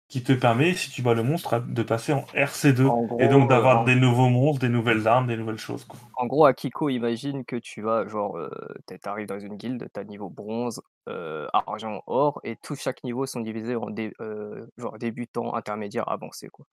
[0.09, 3.27] qui te permet, si tu bats le monstre, de passer en RC2 En gros, et
[3.27, 5.85] donc d'avoir euh, des nouveaux monstres, des nouvelles armes, des nouvelles choses.
[5.85, 5.99] quoi.
[6.15, 8.49] En gros, Akiko, imagine que tu vas, genre, euh,
[8.87, 13.25] t'es- t'arrives dans une guilde, t'as niveau bronze, euh, argent, or, et tous chaque niveau
[13.25, 16.65] sont divisés en dé- euh, genre débutant, intermédiaire, avancé, quoi.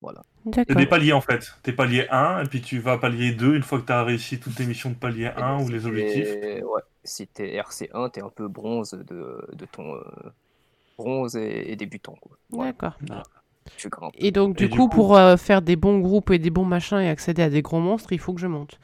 [0.00, 0.22] Voilà.
[0.54, 1.52] C'est des paliers en fait.
[1.64, 4.38] T'es palier 1, et puis tu vas palier 2 une fois que tu as réussi
[4.38, 6.36] toutes tes missions de palier 1 ou les objectifs.
[6.62, 10.02] Ouais, si t'es RC1, t'es un peu bronze de, de ton euh,
[10.98, 12.16] bronze et, et débutant.
[12.20, 12.36] Quoi.
[12.50, 12.96] Voilà, D'accord.
[13.76, 14.14] tu grimpes.
[14.18, 16.50] Et donc, du Et du coup, coup- pour euh, faire des bons groupes et des
[16.50, 18.78] bons machins et accéder à des gros monstres, il faut que je monte.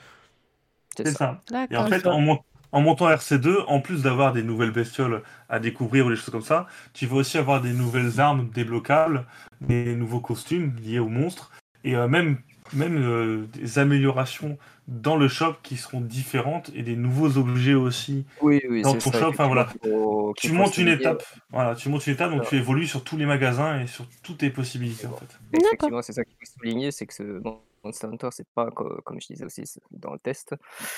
[0.97, 1.41] C'est ça.
[1.51, 1.67] ça.
[1.71, 2.12] Et en fait, ça.
[2.12, 2.39] en, mon-
[2.73, 6.43] en montant RC2, en plus d'avoir des nouvelles bestioles à découvrir ou des choses comme
[6.43, 9.27] ça, tu vas aussi avoir des nouvelles armes débloquables,
[9.61, 11.51] des nouveaux costumes liés aux monstres,
[11.85, 12.39] et euh, même,
[12.73, 18.26] même euh, des améliorations dans le shop qui seront différentes, et des nouveaux objets aussi.
[18.43, 19.18] Oui, oui, Dans ton ça.
[19.20, 19.68] shop, enfin, voilà.
[19.82, 22.49] faut- Tu montes une étape, voilà, tu montes une étape, donc Ouais.
[22.49, 25.39] tu évolues sur tous les magasins et sur toutes tes possibilités en fait.
[25.53, 27.41] Mais Effectivement, c'est ça qu'il faut souligner, c'est que ce
[27.85, 30.55] Monster Hunter, c'est pas, co- comme je disais aussi dans le test,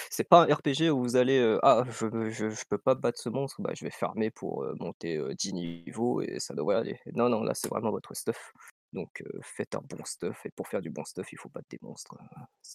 [0.09, 3.19] c'est pas un RPG où vous allez, euh, ah, je, je, je peux pas battre
[3.21, 6.77] ce monstre, bah, je vais farmer pour euh, monter euh, 10 niveaux et ça devrait
[6.77, 6.99] aller.
[7.15, 8.53] Non, non, là, c'est vraiment votre stuff.
[8.97, 11.67] Donc, euh, faites un bon stuff, et pour faire du bon stuff, il faut battre
[11.71, 12.17] des monstres.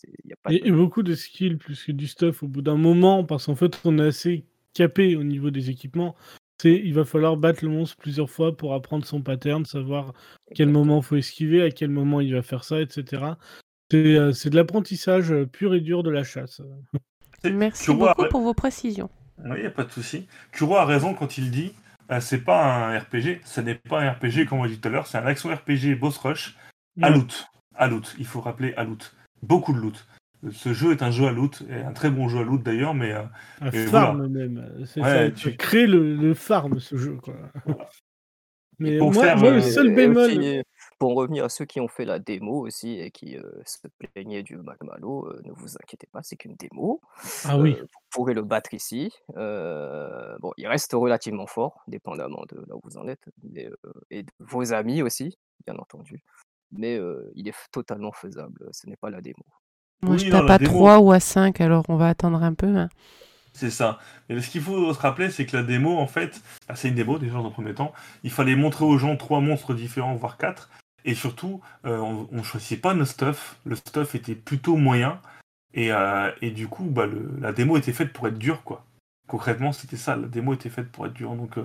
[0.04, 2.62] Il n'y a pas de Et, beaucoup de skills plus que du stuff au bout
[2.62, 4.46] d'un moment, parce qu'en fait, on est assez
[4.76, 6.16] capé au niveau des équipements.
[6.62, 10.14] C'est, il va falloir battre le monstre plusieurs fois pour apprendre son pattern, savoir
[10.54, 13.24] quel moment faut esquiver, à quel moment il va faire ça, etc.
[13.90, 16.62] C'est, euh, c'est de l'apprentissage pur et dur de la chasse.
[17.44, 19.10] Merci Kuro a- beaucoup pour vos précisions.
[19.40, 20.28] Oui, il n'y a pas de souci.
[20.52, 21.74] Kuro a raison quand il dit
[22.20, 24.92] c'est pas un RPG, ce n'est pas un RPG comme on l'a dit tout à
[24.92, 26.58] l'heure, c'est un action RPG boss rush
[27.02, 27.16] à Ouais.
[27.16, 27.46] loot.
[27.76, 29.16] À loot, il faut rappeler à loot.
[29.44, 30.06] Beaucoup de loot.
[30.44, 32.62] Euh, Ce jeu est un jeu à loot, et un très bon jeu à loot
[32.62, 33.22] d'ailleurs, mais euh,
[33.62, 34.84] Un farm même.
[34.86, 37.16] C'est Ouais, ça, tu- crée le, le farm ce jeu.
[37.16, 37.36] Quoi.
[38.80, 40.18] Mais pour moi, faire, moi, euh, le seul bémol.
[40.32, 40.62] aussi,
[41.02, 43.80] pour en revenir à ceux qui ont fait la démo aussi et qui euh, se
[44.14, 47.02] plaignaient du Magmalo, euh, ne vous inquiétez pas, c'est qu'une démo.
[47.46, 47.76] Ah oui.
[47.76, 49.12] Euh, vous pourrez le battre ici.
[49.36, 53.92] Euh, bon, il reste relativement fort, dépendamment de là où vous en êtes, mais, euh,
[54.12, 56.24] et de vos amis aussi, bien entendu.
[56.72, 59.44] Mais euh, il est totalement faisable, ce n'est pas la démo.
[60.04, 62.54] Moi, Oui, je tape à démo- 3 ou à 5, alors on va attendre un
[62.54, 62.68] peu.
[62.78, 62.90] hein.
[63.54, 63.98] c'est ça.
[64.30, 66.96] Et ce qu'il faut se rappeler, c'est que la démo, en fait, ah, c'est une
[66.96, 67.92] démo déjà dans un premier temps,
[68.24, 70.70] il fallait montrer aux gens trois monstres différents, voire quatre,
[71.06, 75.22] et surtout, euh, on ne choisissait pas nos stuff, le stuff était plutôt moyen,
[75.74, 78.86] et, euh, et du coup, bah, le- la démo était faite pour être dure, quoi.
[79.28, 81.58] Concrètement, c'était ça, la démo était faite pour être dure, donc...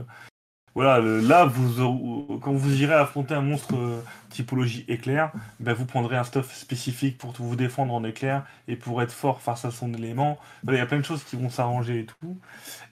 [0.76, 4.00] euh, voilà, le- là, vous, aurez- quand vous irez affronter un monstre euh,
[4.30, 9.00] typologie éclair, ben, vous prendrez un stuff spécifique pour vous défendre en éclair et pour
[9.02, 10.38] être fort face à son élément.
[10.62, 12.38] Voilà, il y a plein de choses qui vont s'arranger et tout.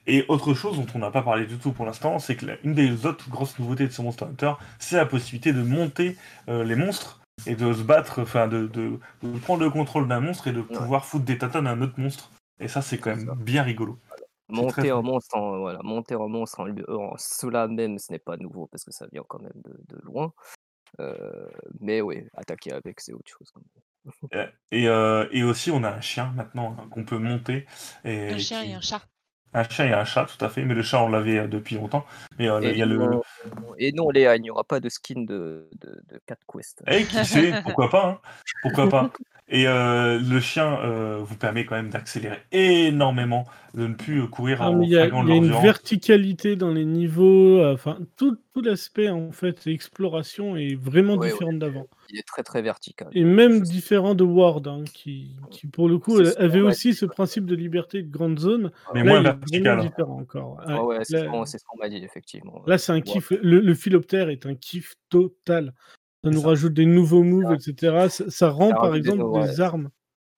[0.07, 2.55] Et autre chose dont on n'a pas parlé du tout pour l'instant, c'est que la-
[2.63, 6.17] une des autres grosses nouveautés de ce Monster Hunter, c'est la possibilité de monter
[6.49, 10.21] euh, les monstres et de se battre, enfin de, de- de prendre le contrôle d'un
[10.21, 12.31] monstre et de pouvoir foutre des tatanes à un autre monstre.
[12.59, 13.99] Et ça, c'est quand même bien rigolo.
[14.47, 15.01] Monter fun.
[15.01, 18.83] monstre en, voilà, monter un monstre en, en cela même, ce n'est pas nouveau parce
[18.83, 20.33] que ça vient quand même de, de loin.
[20.99, 23.51] Euh, mais oui, attaquer avec, c'est autre chose.
[23.53, 24.13] quand même.
[24.33, 27.65] Euh, Et, euh, et aussi, on a un chien maintenant hein, qu'on peut monter.
[28.03, 29.01] Et Un chien qui- et un chat.
[29.55, 30.63] Un chien et un chat, tout à fait.
[30.65, 32.05] Mais le chat, on l'avait euh, depuis longtemps.
[32.37, 32.97] Mais euh, Et, il y a le.
[32.97, 33.21] non,
[33.77, 36.83] et non, Léa, il n'y aura pas de skin de, de, de Cat Quest.
[36.87, 38.19] Eh, qui sait Pourquoi pas hein
[38.61, 39.11] Pourquoi pas
[39.47, 43.45] Et euh, le chien euh, vous permet quand même d'accélérer énormément,
[43.75, 45.63] de ne plus courir Ah, en il y a, flagrant il y a une l'endurance.
[45.63, 51.27] verticalité dans les niveaux, euh, enfin tout, tout l'aspect en fait exploration est vraiment Ouais,
[51.27, 51.31] ouais.
[51.31, 51.87] différent d'avant.
[52.09, 53.07] Il est très très vertical.
[53.13, 57.45] Et même différent de Ward, hein, qui, qui pour le coup avait aussi ce principe
[57.45, 58.71] de liberté de grande zone.
[58.93, 59.81] Mais Là, moins vertical.
[59.81, 60.61] différent encore.
[60.65, 62.61] Ah ouais, c'est là, ce qu'on c'est ce qu'on m'a dit, effectivement.
[62.67, 63.31] là, c'est un kiff.
[63.41, 65.73] Le, le philoptère est un kiff total.
[66.23, 66.47] Ça nous ça.
[66.47, 68.07] rajoute des nouveaux moves, etc.
[68.09, 69.23] Ça, ça rend Ça par exemple des
[69.57, 69.61] ouais.
[69.61, 69.89] armes.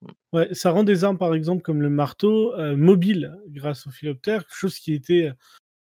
[0.01, 0.07] Mm.
[0.33, 4.43] Ouais, ça rend des armes par exemple comme le marteau euh, mobile grâce au philoptère,
[4.49, 5.31] chose qui était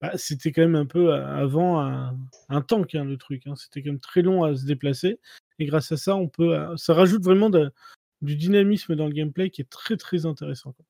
[0.03, 2.15] bah, c'était quand même un peu euh, avant un,
[2.51, 3.47] un tank hein, le truc.
[3.47, 3.55] hein.
[3.57, 5.19] C'était quand même très long à se déplacer.
[5.59, 7.73] Et grâce à ça, on peut, euh, ça rajoute vraiment de-
[8.21, 10.73] du dynamisme dans le gameplay qui est très très intéressant.
[10.73, 10.85] quoi.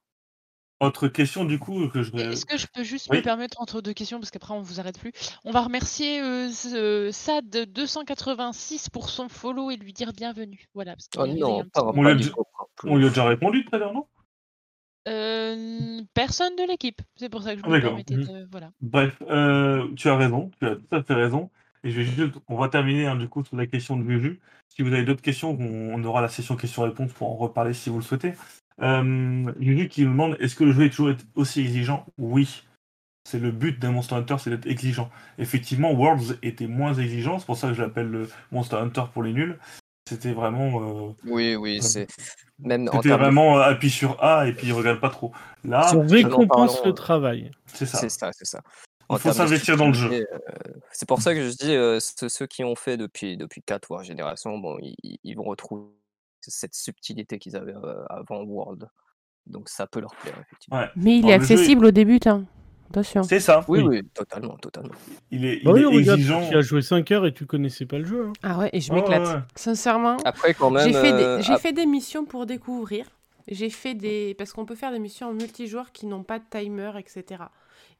[0.89, 2.13] Autre question du coup que je.
[2.17, 3.19] Est-ce que je peux juste oui.
[3.19, 5.13] me permettre entre deux questions parce qu'après on vous arrête plus.
[5.45, 10.67] On va remercier euh, Sad 286 pour son follow et lui dire bienvenue.
[10.75, 10.97] Voilà.
[10.97, 11.85] Parce Oh a non, pas.
[11.85, 12.43] On du dit- tout.
[12.85, 14.07] On lui a déjà répondu tout à l'heure, non?
[15.09, 17.03] Euh, personne de l'équipe.
[17.17, 18.47] C'est pour ça que je me permettais de.
[18.51, 18.71] Voilà.
[18.81, 21.51] Bref, euh, tu as raison, tu as tout à fait raison.
[21.85, 24.41] Et je vais juste, on va terminer hein, du coup sur la question de Juju.
[24.69, 27.91] Si vous avez d'autres questions, on, on aura la session questions-réponses pour en reparler si
[27.91, 28.35] vous le souhaitez.
[28.81, 32.07] Euh, Juju qui nous demande est-ce que le jeu est toujours aussi exigeant?
[32.19, 32.63] Oui.
[33.25, 35.09] C'est le but d'un Monster Hunter, c'est d'être exigeant.
[35.39, 39.23] Effectivement, Worlds était moins exigeant, c'est pour ça que je l'appelle le Monster Hunter pour
[39.23, 39.59] les nuls.
[40.09, 42.09] C'était vraiment, euh, Oui, oui, c'est
[42.59, 45.33] même en c'était termes de- vraiment euh, appuie sur A et puis regarde pas trop.
[45.65, 47.51] Là, On en récompense le euh, travail.
[47.67, 47.99] c'est ça.
[47.99, 48.61] C'est ça, c'est ça.
[49.09, 50.11] En Il faut s'investir dans le jeu.
[50.13, 50.25] euh,
[50.91, 53.87] c'est pour ça que je dis, euh, ceux, ceux qui ont fait depuis, depuis 4
[53.89, 55.85] voire générations, bon, ils, vont retrouver
[56.41, 58.89] cette subtilité qu'ils avaient euh, avant World.
[59.47, 60.79] Donc ça peut leur plaire, effectivement.
[60.81, 60.89] Ouais.
[60.97, 62.45] Mais il Alors, est le jeu accessible aux débutants.
[63.25, 63.65] C'est ça.
[63.69, 63.99] Oui, Oui.
[64.01, 64.93] oui, totalement, totalement.
[65.31, 66.49] Il est, il Bah oui, est regarde, exigeant.
[66.49, 68.27] tu as joué 5 heures et tu connaissais pas le jeu.
[68.29, 68.33] hein.
[68.43, 69.27] Ah ouais, et je m'éclate.
[69.27, 69.41] ouais.
[69.57, 73.07] Sincèrement, Après, quand même, j'ai fait, des, euh, fait des missions pour découvrir.
[73.49, 74.35] J'ai fait des.
[74.39, 77.43] Parce qu'on peut faire des missions en multijoueur qui n'ont pas de timer, etc.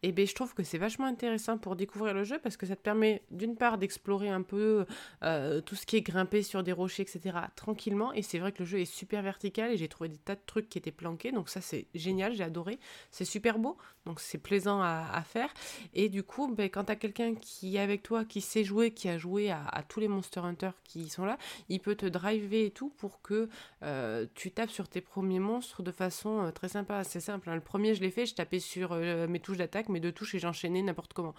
[0.03, 2.75] Et ben, je trouve que c'est vachement intéressant pour découvrir le jeu parce que ça
[2.75, 4.85] te permet d'une part d'explorer un peu
[5.23, 7.39] euh, tout ce qui est grimpé sur des rochers, etc.
[7.55, 8.13] tranquillement.
[8.13, 10.41] Et c'est vrai que le jeu est super vertical et j'ai trouvé des tas de
[10.45, 11.31] trucs qui étaient planqués.
[11.31, 12.81] Donc ça c'est génial, j'ai adoré.
[13.11, 13.77] C'est super beau,
[14.07, 15.53] donc c'est plaisant à, faire.
[15.95, 18.91] Et du coup, ben, quand tu as quelqu'un qui est avec toi, qui sait jouer,
[18.91, 21.39] qui a joué à, tous les Monster Hunter qui sont là,
[21.69, 23.49] il peut te driver et tout pour que
[23.85, 27.05] euh, tu tapes sur tes premiers monstres de façon euh, très sympa.
[27.05, 27.49] C'est simple.
[27.49, 27.55] hein.
[27.55, 30.39] Le premier, je l'ai fait, je tapais sur mes touches d'attaque, mes deux touches et
[30.41, 31.35] j'enchaînais n'importe comment.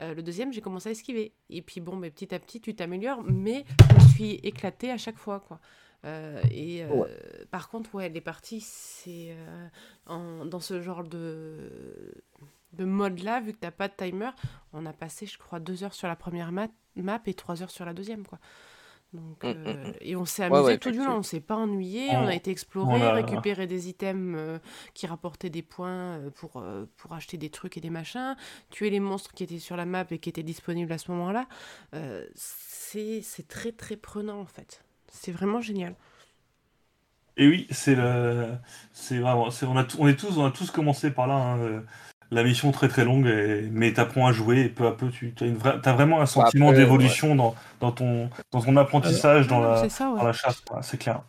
[0.00, 1.32] Euh, le deuxième, j'ai commencé à esquiver.
[1.50, 4.98] Et puis bon, ben, petit à petit, tu t'améliores, mais je me suis éclatée à
[4.98, 5.58] chaque fois, quoi.
[6.04, 7.08] Euh, et euh, Ouais.
[7.50, 9.34] par contre, ouais, les parties, c'est
[10.06, 12.12] en- dans ce genre de,
[12.74, 14.30] de mode-là, vu que t'as pas de timer,
[14.72, 17.70] on a passé, je crois, deux heures sur la première map, map et trois heures
[17.70, 18.38] sur la deuxième, quoi.
[19.12, 19.94] Donc, Mm, euh, mm, mm.
[20.00, 22.26] et on s'est Ouais, amusé ouais, tout du long, on s'est pas ennuyé, On- on
[22.26, 24.58] a été explorer, a- récupérer des items euh,
[24.94, 28.36] qui rapportaient des points euh, pour, euh, pour acheter des trucs et des machins,
[28.70, 31.46] tuer les monstres qui étaient sur la map et qui étaient disponibles à ce moment-là.
[32.34, 34.84] C'est très très prenant en fait.
[35.12, 35.94] C'est vraiment génial.
[37.36, 38.54] Et oui, c'est le,
[38.92, 41.34] c'est vraiment, c'est, on a, on est tous, on a tous commencé par là.
[41.34, 41.84] hein,
[42.30, 45.32] La mission très très longue, et, mais t'apprends à jouer et peu à peu tu
[45.40, 49.62] as, une vraie, t'as vraiment un sentiment d'évolution dans, dans ton, dans ton apprentissage, dans
[49.62, 50.18] Ah, la, c'est ça, ouais.
[50.18, 51.22] dans la chasse, c'est clair.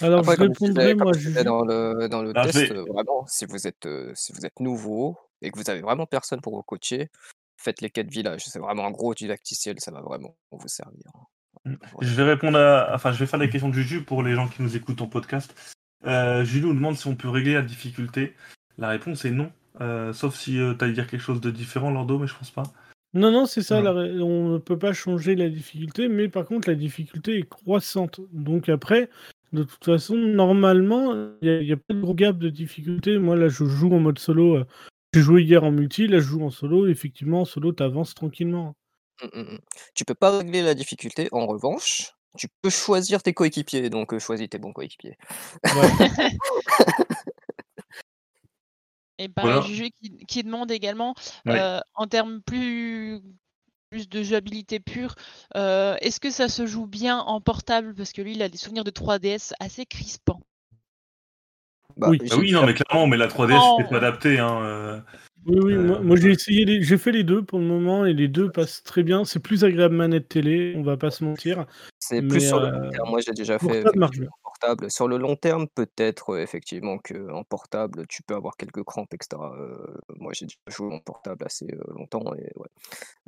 [0.00, 3.26] Alors, Après, je comme tu répondrai, moi, tu dans le, dans le test, euh, vraiment,
[3.26, 6.56] si vous êtes, euh, si vous êtes nouveau et que vous avez vraiment personne pour
[6.56, 7.10] vous coacher,
[7.58, 8.44] faites les quêtes villages.
[8.46, 11.10] C'est vraiment un gros didacticiel, ça va vraiment vous servir.
[11.64, 11.74] Mm.
[11.92, 12.08] Voilà.
[12.08, 14.48] Je vais répondre à, enfin, je vais faire les questions de Juju pour les gens
[14.48, 15.54] qui nous écoutent en podcast.
[16.06, 18.34] Euh, Juju nous demande si on peut régler la difficulté.
[18.78, 19.52] La réponse est non.
[19.80, 22.50] Euh, sauf si tu as à dire quelque chose de différent, Lordo, mais je pense
[22.50, 22.64] pas.
[23.14, 23.82] Non, non, c'est ça, Ouais.
[23.82, 27.48] la ré- on ne peut pas changer la difficulté, mais par contre, la difficulté est
[27.48, 28.20] croissante.
[28.32, 29.10] Donc après,
[29.52, 31.12] de toute façon, normalement,
[31.42, 33.18] il n'y a, pas de gros gap de difficulté.
[33.18, 34.56] Moi, là, je joue en mode solo.
[34.56, 34.64] euh,
[35.14, 36.86] J'ai joué hier en multi, là, je joue en solo.
[36.86, 38.74] Effectivement, en solo, tu avances tranquillement.
[39.22, 39.58] Mm, mm, mm.
[39.94, 41.28] Tu peux pas régler la difficulté.
[41.32, 43.90] En revanche, tu peux choisir tes coéquipiers.
[43.90, 45.18] Donc, euh, choisis tes bons coéquipiers.
[45.64, 45.70] Ouais.
[49.22, 49.66] Et pareil, Voilà.
[49.66, 51.14] Juju qui, qui demande également,
[51.46, 51.58] Ouais.
[51.60, 53.20] euh, en termes plus,
[53.90, 55.14] plus de jouabilité pure,
[55.56, 57.94] euh, est-ce que ça se joue bien en portable?
[57.94, 60.40] Parce que lui, il a des souvenirs de 3DS assez crispants.
[61.96, 62.18] Bah, Oui.
[62.30, 63.76] Ah oui, non, mais clairement, mais la 3DS, Oh.
[63.78, 64.38] c'est pas adapté.
[64.38, 65.00] Hein, euh,
[65.44, 68.06] Oui, oui, Euh, moi, moi, j'ai essayé, les- j'ai fait les deux pour le moment
[68.06, 69.24] et les deux passent très bien.
[69.24, 71.66] C'est plus agréable manette télé, on va pas se mentir.
[71.98, 73.10] C'est plus sur le long euh, terme.
[73.10, 74.18] Moi, j'ai déjà fait marche
[74.62, 74.90] portable.
[74.90, 79.40] Sur le long terme, peut-être euh, effectivement qu'en portable, tu peux avoir quelques crampes, etc.
[79.58, 79.76] Euh,
[80.18, 82.68] moi, j'ai déjà joué en portable assez euh, longtemps et ouais.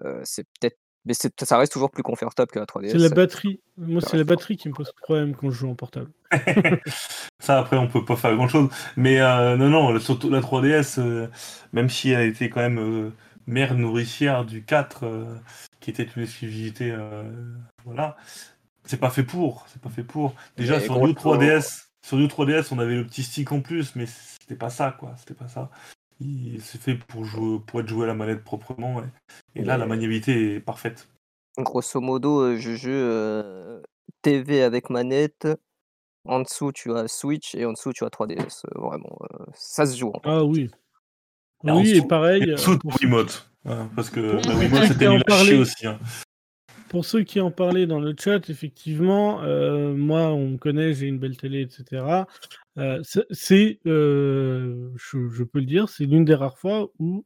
[0.04, 2.92] Euh, c'est peut-être, mais c'est- ça reste toujours plus confortable que la 3DS.
[2.92, 3.60] C'est la batterie.
[3.76, 6.10] Moi, ça c'est la reste batterie qui me pose problème quand je joue en portable.
[7.40, 8.70] Ça, après, on peut pas faire grand chose.
[8.96, 11.28] Mais euh, non, non, surtout la 3DS, euh,
[11.74, 13.10] même si elle était quand même euh,
[13.46, 15.36] mère nourricière du 4, euh,
[15.80, 17.22] qui était une exclusivité, euh,
[17.84, 18.16] voilà,
[18.84, 19.64] c'est pas fait pour.
[19.68, 20.34] C'est pas fait pour.
[20.56, 24.06] Déjà, sur New 3DS, sur New 3DS, on avait le petit stick en plus, mais
[24.06, 25.14] c'était pas ça, quoi.
[25.18, 25.70] C'était pas ça.
[26.20, 28.96] Il- C'est fait pour, jouer, pour être joué à la manette proprement.
[28.96, 29.04] ouais.
[29.56, 31.08] Et là, la maniabilité est parfaite.
[31.58, 33.80] Grosso modo, euh, je joue euh,
[34.22, 35.46] TV avec manette.
[36.26, 38.64] En dessous, tu as Switch et en dessous, tu as 3DS.
[38.66, 40.08] euh, vraiment, euh, ça se joue.
[40.10, 40.70] en Ah oui.
[41.64, 42.42] Oui, et pareil.
[42.42, 43.50] Et euh, sous ceux- Wiimote.
[43.96, 45.86] Parce que la Wiimote, c'était qui en nul à chier parlaient- aussi.
[45.86, 45.98] hein.
[46.88, 51.06] Pour ceux qui en parlaient dans le chat, effectivement, euh, moi, on me connaît, j'ai
[51.06, 52.26] une belle télé, etc.
[52.78, 57.24] Euh, c'est- euh, je, peux le dire, c'est l'une des rares fois où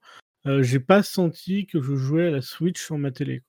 [0.61, 3.43] j'ai pas senti que je jouais à la Switch sur ma télé.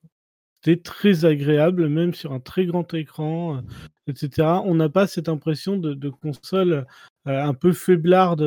[0.62, 3.62] C'était très agréable, même sur un très grand écran,
[4.08, 4.62] etc.
[4.66, 6.86] On n'a pas cette impression de, console
[7.26, 8.42] un peu faiblarde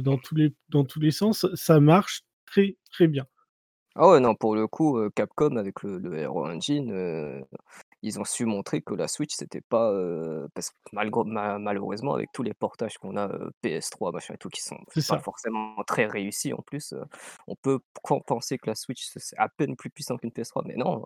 [0.00, 1.46] dans tous les sens.
[1.54, 3.26] Ça marche très très bien.
[4.00, 7.44] Ah ouais, non, pour le coup, Capcom, avec le, le Hero Engine,
[8.02, 9.92] ils ont su montrer que la Switch, c'était pas.
[10.54, 14.38] parce que malgré- ma- malheureusement, avec tous les portages qu'on a, euh, PS3, machin et
[14.38, 15.18] tout, qui sont C'est pas ça.
[15.18, 16.94] forcément très réussis en plus,
[17.48, 20.76] on peut pen- penser que la Switch, c'est à peine plus puissant qu'une PS3, mais
[20.76, 21.04] non,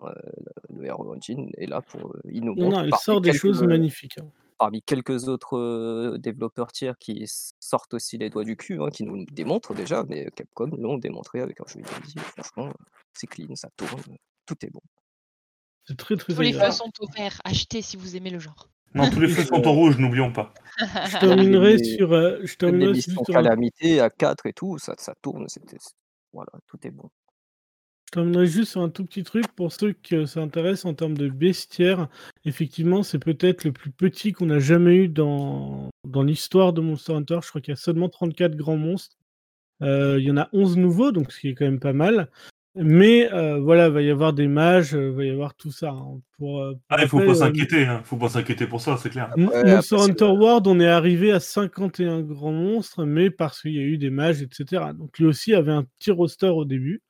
[0.69, 2.61] le Hero Engine est là pour innover.
[2.61, 4.19] Non, non, elle parmi sort des quelques- choses magnifiques.
[4.19, 4.27] hein.
[4.57, 7.25] Parmi quelques autres euh, développeurs tiers qui
[7.59, 10.97] sortent aussi les doigts du cul, hein, qui nous le démontrent déjà, mais Capcom l'ont
[10.97, 12.15] démontré avec un jeu inédit.
[12.19, 12.73] Franchement,
[13.13, 14.01] c'est clean, ça tourne,
[14.45, 14.81] tout est bon.
[15.85, 17.41] C'est très très Tous les feux sont au vert.
[17.43, 18.69] Achetez si vous aimez le genre.
[18.95, 20.53] Non, tous les feux sont en rouge, n'oublions pas.
[20.79, 24.93] Je terminerai Les- sur, euh, je terminerai les sur calamité à 4 et tout, ça,
[24.97, 25.47] ça tourne,
[26.31, 27.09] Voilà, tout est bon.
[28.13, 31.17] Je terminerai juste sur un tout petit truc pour ceux que ça intéresse en termes
[31.17, 32.09] de bestiaire.
[32.45, 37.13] Effectivement, c'est peut-être le plus petit qu'on a jamais eu dans, dans l'histoire de Monster
[37.13, 37.39] Hunter.
[37.41, 39.17] Je crois qu'il y a seulement 34 grands monstres.
[39.81, 42.29] Euh, il y en a 11 nouveaux, donc ce qui est quand même pas mal.
[42.75, 45.89] Mais euh, voilà, il va y avoir des mages, il va y avoir tout ça.
[45.89, 46.19] hein.
[46.37, 48.01] Pour, euh, pour Ah, il faut pas euh, s'inquiéter, hein.
[48.03, 49.31] faut pas s'inquiéter pour ça, c'est clair.
[49.37, 53.79] Ouais, Monster Hunter World, on est arrivé à 51 grands monstres, mais parce qu'il y
[53.79, 54.85] a eu des mages, etc.
[54.95, 57.01] Donc lui aussi avait un petit roster au début.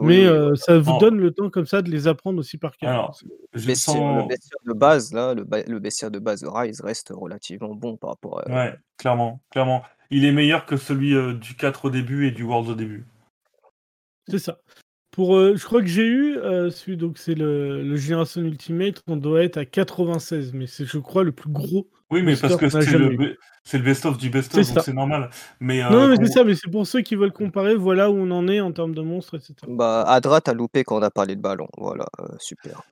[0.00, 0.98] Mais oui, euh, ça vous Oh.
[1.00, 2.90] donne le temps comme ça de les apprendre aussi par cœur.
[2.90, 3.18] Alors,
[3.52, 4.22] Le je bestiaire, sens...
[4.22, 7.74] le bestiaire de base, là, le, ba- le bestiaire de base de Rise reste relativement
[7.74, 8.48] bon par rapport à.
[8.50, 9.82] Ouais, clairement, clairement.
[10.10, 13.06] Il est meilleur que celui euh, du 4 au début et du World au début.
[14.28, 14.58] C'est ça.
[15.18, 19.02] Pour, euh, je crois que j'ai eu euh, celui donc c'est le, le Génération Ultimate,
[19.08, 21.88] on doit être à 96, mais c'est je crois le plus gros.
[22.12, 25.28] Oui, mais parce que c'est le, c'est best-of du best-of, donc c'est normal.
[25.58, 28.14] Mais, euh, non, mais c'est ça, mais c'est pour ceux qui veulent comparer, voilà où
[28.14, 29.54] on en est en termes de monstres, etc.
[29.66, 31.66] Bah, Adra, t'as loupé quand on a parlé de ballon.
[31.78, 32.82] Voilà, euh, super.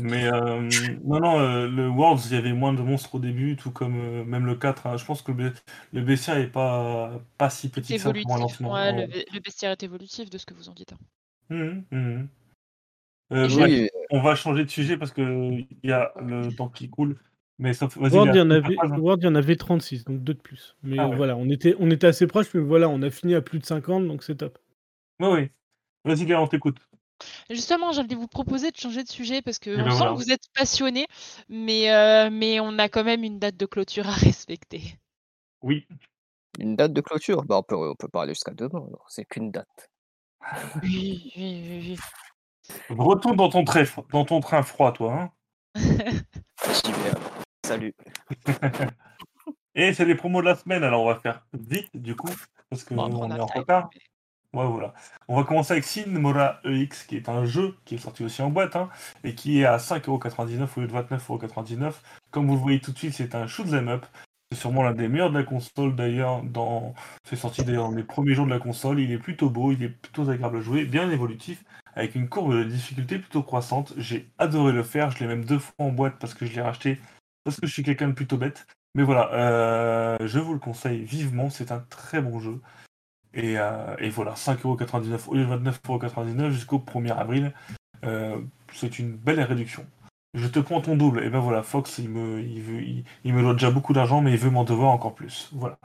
[0.00, 0.68] mais euh,
[1.04, 3.96] non, non, euh, le Worlds, il y avait moins de monstres au début, tout comme
[3.98, 4.86] euh, même le 4.
[4.86, 4.96] hein.
[4.96, 5.54] Je pense que le, be-
[5.92, 8.60] le bestiaire est pas, pas si petit que ça pour un évolutif.
[8.60, 8.72] lancement.
[8.72, 9.34] Ouais, Oh.
[9.34, 10.92] le bestiaire est évolutif de ce que vous en dites.
[10.92, 10.98] hein.
[11.52, 12.28] Mhm, mhm.
[13.32, 16.54] Euh, Et bref, Oui, on va changer de sujet parce que il y a le
[16.54, 17.18] temps qui coule.
[17.58, 18.98] Mais sauf, vas-y, World, il y en avait, phrase, hein.
[18.98, 20.76] World, il y en avait 36, donc deux de plus.
[20.82, 21.16] Mais Ah euh, ouais.
[21.16, 23.64] voilà, on était, on était assez proches, mais voilà, on a fini à plus de
[23.64, 24.58] 50, donc c'est top.
[25.20, 25.50] Oui, oui.
[26.04, 26.78] Vas-y, Léa, on t'écoute.
[27.50, 30.12] Justement, j'allais vous proposer de changer de sujet parce que Eh on ben sent voilà.
[30.12, 31.06] que vous êtes passionné,
[31.48, 34.82] mais, euh, mais on a quand même une date de clôture à respecter.
[35.62, 35.86] Oui.
[36.58, 37.44] une date de clôture?
[37.44, 38.84] Bah, on peut, on peut parler jusqu'à demain.
[38.88, 39.91] alors, C'est qu'une date.
[40.82, 41.98] Oui, oui, oui,
[42.90, 45.14] Retourne dans ton, train, dans ton train froid, toi.
[45.14, 45.30] Hein
[45.76, 47.32] J'y vais alors.
[47.66, 47.94] Salut.
[49.74, 52.30] Et c'est les promos de la semaine, alors on va faire vite du coup,
[52.68, 53.90] parce que Bon, on est en retard.
[54.52, 54.92] Ouais, voilà.
[55.28, 58.42] On va commencer avec Sin Mora EX, qui est un jeu qui est sorti aussi
[58.42, 58.90] en boîte, hein,
[59.24, 61.94] et qui est à 5,99€ au lieu de 29,99€.
[62.30, 64.04] Comme vous le voyez tout de suite, c'est un shoot 'em up.
[64.52, 66.42] C'est sûrement l'un des meilleurs de la console d'ailleurs.
[66.42, 66.92] Dans...
[67.24, 69.00] C'est sorti d'ailleurs dans les premiers jours de la console.
[69.00, 71.64] Il est plutôt beau, il est plutôt agréable à jouer, bien évolutif,
[71.94, 73.94] avec une courbe de difficulté plutôt croissante.
[73.96, 76.60] J'ai adoré le faire, je l'ai même deux fois en boîte parce que je l'ai
[76.60, 77.00] racheté,
[77.44, 78.66] parce que je suis quelqu'un de plutôt bête.
[78.94, 82.60] Mais voilà, euh, je vous le conseille vivement, c'est un très bon jeu.
[83.32, 87.54] Et, euh, et voilà, 5,99€ au lieu de 29,99€ jusqu'au 1er avril.
[88.04, 88.38] Euh,
[88.74, 89.86] c'est une belle réduction.
[90.34, 91.24] Je te prends ton double.
[91.24, 92.82] Et ben voilà, Fox, il me, il veut,
[93.24, 95.50] il, me doit déjà beaucoup d'argent, mais il veut m'en devoir encore plus.
[95.52, 95.78] Voilà.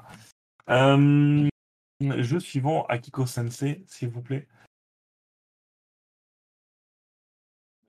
[0.69, 1.47] Euh,
[2.01, 4.47] jeu suivant, Akiko Sensei, s'il vous plaît.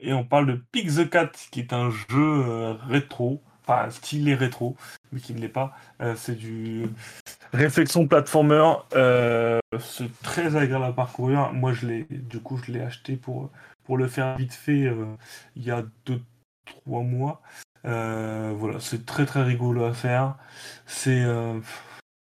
[0.01, 4.35] Et on parle de Pick the Cat, qui est un jeu euh, rétro, enfin stylé
[4.35, 4.77] rétro,
[5.13, 5.75] mais qui ne l'est pas.
[6.01, 6.87] Euh, c'est du
[7.53, 8.75] réflexion platformer.
[8.95, 11.53] euh, c'est très agréable à parcourir.
[11.53, 13.51] Moi, je l'ai, du coup, je l'ai acheté pour,
[13.85, 14.93] pour le faire vite fait
[15.57, 15.85] il y a
[16.87, 17.43] 2-3 mois.
[17.85, 20.37] Euh, voilà, c'est très très rigolo à faire.
[20.87, 21.61] C'est euh,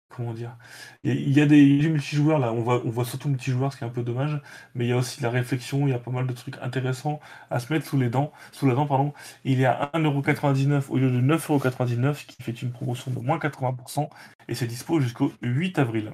[0.08, 0.56] comment dire?
[1.04, 2.52] Il y a- des, du multijoueur là.
[2.52, 4.40] On voit, on voit surtout multijoueur, ce qui est un peu dommage.
[4.74, 5.86] Mais il y a aussi la réflexion.
[5.86, 7.20] Il y a pas mal de trucs intéressants
[7.50, 9.12] à se mettre sous les dents, sous la dent, pardon.
[9.44, 13.38] Il est à 1,99€ au lieu de 9,99€, ce qui fait une promotion de moins
[13.38, 14.08] 80%.
[14.48, 16.12] Et c'est dispo jusqu'au 8 avril.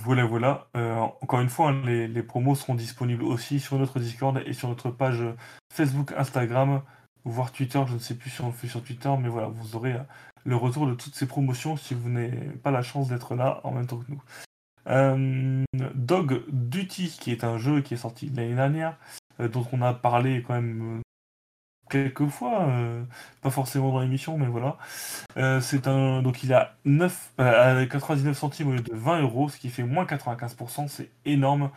[0.00, 0.68] Voilà, voilà.
[0.76, 4.68] Euh, encore une fois, hein, les, promos seront disponibles aussi sur notre Discord et sur
[4.68, 5.24] notre page
[5.72, 6.82] Facebook, Instagram,
[7.24, 7.82] voire Twitter.
[7.86, 10.02] Je ne sais plus si on le fait sur Twitter, mais voilà, vous aurez euh,
[10.44, 12.30] le retour de toutes ces promotions si vous n'avez
[12.62, 14.22] pas la chance d'être là en même temps que nous.
[14.88, 15.64] Euh,
[15.94, 18.96] Dog Duty, qui est un jeu qui est sorti l'année dernière,
[19.40, 21.00] euh, dont on a parlé quand même euh,
[21.88, 23.02] quelques fois, euh,
[23.42, 24.76] pas forcément dans l'émission, mais voilà.
[25.36, 29.22] Euh, c'est un donc il a 9 euh, à 99 centimes au lieu de 20
[29.22, 31.70] euros, ce qui fait moins 95%, c'est énorme.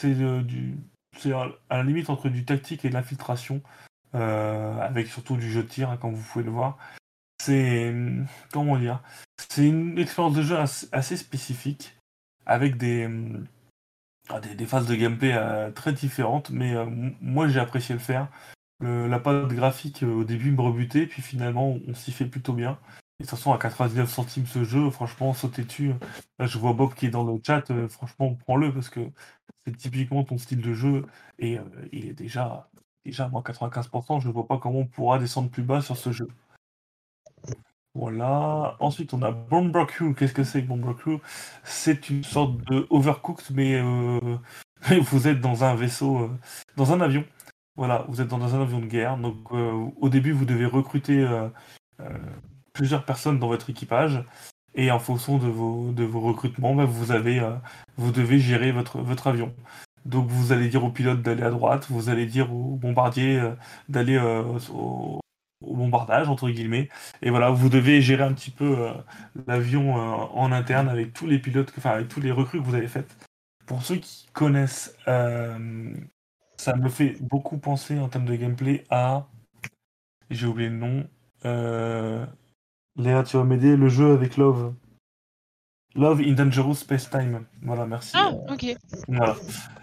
[0.00, 0.76] C'est euh, du
[1.18, 3.60] c'est à la limite entre du tactique et de l'infiltration,
[4.14, 6.78] avec surtout du jeu de tir, hein, comme vous pouvez le voir.
[7.38, 7.94] C'est
[8.50, 9.02] comment dire,
[9.50, 11.98] c'est une expérience de jeu assez, spécifique,
[12.46, 13.10] avec des
[14.56, 15.36] des, phases de gameplay
[15.74, 16.74] très différentes, mais
[17.20, 18.28] moi j'ai apprécié le faire.
[18.82, 22.78] La pâte graphique euh, au début me rebutait, puis finalement on, s'y fait plutôt bien.
[23.20, 25.92] Et de toute façon, à 99 centimes ce jeu, franchement, sauter dessus.
[26.40, 29.00] Je vois Bob qui est dans le chat, euh, franchement, prends-le parce que
[29.64, 31.06] c'est typiquement ton style de jeu
[31.38, 32.68] et euh, il est déjà,
[33.04, 34.20] déjà à moins 95%.
[34.20, 36.26] Je ne vois pas comment on pourra descendre plus bas sur ce jeu.
[37.94, 38.76] Voilà.
[38.80, 39.32] Ensuite, on a
[39.86, 40.14] Crew.
[40.16, 41.20] Qu'est-ce que c'est que Crew?
[41.62, 43.80] C'est une sorte de Overcooked, mais
[45.00, 46.30] vous êtes dans un vaisseau,
[46.76, 47.24] dans un avion.
[47.76, 49.16] Voilà, vous êtes dans un avion de guerre.
[49.16, 51.26] Donc, euh, au début, vous devez recruter
[52.72, 54.24] plusieurs personnes dans votre équipage.
[54.74, 57.40] Et en fonction de vos, de vos recrutements, bah, vous, avez,
[57.96, 59.54] vous devez gérer votre, votre avion.
[60.04, 63.40] Donc vous allez dire au pilote d'aller à droite, vous allez dire au bombardier
[63.88, 65.22] d'aller au,
[65.62, 66.88] au bombardage, entre guillemets.
[67.22, 68.92] Et voilà, vous devez gérer un petit peu euh,
[69.46, 72.74] l'avion euh, en interne avec tous les pilotes, enfin avec tous les recrues que vous
[72.74, 73.16] avez faites.
[73.66, 75.94] Pour ceux qui connaissent, euh,
[76.62, 79.26] ça me fait beaucoup penser en termes de gameplay à.
[80.30, 81.08] J'ai oublié le nom.
[82.96, 84.74] Léa, tu vas m'aider, le jeu avec Love.
[85.94, 87.44] Love in Dangerous Space Time.
[87.62, 88.12] Voilà, merci.
[88.14, 88.76] Ah, ok.
[89.08, 89.36] Voilà.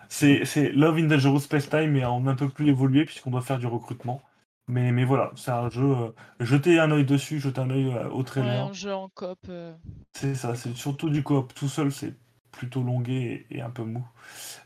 [0.08, 3.60] C'est Love in Dangerous Space Time, mais en un peu plus évolué, puisqu'on doit faire
[3.60, 4.22] du recrutement.
[4.70, 5.84] Mais, mais voilà, c'est un jeu.
[5.84, 8.68] Euh, jetez un œil dessus, jetez un œil euh, au trailer.
[8.68, 9.40] un jeu en coop.
[9.50, 9.74] Euh.
[10.14, 11.54] C'est ça, c'est surtout du coop.
[11.56, 12.14] Tout seul, c'est
[12.52, 14.06] plutôt longué et, un peu mou.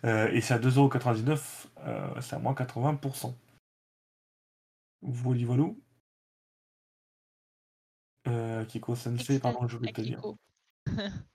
[0.03, 1.39] et c'est à 2,99€,
[2.21, 3.33] c'est à moins 80%.
[5.01, 5.63] Voilà, voilà.
[8.27, 10.21] Euh, Kiko Sensei, pardon, je voulais te dire.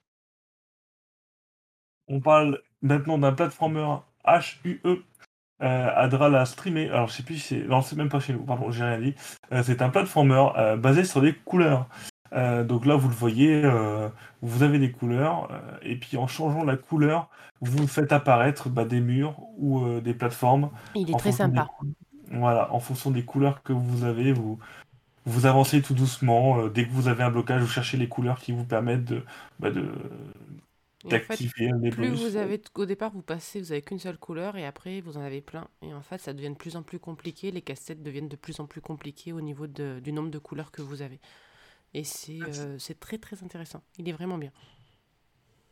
[2.07, 4.81] On parle maintenant d'un platformer HUE
[5.61, 6.89] euh, Adra l'a streamé.
[6.89, 7.67] Alors, je sais plus si c'est.
[7.67, 9.15] Non, c'est même pas chez nous, pardon, j'ai rien dit.
[9.51, 11.87] Euh, c'est un platformer euh, basé sur des couleurs.
[12.31, 13.63] Donc là, vous le voyez,
[14.41, 15.49] vous avez des couleurs,
[15.81, 17.29] et puis en changeant la couleur,
[17.61, 20.69] vous faites apparaître bah, des murs ou des plateformes.
[20.95, 21.69] Il est très sympa.
[22.31, 24.59] Voilà, en fonction des couleurs que vous avez, vous,
[25.25, 26.67] vous avancez tout doucement.
[26.67, 29.23] dès que vous avez un blocage, vous cherchez les couleurs qui vous permettent de,
[29.59, 29.91] bah, de,
[31.05, 35.01] d'activer Plus vous avez au départ vous passez, vous avez qu'une seule couleur et après
[35.01, 37.51] vous en avez plein et en fait ça devient de plus en plus compliqué.
[37.51, 40.71] Les cassettes deviennent de plus en plus compliquées au niveau de, du nombre de couleurs
[40.71, 41.19] que vous avez.
[41.93, 43.81] Et c'est euh, c'est très très intéressant.
[43.97, 44.51] Il est vraiment bien.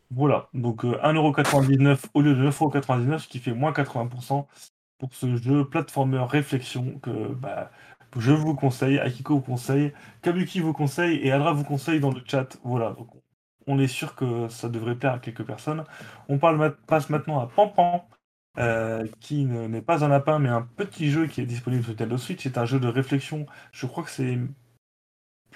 [0.09, 4.45] Voilà, donc 1,99€ euh, au lieu de 9,99€, ce qui fait moins 80%
[4.99, 7.71] pour ce jeu platformer réflexion que bah,
[8.17, 12.21] je vous conseille, Akiko vous conseille, Kabuki vous conseille et Adra vous conseille dans le
[12.25, 12.57] chat.
[12.63, 13.09] Voilà, donc
[13.67, 15.83] on est sûr que ça devrait plaire à quelques personnes.
[16.29, 18.07] On parle, passe maintenant à Pampan,
[18.59, 22.17] euh, qui n'est pas un lapin, mais un petit jeu qui est disponible sur Nintendo
[22.17, 22.43] Switch.
[22.43, 23.45] C'est un jeu de réflexion.
[23.71, 24.39] Je crois que c'est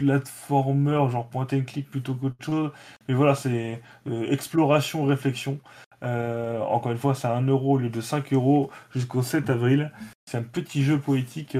[0.04, 2.72] platformer, genre point and click plutôt qu'autre chose.
[3.08, 5.60] Mais voilà, c'est euh, exploration, réflexion.
[6.04, 9.92] Euh, encore une fois, c'est à 1€ au lieu de 5 euros jusqu'au 7 avril.
[10.26, 11.58] C'est un petit jeu poétique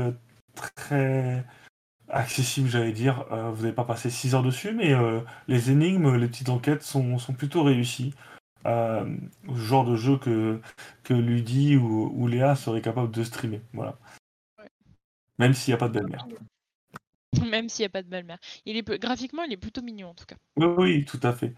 [0.56, 1.46] très
[2.12, 3.26] accessible, j'allais dire.
[3.32, 6.84] Euh, vous n'avez pas passé 6 heures dessus, mais euh, les énigmes, les petites enquêtes
[6.84, 8.14] sont, plutôt réussies.
[8.68, 9.18] Euh,
[9.56, 10.62] genre de jeu que,
[11.04, 13.62] que Ludi ou, Léa seraient capables de streamer.
[13.74, 13.98] Voilà.
[15.40, 16.28] Même s'il n'y a pas de belle-mère.
[17.50, 18.40] Même s'il n'y a pas de belle-mère.
[18.66, 20.36] Il est graphiquement, il est plutôt mignon en tout cas.
[20.58, 21.54] Oui, oui, tout à fait.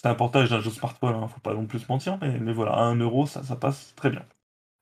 [0.00, 2.52] C'est un portage d'un jeu smartphone, hein, faut pas non plus se mentir, mais, mais
[2.52, 4.24] voilà, à 1 euro, ça, ça passe très bien.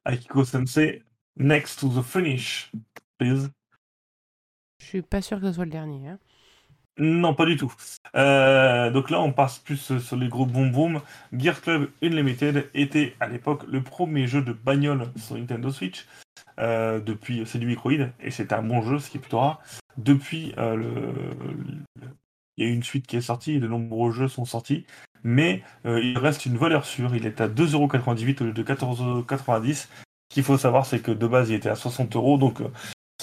[0.07, 1.03] Aikiko Sensei,
[1.37, 2.71] next to the finish,
[3.19, 3.49] please.
[4.81, 6.09] Je suis pas sûr que ce soit le dernier.
[6.09, 6.19] Hein.
[6.99, 7.73] Non, pas du tout.
[8.15, 11.01] Euh, donc là, on passe plus sur les gros boom boom.
[11.33, 16.07] Gear Club Unlimited était à l'époque le premier jeu de bagnole sur Nintendo Switch.
[16.61, 19.61] Euh, depuis, c'est du microïd et c'était un bon jeu, ce qui est plutôt rare.
[19.97, 20.83] Depuis, euh,
[22.57, 24.87] il y a une suite qui est sortie, de nombreux jeux sont sortis,
[25.23, 27.15] mais il reste une valeur sûre.
[27.15, 29.75] Il est à 2,98€ au lieu de 14,90€.
[29.75, 29.87] Ce
[30.29, 32.61] qu'il faut savoir, c'est que de base, il était à 60 euros, donc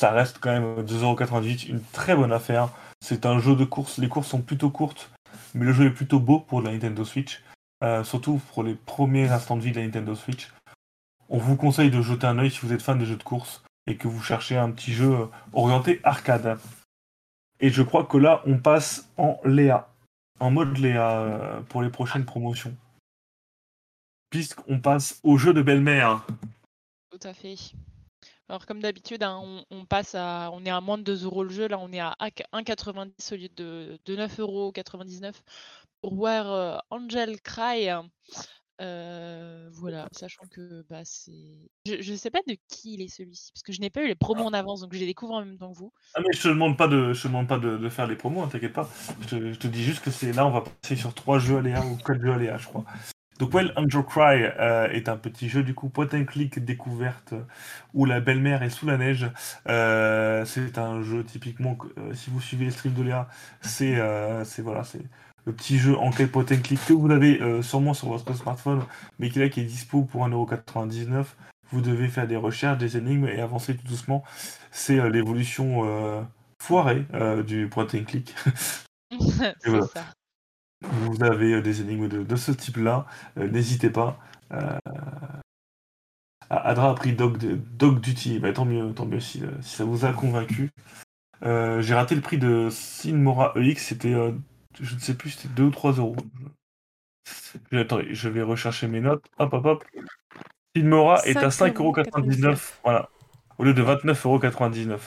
[0.01, 2.69] ça reste quand même 2,98€, une très bonne affaire.
[3.01, 5.11] C'est un jeu de course, les courses sont plutôt courtes,
[5.53, 7.43] mais le jeu est plutôt beau pour la Nintendo Switch,
[7.83, 10.51] euh, surtout pour les premiers instants de vie de la Nintendo Switch.
[11.29, 13.63] On vous conseille de jeter un oeil si vous êtes fan des jeux de course
[13.87, 16.59] et que vous cherchez un petit jeu orienté arcade.
[17.59, 19.89] Et je crois que là, on passe en Léa,
[20.39, 22.75] en mode Léa euh, pour les prochaines promotions.
[24.29, 26.25] Puisqu'on passe au jeu de belle-mère.
[27.11, 27.55] Tout à fait.
[28.49, 31.49] Alors comme d'habitude, hein, on, passe à, on est à moins de 2 euros le
[31.49, 31.67] jeu.
[31.67, 34.73] Là, on est à 1,90 au lieu de, de 9,99 euros
[36.01, 37.89] pour voir euh, Angel Cry.
[38.79, 41.69] Euh, voilà, sachant que bah, c'est.
[41.85, 44.07] Je ne sais pas de qui il est celui-ci, parce que je n'ai pas eu
[44.07, 45.93] les promos en avance, donc je les découvre en même temps que vous.
[46.15, 48.41] Ah mais je te demande pas de, je te demande pas de, faire les promos,
[48.41, 48.89] hein, t'inquiète pas.
[49.29, 51.97] Je te, dis juste que c'est là, on va passer sur 3 jeux aléas ou
[51.97, 52.85] 4 jeux aléas, je crois.
[53.39, 57.33] Donc Well Angel Cry euh, est un petit jeu du coup point and click découverte
[57.95, 59.31] où la belle-mère est sous la neige.
[59.67, 63.27] Euh, c'est un jeu typiquement euh, si vous suivez les streams de Léa,
[63.61, 63.99] c'est
[64.45, 65.01] c'est voilà c'est
[65.45, 68.83] le petit jeu enquête point and click que vous avez sûrement sur votre smartphone,
[69.19, 71.25] mais qui est là qui est dispo pour 1,99€.
[71.71, 74.23] Vous devez faire des recherches, des énigmes et avancer tout doucement.
[74.71, 76.25] C'est l'évolution
[76.61, 77.05] foirée
[77.45, 78.35] du point and click.
[79.65, 79.87] Voilà.
[79.87, 80.05] ça.
[80.81, 83.05] vous avez euh, des énigmes de, de ce type-là,
[83.37, 84.17] euh, n'hésitez pas.
[84.53, 84.77] Euh,
[86.49, 87.37] Adra a pris Dog,
[87.77, 90.71] Dog Duty, bah, tant mieux, tant mieux si, euh, si ça vous a convaincu.
[91.43, 94.31] Euh, J'ai raté le prix de Sinmora EX, c'était, euh,
[94.79, 96.15] je ne sais plus, c'était 2 ou 3 euros.
[97.71, 99.25] Attendez, je vais rechercher mes notes.
[99.39, 99.83] Hop, hop, hop.
[100.75, 103.09] Sinmora est à 5,99€, voilà,
[103.57, 104.97] au lieu de 29,99€.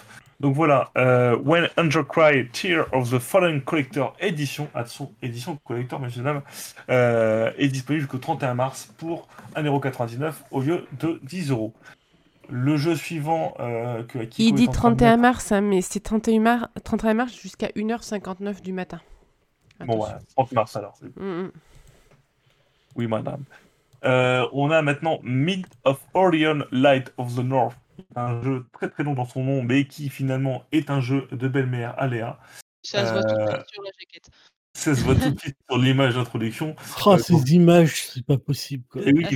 [0.40, 6.00] Donc voilà, euh, When Angel Cry, Tear of the Fallen Collector Edition, attention, édition collector,
[6.00, 6.42] messieurs dames,
[6.90, 11.72] euh, est disponible jusqu'au 31 mars pour 1,99€ au lieu de 10€.
[12.50, 15.60] Le jeu suivant euh, que Akiko Il dit en train de 31 mettre- mars, hein,
[15.62, 19.00] mais c'est 31 mars, 31 mars jusqu'à 1h59 du matin.
[19.80, 20.94] Bon, voilà, 30 mars alors.
[21.16, 21.52] Mm, mm.
[22.96, 23.44] Oui, madame.
[24.05, 27.76] Euh, on a maintenant Myth of Orion Light of the North.
[28.16, 31.48] Un jeu très très long dans son nom, mais qui finalement est un jeu de
[31.48, 32.38] belle-mère Aléa.
[32.82, 34.30] Ça se voit tout de Euh, suite sur la jaquette.
[34.76, 36.74] Ça se voit tout de suite sur l'image d'introduction.
[37.06, 38.84] Oh, Euh, ces images, c'est pas possible.
[38.90, 39.02] Quoi.
[39.02, 39.28] Et oui, Ah,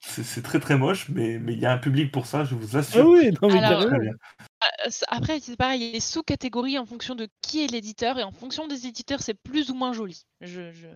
[0.00, 2.54] c'est mais très très moche, mais mais il y a un public pour ça, je
[2.54, 3.06] vous Ah assure.
[3.08, 4.12] oui, non, mais Alors, Très bien.
[4.60, 7.70] Ah, c'est- Après, c'est pareil, il y a des sous-catégories en fonction de qui est
[7.70, 10.24] l'éditeur, et en fonction des éditeurs, c'est plus ou moins joli.
[10.40, 10.88] Je, je,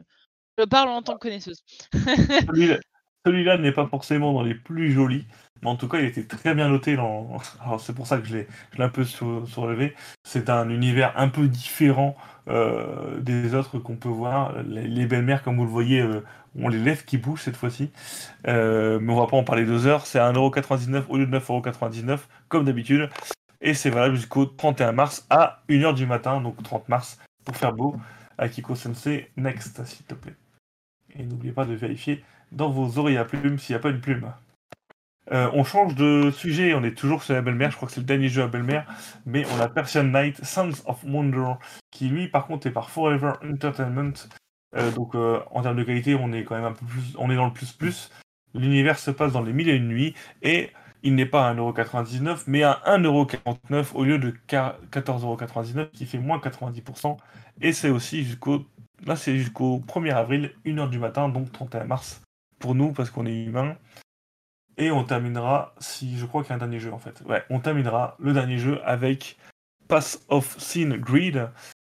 [0.58, 1.62] je parle en tant que connaisseuse.
[3.26, 5.26] Celui-là n'est pas forcément dans les plus jolis,
[5.62, 6.94] mais en tout cas, il était très bien noté.
[6.96, 7.38] Dans...
[7.60, 9.94] Alors, c'est pour ça que je l'ai je l'ai un peu sou- soulevé.
[10.24, 12.16] C'est un univers un peu différent
[12.48, 14.62] euh, des autres qu'on peut voir.
[14.62, 16.22] Les, les belles-mères, comme vous le voyez, euh,
[16.58, 17.90] ont les lèvres qui bougent cette fois-ci.
[18.46, 20.06] Euh, mais on va pas en parler deux heures.
[20.06, 22.18] C'est à 1,99€ au lieu de 9,99€,
[22.48, 23.08] comme d'habitude.
[23.60, 27.72] Et c'est valable jusqu'au 31 mars à 1h du matin, donc 30 mars, pour faire
[27.72, 27.96] beau.
[28.38, 30.36] Akiko Sensei, next, s'il te plaît.
[31.18, 34.00] Et n'oubliez pas de vérifier dans vos oreilles à plumes s'il n'y a pas une
[34.00, 34.30] plume.
[35.32, 38.00] Euh, on change de sujet, on est toujours sur la belle-mère, je crois que c'est
[38.00, 38.86] le dernier jeu à belle-mère,
[39.24, 41.54] mais on a Persian Night, Sons of Wonder,
[41.90, 44.12] qui lui par contre est par Forever Entertainment.
[44.76, 47.30] Euh, donc euh, en termes de qualité, on est quand même un peu plus, on
[47.30, 48.10] est dans le plus plus.
[48.54, 50.70] L'univers se passe dans les mille et une nuits et
[51.02, 56.38] il n'est pas à 1,99€ mais à 1,49€ au lieu de 14,99€ qui fait moins
[56.38, 57.16] 90%.
[57.60, 58.64] Et c'est aussi jusqu'au
[59.04, 62.22] Là, c'est jusqu'au 1er avril, 1h du matin, donc 31 mars,
[62.58, 63.76] pour nous, parce qu'on est humains.
[64.78, 67.22] Et on terminera, si je crois qu'il y a un dernier jeu en fait.
[67.26, 69.38] Ouais, on terminera le dernier jeu avec
[69.88, 71.48] Pass of Sin Greed,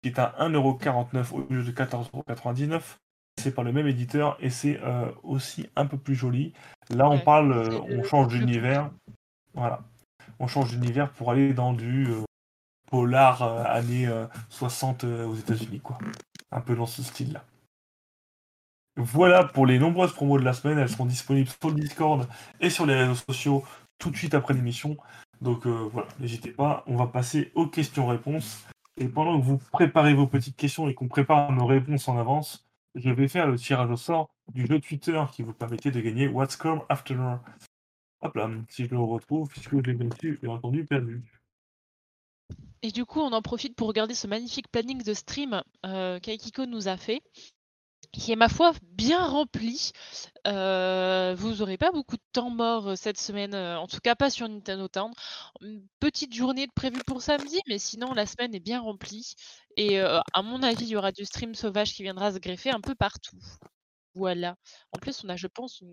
[0.03, 2.81] qui est à 1,49€ au lieu de 14,99€.
[3.39, 6.53] C'est par le même éditeur et c'est euh, aussi un peu plus joli.
[6.91, 8.91] Là, on Ouais, parle, euh, on change d'univers.
[9.55, 9.81] Voilà.
[10.39, 12.23] On change d'univers pour aller dans du euh,
[12.91, 15.99] polar années euh, 60 euh, aux États-Unis, quoi.
[16.51, 17.45] Un peu dans ce style-là.
[19.03, 20.79] Voilà pour les nombreuses promos de la semaine.
[20.79, 22.29] Elles seront disponibles sur le Discord
[22.61, 23.65] et sur les réseaux sociaux
[23.99, 24.97] tout de suite après l'émission.
[25.41, 26.85] Donc euh, voilà, n'hésitez pas.
[26.87, 28.67] On va passer aux questions-réponses.
[28.99, 32.67] Et pendant que vous préparez vos petites questions et qu'on prépare nos réponses en avance,
[32.95, 36.29] je vais faire le tirage au sort du jeu Twitter qui vous permettait de gagner
[36.29, 37.17] What's Come After.
[38.21, 41.23] Hop là, si je le retrouve, puisque je l'ai bien dessus, bien entendu perdu.
[42.83, 46.67] Et du coup, on en profite pour regarder ce magnifique planning de stream euh, qu'Aikiko
[46.67, 47.23] nous a fait,
[48.13, 49.93] qui est, ma foi, bien rempli.
[50.47, 54.15] Euh, vous n'aurez pas beaucoup de temps mort euh, cette semaine, euh, en tout cas
[54.17, 55.13] pas sur Nintendo Town.
[55.61, 59.35] Une petite journée de prévue pour samedi, mais sinon, la semaine est bien remplie.
[59.77, 62.71] Et euh, à mon avis, il y aura du stream sauvage qui viendra se greffer
[62.71, 63.37] un peu partout.
[64.15, 64.57] Voilà.
[64.93, 65.93] En plus, on a, je pense, une-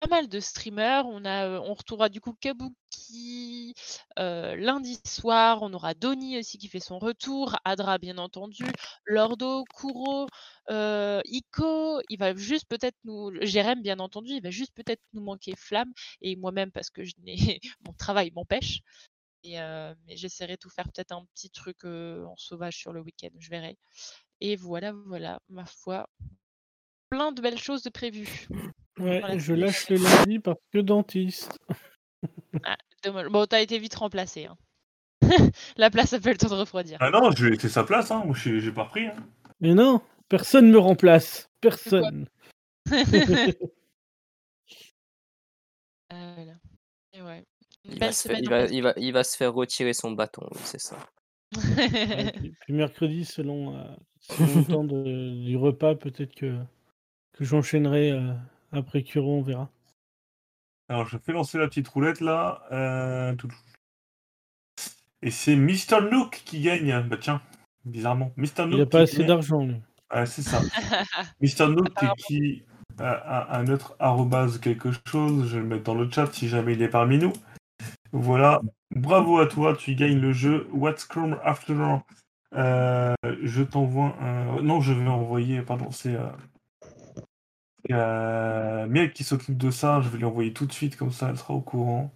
[0.00, 1.06] pas mal de streamers.
[1.06, 3.74] On, a, on retrouvera du coup Kabuki
[4.16, 5.62] lundi soir.
[5.62, 7.56] On aura Donny aussi qui fait son retour.
[7.64, 8.64] Adra, bien entendu.
[9.04, 10.26] Lordo, Kuro,
[10.70, 12.00] euh, Iko.
[12.08, 13.30] Il va juste peut-être nous.
[13.42, 14.32] Jérém, bien entendu.
[14.32, 15.92] Il va juste peut-être nous manquer Flamme.
[16.20, 17.02] Et moi-même, parce que
[17.86, 18.80] mon travail m'empêche.
[19.44, 23.30] Mais j'essaierai de tout faire peut-être un petit truc en sauvage sur le week-end.
[23.38, 23.78] Je verrai.
[24.40, 26.08] Et voilà, voilà, ma foi.
[27.10, 28.48] Plein de belles choses de prévues.
[28.98, 29.38] Ouais, Voilà.
[29.38, 31.58] je lâche le lundi parce que dentiste.
[32.64, 33.28] Ah, dommage.
[33.28, 34.46] Bon, t'as été vite remplacé.
[34.46, 34.56] hein.
[35.76, 36.98] La place a fait le temps de refroidir.
[37.00, 38.22] Ah non, laissé sa place, hein.
[38.24, 39.06] moi j'ai pas repris.
[39.06, 39.16] hein.
[39.60, 41.48] Mais non, personne me remplace.
[41.60, 42.28] Personne.
[42.92, 42.92] Euh,
[46.10, 46.52] voilà.
[47.12, 47.44] Et ouais.
[47.84, 48.70] Il va, se faire, semaine il, en va, face.
[48.72, 50.96] il, va, il va se faire retirer son bâton, oui, c'est ça.
[51.56, 53.84] Ouais, puis- puis mercredi, selon, euh,
[54.20, 56.58] selon le temps de- du repas, peut-être que,
[57.32, 58.32] que j'enchaînerai euh,
[58.72, 59.68] après Kuro, on verra.
[60.88, 62.62] Alors je fais lancer la petite roulette là.
[62.72, 63.34] euh,
[65.22, 66.08] Et c'est Mr.
[66.10, 67.02] Nook qui gagne.
[67.08, 67.40] Bah tiens,
[67.84, 68.32] bizarrement.
[68.36, 68.66] Mr.
[68.66, 68.72] Nook.
[68.72, 69.26] Il n'a pas assez gagne.
[69.28, 69.76] d'argent, lui.
[70.14, 70.60] Ouais, c'est ça.
[71.40, 71.68] Mr.
[71.68, 72.14] Nook Apparemment.
[72.26, 72.64] qui
[72.98, 75.48] a, a un autre arrobase quelque chose.
[75.48, 77.32] Je vais le mettre dans le chat si jamais il est parmi nous.
[78.12, 78.60] Voilà.
[78.94, 82.00] Bravo à toi, tu gagnes le jeu What's Chrome After All?
[82.54, 84.62] Euh, je t'envoie un.
[84.62, 85.62] Non, je vais envoyer.
[85.62, 86.14] Pardon, c'est.
[86.14, 86.28] Euh...
[87.90, 90.00] euh, Miel qui s'occupe de ça.
[90.00, 92.12] Je vais lui envoyer tout de suite, comme ça, elle sera au courant.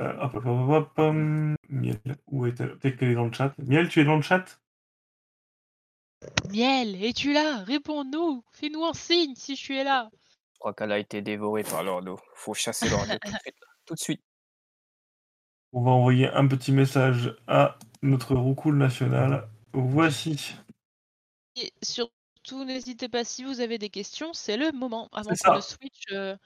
[0.00, 1.16] Euh, hop, hop, hop, hop,
[1.68, 2.76] Miel, où est-elle?
[2.78, 3.54] Peut-être qu'elle est dans le chat.
[3.58, 4.60] Miel, tu es dans le chat?
[6.50, 7.62] Miel, es-tu là?
[7.64, 10.10] Réponds-nous Fais-nous un signe si je suis là
[10.52, 12.18] Je crois qu'elle a été dévorée par l'ordo.
[12.34, 13.54] Faut chasser l'ordo tout de suite.
[13.86, 14.22] Tout de suite.
[15.72, 19.48] On va envoyer un petit message à notre roucoule national.
[19.72, 20.56] Voici.
[21.54, 21.72] Et
[22.46, 26.36] surtout, n'hésitez pas, si vous avez des questions, c'est le moment avant qu'on switch euh,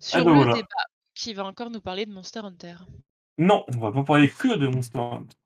[0.00, 0.54] sur ben le voilà.
[0.54, 0.66] débat
[1.14, 2.76] qui va encore nous parler de Monster Hunter.
[3.38, 5.36] Non, on va pas parler que de Monster Hunter.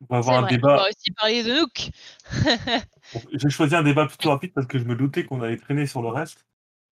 [0.00, 0.76] On va avoir un vrai, on débat.
[0.76, 1.90] va aussi parler de Nook.
[3.32, 6.02] J'ai choisi un débat plutôt rapide parce que je me doutais qu'on allait traîner sur
[6.02, 6.44] le reste.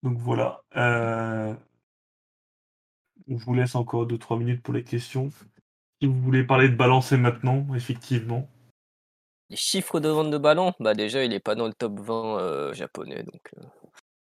[0.03, 0.63] Donc voilà.
[0.77, 1.55] Euh,
[3.29, 5.31] Je vous laisse encore 2-3 minutes pour les questions.
[6.01, 8.49] Si vous voulez parler de balancer maintenant, effectivement.
[9.51, 12.39] Les chiffres de vente de ballons, bah déjà, il est pas dans le top 20
[12.41, 13.51] euh, japonais, donc.
[13.59, 13.63] euh,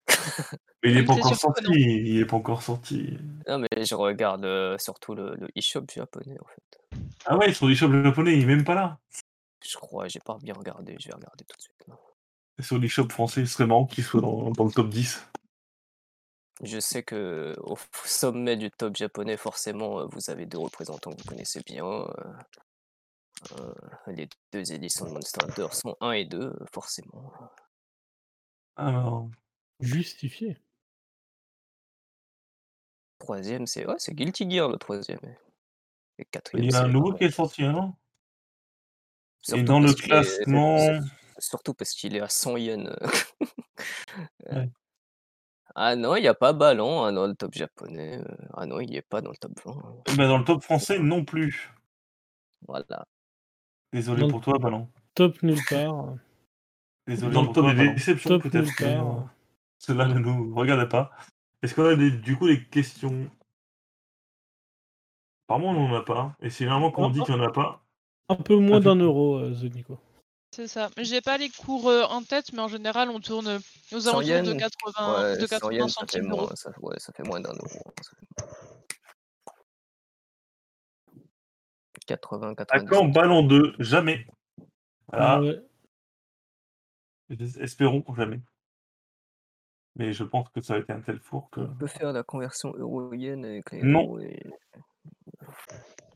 [0.82, 1.72] Mais il n'est Oui, pas c'est encore sorti.
[1.72, 3.18] Il est pas encore sorti.
[3.48, 6.80] Non, mais je regarde euh, surtout le, le e-shop japonais, en fait.
[7.24, 8.98] Ah ouais, sur les shops japonais, il est même pas là.
[9.64, 11.88] Je crois, j'ai pas bien regardé, je vais regarder tout de suite.
[11.88, 11.96] là.
[12.58, 15.26] Et sur les shops français, ce serait marrant qu'il soit dans, dans le top 10.
[16.62, 21.22] Je sais que au sommet du top japonais, forcément, euh, vous avez deux représentants que
[21.22, 21.84] vous connaissez bien.
[21.84, 22.32] euh,
[23.60, 23.72] euh,
[24.06, 27.32] les deux éditions de Monster Hunter sont 1 et 2, euh, forcément.
[28.76, 29.28] Alors,
[29.80, 30.58] Justifié.
[33.18, 35.18] Troisième, c'est ouais, c'est Guilty Gear le troisième.
[36.18, 37.94] Et quatrième, il y a un nouveau qui est sorti, hein, non
[39.48, 41.00] Et Surtout dans le est- classement.
[41.38, 42.90] Surtout parce qu'il est à 100 yens.
[44.50, 44.70] Ouais.
[45.74, 48.18] Ah non, il n'y a pas Ballon hein, dans le top japonais.
[48.18, 49.72] euh, Ah non, il n'y est pas dans le top 20.
[49.72, 49.96] hein.
[50.08, 51.70] Eh ben, dans le top français, non plus.
[52.66, 53.06] Voilà.
[53.92, 54.88] Désolé Dans pour toi, Ballon.
[55.14, 56.14] Top nulle part.
[57.06, 58.70] Désolé dans le top des déceptions, Top peut-être.
[58.82, 59.20] euh,
[59.78, 61.10] Cela ne nous regarde pas.
[61.62, 63.30] Est-ce qu'on a des- du coup des questions?
[65.48, 66.34] Apparemment, on n'en a pas.
[66.40, 67.82] Et c'est vraiment quand on dit qu'il n'y en a pas.
[68.28, 69.98] Un peu moins Ah, d'un euro, euh, The Nico.
[70.50, 70.90] C'est ça.
[70.98, 73.58] J'ai pas les cours euh, en tête, mais en général, on tourne euh,
[73.92, 76.48] aux 100 alentours de yens 80, Ouais, de 100 80 yens, ça fait, centimes moins,
[76.56, 77.80] ça, ouais, ça fait moins d'un euro.
[77.86, 78.75] hein, ça fait-
[82.06, 82.84] 80, 90.
[82.84, 84.26] À quand Ballon 2 Jamais.
[85.08, 85.40] Voilà.
[85.40, 85.62] Ouais.
[87.60, 88.40] Espérons jamais.
[89.96, 92.22] Mais je pense que ça a été un tel four que On peut faire la
[92.22, 94.18] conversion euro-yen avec les Non.
[94.20, 94.42] et...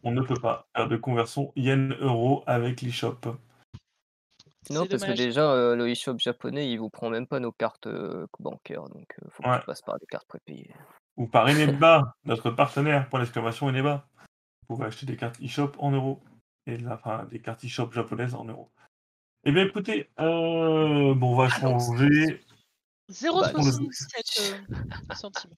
[0.03, 3.19] on ne peut pas faire de conversion yen-euro avec l'eShop.
[4.69, 5.17] Non, parce dommage.
[5.17, 8.85] que déjà, euh, le e-shop japonais, il vous prend même pas nos cartes euh, bancaires,
[8.91, 9.59] donc euh, faut Ouais.
[9.59, 10.71] tu passes par des cartes prépayées.
[11.17, 14.07] Ou par Eneba, notre partenaire, point d'exclamation Eneba.
[14.71, 16.23] Vous pouvez acheter des cartes eShop en euros.
[16.65, 18.71] Et là, enfin, des cartes eShop japonaises en euros.
[19.43, 22.41] Eh bien, écoutez, euh, bon, on va Ah changer.
[23.11, 25.55] 0,77 euh, centimes.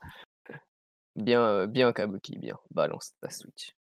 [1.15, 2.57] Bien, euh, bien Kabuki, bien.
[2.71, 3.77] Balance ta Switch.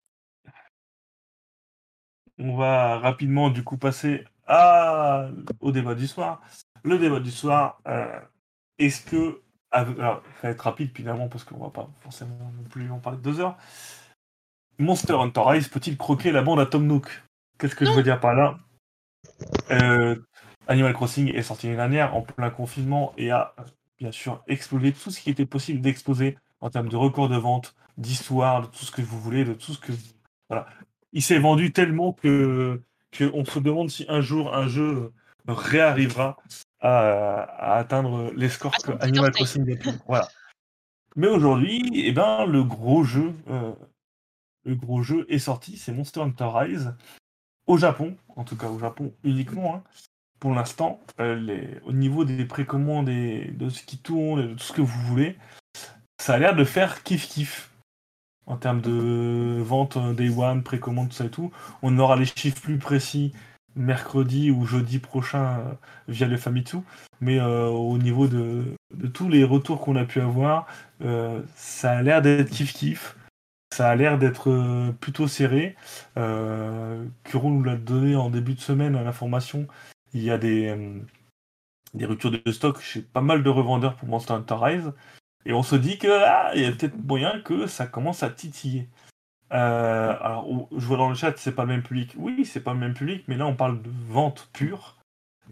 [2.40, 5.30] On va rapidement, du coup, passer à...
[5.60, 6.42] au débat du soir.
[6.84, 8.20] Le débat du soir, euh,
[8.80, 9.44] est-ce que.
[9.70, 13.20] Alors, ça va être rapide, finalement, parce qu'on va pas forcément non plus en parler
[13.20, 13.60] de deux heures.
[14.80, 17.24] Monster Hunter Rise peut-il croquer la bande à Tom Nook?
[17.58, 18.58] Qu'est-ce que je veux dire par là?
[19.70, 20.16] Euh,
[20.68, 23.54] Animal Crossing est sorti l'année dernière en plein confinement et a
[23.98, 27.76] bien sûr explosé tout ce qui était possible d'exploser en termes de records de vente,
[27.98, 29.92] d'histoire, de tout ce que vous voulez, de tout ce que
[30.50, 30.68] voilà.
[31.12, 32.82] Il s'est vendu tellement que
[33.18, 35.12] qu'on se demande si un jour un jeu
[35.48, 36.38] réarrivera
[36.80, 39.90] à, à atteindre les scores que Animal Crossing a pu.
[40.08, 40.28] Voilà.
[41.16, 43.74] Mais aujourd'hui, eh ben, le gros jeu, euh,
[44.70, 46.94] le gros jeu est sorti, c'est Monster Hunter Rise
[47.66, 49.76] au Japon, en tout cas au Japon uniquement.
[49.76, 49.84] hein.
[50.40, 54.64] Pour l'instant, euh, au niveau des précommandes et de ce qui tourne, et de tout
[54.64, 55.38] ce que vous voulez,
[56.22, 57.72] ça a l'air de faire kiff kiff
[58.46, 61.52] en termes de vente euh, Day One, précommande, tout ça et tout.
[61.82, 63.34] On aura les chiffres plus précis
[63.76, 65.74] mercredi ou jeudi prochain euh,
[66.08, 66.78] via le Famitsu.
[67.22, 68.64] Mais au niveau de,
[68.96, 70.68] de tous les retours qu'on a pu avoir,
[71.58, 73.18] ça a l'air d'être kiff kiff.
[73.72, 75.76] Ça a l'air d'être euh, plutôt serré.
[76.18, 79.68] Euh, Kuro nous l'a donné en début de semaine l'information.
[80.14, 81.00] Il y a des, euh,
[81.94, 84.94] des ruptures de stock chez pas mal de revendeurs pour Monster Hunter Rise.
[85.46, 88.30] Et on se dit que ah, il y a peut-être moyen que ça commence à
[88.30, 88.90] titiller.
[89.54, 92.16] Euh, alors, je vois dans le chat, c'est pas le même public.
[92.18, 94.98] Oui, c'est pas le même public, mais là on parle de vente pure.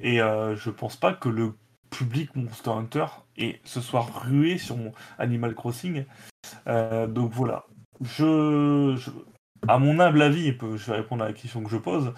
[0.01, 1.53] Et je pense pas que le
[1.89, 3.05] public Monster Hunter
[3.37, 6.05] et se soit rué sur mon Animal Crossing.
[6.67, 7.65] Donc voilà.
[8.01, 8.95] Je,
[9.67, 12.13] à mon humble avis, je vais répondre à la question que je pose.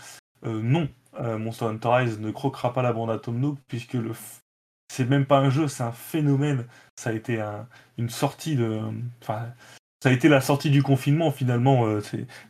[0.45, 0.87] euh, non,
[1.19, 4.13] euh, Monster Hunter Rise ne croquera pas la bande à Tom Nook, puisque le
[4.91, 6.65] c'est même pas un jeu, c'est un phénomène.
[6.97, 8.81] Ça a été un- une sortie de.
[9.21, 9.47] Enfin,
[10.03, 11.85] ça a été la sortie du confinement finalement.
[11.87, 12.01] euh,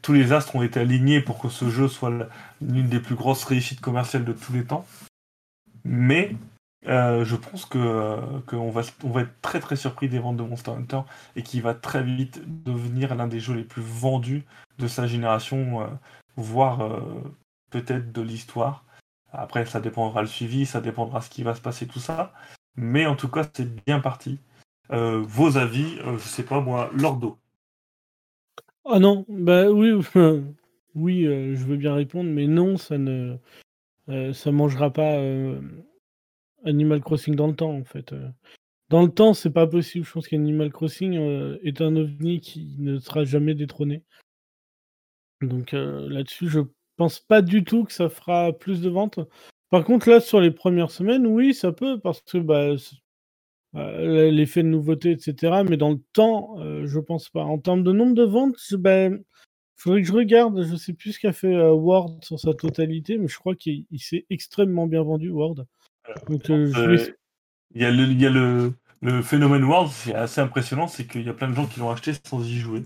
[0.02, 2.12] tous les astres ont été alignés pour que ce jeu soit
[2.62, 4.86] l'une des plus grosses réussites commerciales de tous les temps.
[5.84, 6.36] Mais
[6.88, 10.38] euh, je pense que euh, qu'on va, on va être très très surpris des ventes
[10.38, 11.02] de Monster Hunter
[11.36, 14.46] et qu'il va très vite devenir l'un des jeux les plus vendus
[14.78, 15.88] de sa génération, euh,
[16.38, 17.02] voire
[17.70, 18.86] peut-être de l'histoire.
[19.32, 22.34] Après, ça dépendra le suivi, ça dépendra ce qui va se passer, tout ça.
[22.78, 24.40] Mais en tout cas, c'est bien parti.
[24.90, 27.38] Vos avis, je sais pas moi, Lordo.
[28.86, 29.92] Ah non, bah oui,
[30.96, 33.38] oui, je veux bien répondre, mais non, ça ne,
[34.08, 35.20] ça mangera pas
[36.66, 38.14] Animal Crossing dans le temps, en fait.
[38.14, 38.30] euh.
[38.90, 40.06] Dans le temps, c'est pas possible.
[40.06, 44.04] Je pense qu'Animal Crossing euh, est un ovni qui ne sera jamais détrôné.
[45.42, 46.62] Donc euh, là-dessus, je
[46.98, 49.20] pense pas du tout que ça fera plus de ventes.
[49.70, 52.76] Par contre, là, sur les premières semaines, oui, ça peut, parce que bah,
[53.74, 55.64] l'effet de nouveauté, etc.
[55.68, 57.44] Mais dans le temps, je pense pas.
[57.44, 59.24] En termes de nombre de ventes, ben,
[59.78, 60.64] faudrait que je regarde.
[60.64, 64.00] Je sais plus ce qu'a fait Word sur sa totalité, mais je crois qu'il il
[64.00, 65.66] s'est extrêmement bien vendu, Word.
[66.28, 66.98] Donc, euh, je Euh,
[67.76, 71.06] Il y a le, il y a le, le phénomène World, c'est assez impressionnant, c'est
[71.06, 72.84] qu'il y a plein de gens qui l'ont acheté sans y jouer.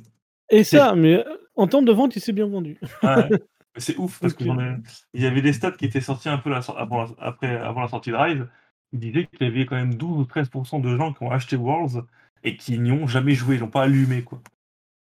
[0.49, 2.77] Et ça, mais euh, en termes de vente, il s'est bien vendu.
[3.01, 3.29] Ah ouais.
[3.77, 4.47] C'est ouf parce que Ok.
[4.49, 4.75] j'en ai-
[5.15, 7.09] il y avait des stats qui étaient sortis un peu la avant, la...
[7.17, 8.45] après, avant la sortie de Rise.
[8.91, 11.55] Ils disaient qu'il y avait quand même 12 ou 13% de gens qui ont acheté
[11.55, 12.03] Worlds
[12.43, 14.43] et qui n'y ont jamais joué, ils n'ont pas allumé quoi.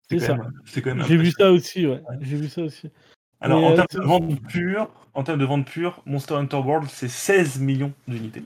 [0.09, 0.35] C'est ça.
[0.35, 2.01] même- C'est quand même J'ai vu ça aussi, ouais.
[2.09, 2.17] Ouais.
[2.19, 2.89] J'ai vu ça aussi.
[3.39, 6.57] Alors Mais, en euh, termes de vente pure, en termes de vente pure, Monster Hunter
[6.57, 8.43] World c'est 16 millions d'unités.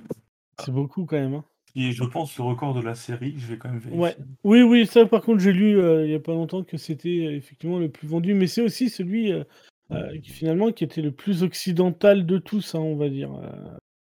[0.59, 1.35] C'est beaucoup quand même.
[1.35, 1.43] hein.
[1.76, 4.01] Et je pense le record de la série, je vais quand même vérifier.
[4.01, 4.15] Ouais.
[4.43, 7.27] Oui, oui, ça par contre, j'ai lu euh, il y a pas longtemps que c'était
[7.27, 9.43] euh, effectivement le plus vendu, mais c'est aussi celui euh,
[10.22, 13.31] qui finalement qui était le plus occidental de tous, hein, on va dire,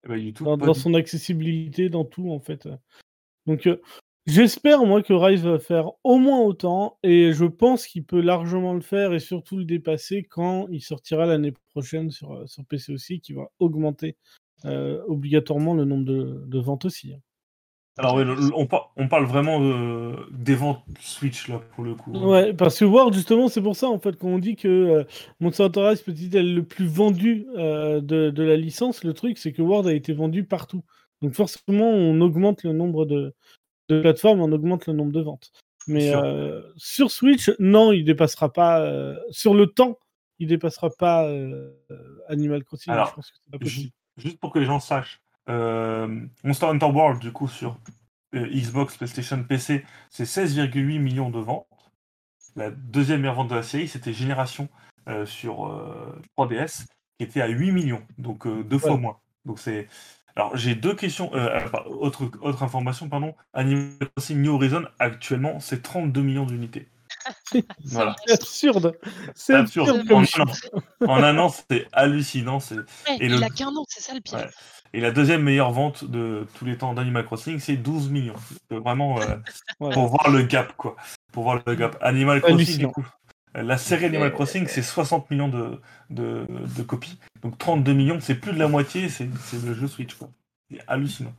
[0.04, 2.68] Eh ben, YouTube, dans, dans son accessibilité, dans tout en fait.
[3.46, 3.70] Donc
[4.26, 8.74] j'espère moi que Rise va faire au moins autant, et je pense qu'il peut largement
[8.74, 12.94] le faire et surtout le dépasser quand il sortira l'année prochaine sur, euh, sur PC
[12.94, 14.18] aussi, qui va augmenter
[14.66, 17.14] euh, obligatoirement le nombre de, de ventes aussi.
[17.14, 17.20] hein.
[17.98, 18.24] Alors oui,
[18.54, 22.12] on, par- on parle vraiment euh, des ventes Switch là pour le coup.
[22.14, 22.28] hein.
[22.28, 25.04] Ouais, parce que Word, justement, c'est pour ça, en fait, quand on dit que euh,
[25.40, 29.54] Monster Hunter Rise peut être le plus vendu de, de la licence, le truc, c'est
[29.54, 30.84] que Word a été vendu partout.
[31.22, 33.34] Donc forcément, on augmente le nombre de,
[33.90, 35.52] de plateformes, on augmente le nombre de ventes.
[35.88, 36.20] Mais Sûr.
[36.24, 38.82] euh, sur Switch, non, il dépassera pas...
[38.82, 40.00] euh, sur le temps,
[40.40, 41.72] il dépassera pas euh,
[42.28, 42.92] Animal Crossing.
[42.92, 43.82] Alors, je pense que c'est pas possible.
[43.82, 47.78] Ju- Juste pour que les gens sachent, Monster Hunter World, du coup, sur
[48.34, 51.68] Xbox, PlayStation, PC, c'est 16,8 millions de ventes.
[52.56, 54.70] La deuxième meilleure vente de la série, c'était Génération
[55.26, 56.86] sur euh, 3DS,
[57.18, 59.18] qui était à 8 millions, donc deux fois moins.
[59.46, 59.88] Donc c'est.
[60.36, 61.34] Alors j'ai deux questions.
[61.34, 63.36] euh, euh, autre, autre information, pardon.
[63.54, 66.88] Animal Crossing New Horizon, actuellement, c'est 32 millions d'unités.
[67.86, 68.16] voilà.
[68.26, 69.00] C'est absurde.
[69.34, 69.90] C'est absurde.
[69.90, 70.52] absurde En un an,
[71.20, 72.60] en un an, c'est hallucinant.
[72.60, 72.84] C'est Ouais,
[73.20, 74.40] Et il le- a qu'un an, c'est ça le pire.
[74.40, 74.50] Ouais.
[74.94, 78.36] Et la deuxième meilleure vente de tous les temps d'Animal Crossing, c'est 12 millions.
[78.70, 79.36] Vraiment, euh,
[79.92, 80.96] pour voir le gap, quoi.
[81.32, 81.98] Pour voir le gap.
[82.02, 83.06] Animal Crossing, du coup,
[83.64, 85.80] la série Animal Crossing, c'est 60 millions de,
[86.10, 86.46] de,
[86.78, 87.20] de copies.
[87.42, 89.28] Donc 32 millions, c'est plus de la moitié, c'est
[89.64, 90.30] le jeu Switch, quoi.
[90.70, 91.34] C'est hallucinant.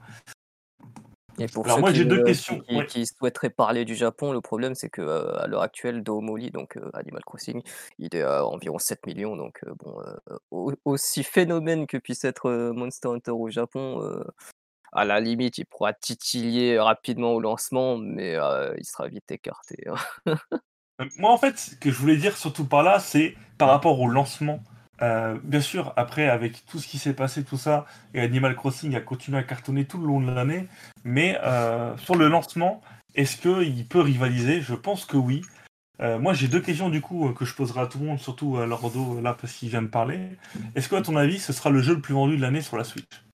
[1.38, 2.86] Et pour Alors ceux moi, qui, j'ai deux euh, questions, qui, ouais.
[2.86, 6.78] qui souhaiteraient parler du Japon, le problème c'est que euh, à l'heure actuelle, Doomoli, donc
[6.78, 7.60] euh, Animal Crossing,
[7.98, 9.36] il est à environ 7 millions.
[9.36, 14.02] Donc euh, bon, euh, au- aussi phénomène que puisse être euh, Monster Hunter au Japon,
[14.02, 14.24] euh,
[14.92, 19.84] à la limite, il pourra titiller rapidement au lancement, mais euh, il sera vite écarté.
[19.88, 19.96] hein.
[21.00, 24.00] Euh, Moi, en fait, ce que je voulais dire surtout par là, c'est par rapport
[24.00, 24.62] au lancement.
[25.02, 28.94] Euh, bien sûr, après, avec tout ce qui s'est passé, tout ça, et Animal Crossing
[28.94, 30.68] a continué à cartonner tout le long de l'année,
[31.04, 32.80] mais euh, sur le lancement,
[33.14, 34.62] est-ce qu'il peut rivaliser?
[34.62, 35.42] Je pense que oui.
[35.98, 38.66] Moi, j'ai deux questions du coup que je poserai à tout le monde, surtout à
[38.66, 40.28] Lordo, là, parce qu'il vient de parler.
[40.74, 42.76] Est-ce que, à ton avis, ce sera le jeu le plus vendu de l'année sur
[42.76, 43.24] la Switch?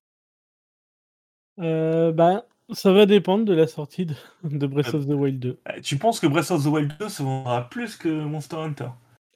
[1.57, 2.41] Ben,
[2.71, 5.59] ça va dépendre de la sortie de, de Breath of the Wild 2.
[5.69, 8.87] Euh, Tu penses que Breath of the Wild 2 se vendra plus que Monster Hunter?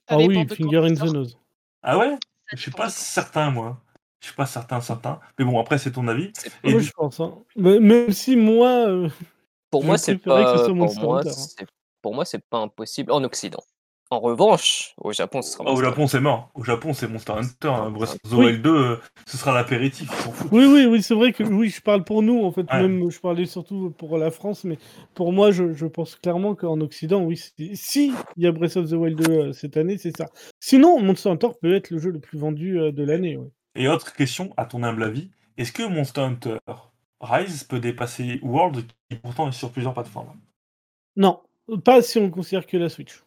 [0.10, 1.12] Ça Ah oui, Finger in the.
[1.14, 1.38] Nose.
[1.84, 2.16] Ah ouais?
[2.54, 3.82] Je suis pas certain, moi.
[4.22, 5.20] Je suis pas certain, certain.
[5.38, 6.32] Mais bon, après, c'est ton avis.
[6.64, 7.20] Et Moi, du- je pense.
[7.20, 7.38] hein.
[7.56, 9.10] Mais- Même si moi, euh,
[9.70, 10.60] Pour Je moi, c'est préférais que ce pas.
[10.60, 11.34] soit Pour Monster moi, Hunter, hein.
[11.34, 11.68] c'est
[12.02, 13.62] pour moi, c'est pas impossible en Occident.
[14.10, 16.50] En revanche, au Japon, ce sera Ah, au Japon, c'est mort.
[16.56, 17.68] Au Japon, c'est Monster Hunter.
[17.68, 17.90] hein.
[17.92, 18.46] Breath of the Oui.
[18.46, 20.10] Wild 2, euh, ce sera l'apéritif,
[20.54, 22.42] oui, oui, oui, c'est vrai que oui, je parle pour nous.
[22.46, 22.88] En fait, Ouais.
[22.88, 24.78] même je parlais surtout pour la France, mais
[25.14, 27.36] pour moi, je, je pense clairement qu'en Occident, oui,
[27.76, 30.28] si il y a Breath of the Wild 2 euh, cette année, c'est ça.
[30.62, 33.36] Sinon, Monster Hunter peut être le jeu le plus vendu euh, de l'année.
[33.36, 33.50] ouais.
[33.76, 36.58] Et autre question, à ton humble avis, est-ce que Monster Hunter
[37.20, 40.30] Rise peut dépasser World, qui pourtant est sur plusieurs plateformes?
[41.18, 41.42] Non,
[41.84, 43.22] pas si on considère que la Switch.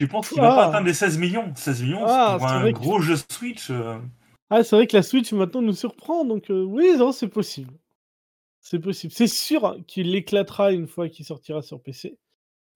[0.00, 0.68] Tu penses qu'il va pas Ah.
[0.68, 1.52] atteindre les 16 millions?
[1.56, 3.70] 16 millions, Ah, c'est pour un vrai que- gros jeu Switch.
[3.70, 3.98] euh,
[4.50, 7.74] Ah, c'est vrai que la Switch maintenant nous surprend, donc euh, oui, non, c'est possible.
[8.60, 9.12] C'est possible.
[9.12, 12.16] C'est sûr qu'il éclatera une fois qu'il sortira sur PC.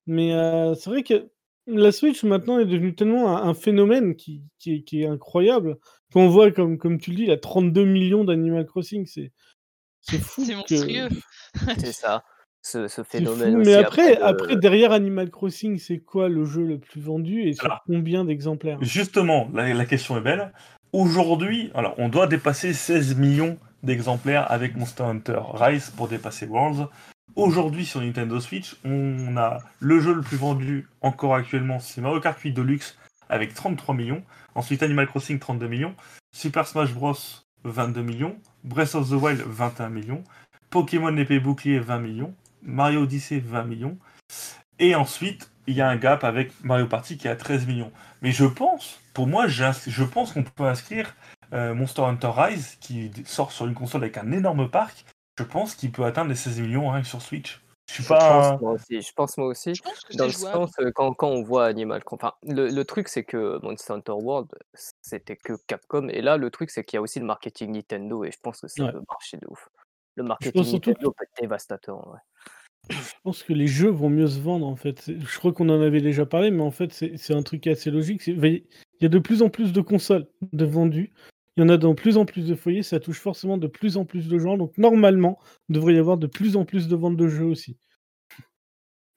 [0.07, 1.28] Mais euh, c'est vrai que
[1.66, 5.78] la Switch maintenant est devenue tellement un, un phénomène qui, qui, est, qui est incroyable.
[6.12, 9.32] Quand on voit, comme, comme tu le dis, la 32 millions d'Animal Crossing, c'est
[10.01, 10.44] c'est fou.
[10.44, 11.09] C'est que- monstrueux.
[11.78, 12.24] C'est ça.
[12.62, 13.55] Ce, phénomène.
[13.55, 17.01] fou, aussi mais après, de- après, derrière Animal Crossing, c'est quoi le jeu le plus
[17.01, 18.78] vendu et sur Alors, combien d'exemplaires?
[18.80, 20.52] Justement, la, la question est belle.
[20.93, 26.86] Aujourd'hui, alors on doit dépasser 16 millions d'exemplaires avec Monster Hunter Rise pour dépasser Worlds.
[27.34, 32.20] Aujourd'hui sur Nintendo Switch, on a le jeu le plus vendu encore actuellement, c'est Mario
[32.20, 32.97] Kart 8 Deluxe
[33.30, 34.22] avec 33 millions.
[34.55, 35.94] Ensuite Animal Crossing 32 millions.
[36.30, 37.14] Super Smash Bros
[37.64, 38.36] 22 millions.
[38.64, 40.22] Breath of the Wild 21 millions.
[40.68, 42.34] Pokémon épée bouclier 20 millions.
[42.62, 43.98] Mario Odyssey 20 millions.
[44.78, 47.93] Et ensuite, il y a un gap avec Mario Party qui est à 13 millions.
[48.20, 51.14] Mais je pense, pour moi, je pense qu'on peut inscrire
[51.52, 55.05] euh, Monster Hunter Rise, qui sort sur une console avec un énorme parc.
[55.39, 57.60] Je pense qu'il peut atteindre les 16 millions rien que sur Switch.
[57.89, 58.52] Je suis Je pas.
[58.52, 59.02] pense, moi aussi.
[59.02, 59.74] Je pense moi aussi.
[59.74, 62.24] Je pense que Dans le sens, euh, quand, quand on voit Animal Crossing.
[62.24, 64.48] Enfin, le, le truc, c'est que Monster Hunter World,
[65.02, 66.09] c'était que Capcom.
[66.09, 68.24] Et là, le truc, c'est qu'il y a aussi le marketing Nintendo.
[68.24, 68.93] Et je pense que ça Ouais.
[68.93, 69.68] peut marcher de ouf.
[70.16, 72.09] Le marketing Nintendo peut être dévastateur.
[72.09, 72.18] vrai.
[72.90, 75.05] Je pense que les jeux vont mieux se vendre en fait.
[75.06, 78.26] Je crois qu'on en avait déjà parlé, mais en fait c'est un truc assez logique.
[78.26, 78.64] Il
[79.01, 81.12] y a de plus en plus de consoles de vendues.
[81.56, 82.82] Il y en a de plus en plus de foyers.
[82.82, 84.56] Ça touche forcément de plus en plus de gens.
[84.56, 87.76] Donc normalement, il devrait y avoir de plus en plus de ventes de jeux aussi.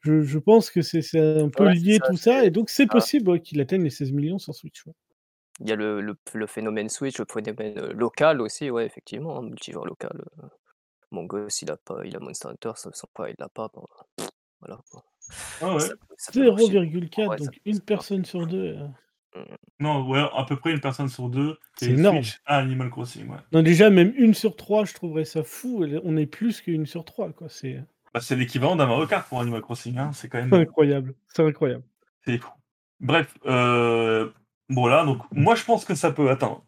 [0.01, 2.45] Je, je pense que c'est un peu Ouais, lié ça, tout ça.
[2.45, 4.85] Et donc c'est possible ouais, qu'il atteigne les 16 millions sur Switch.
[4.85, 4.93] ouais.
[5.61, 8.69] Il y a le, le, le phénomène Switch, le phénomène euh, local aussi.
[8.69, 10.23] Ouais, effectivement, un multijoueur local.
[11.11, 11.15] Euh.
[11.15, 13.69] Mon gosse, il a pas, il a Monster Hunter, son son père, il l'a pas.
[13.73, 13.85] bon,
[14.61, 14.79] voilà.
[14.91, 15.03] quoi.
[15.61, 15.79] Ah ouais.
[15.79, 16.65] Ça peut- ça peut marcher.
[16.67, 18.77] 0,4, Ouais, ça donc une ça personne sur deux.
[18.77, 18.87] euh.
[19.81, 22.23] Non, ouais, à peu près une personne sur deux C'est énorme.
[22.23, 23.27] Switch à Animal Crossing.
[23.29, 23.37] Ouais.
[23.51, 25.85] Non, déjà, même une sur trois, je trouverais ça fou.
[26.05, 27.31] On est plus qu'une sur trois.
[27.33, 27.49] quoi.
[27.49, 27.83] C'est
[28.13, 29.97] Bah, c'est l'équivalent d'un Mario Kart pour Animal Crossing.
[29.97, 30.11] Hein.
[30.13, 30.53] C'est quand même.
[30.53, 31.15] incroyable.
[31.27, 31.83] C'est incroyable.
[32.23, 32.49] C'est fou.
[33.01, 34.31] Bref, euh,
[34.69, 36.63] voilà, donc moi je pense que ça peut atteindre.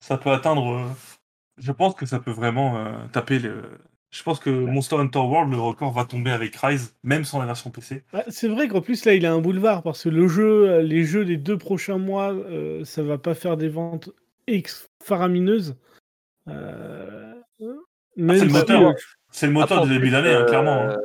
[0.00, 0.90] Ça peut atteindre.
[1.58, 3.62] Je pense que ça peut vraiment euh, taper le.
[4.10, 7.44] Je pense que Monster Hunter World, le record va tomber avec Rise, même sans la
[7.46, 8.04] version PC.
[8.12, 10.82] Ah, c'est vrai qu'en plus là il a un boulevard parce que le jeu, euh,
[10.82, 14.10] les jeux des deux prochains mois, euh, ça va pas faire des ventes
[14.46, 15.76] ex faramineuses.
[16.48, 17.34] Euh,
[18.16, 18.94] Même c'est le moteur,
[19.30, 20.90] C'est le moteur Après, du en début d'année, hein, clairement.
[20.90, 20.96] hein.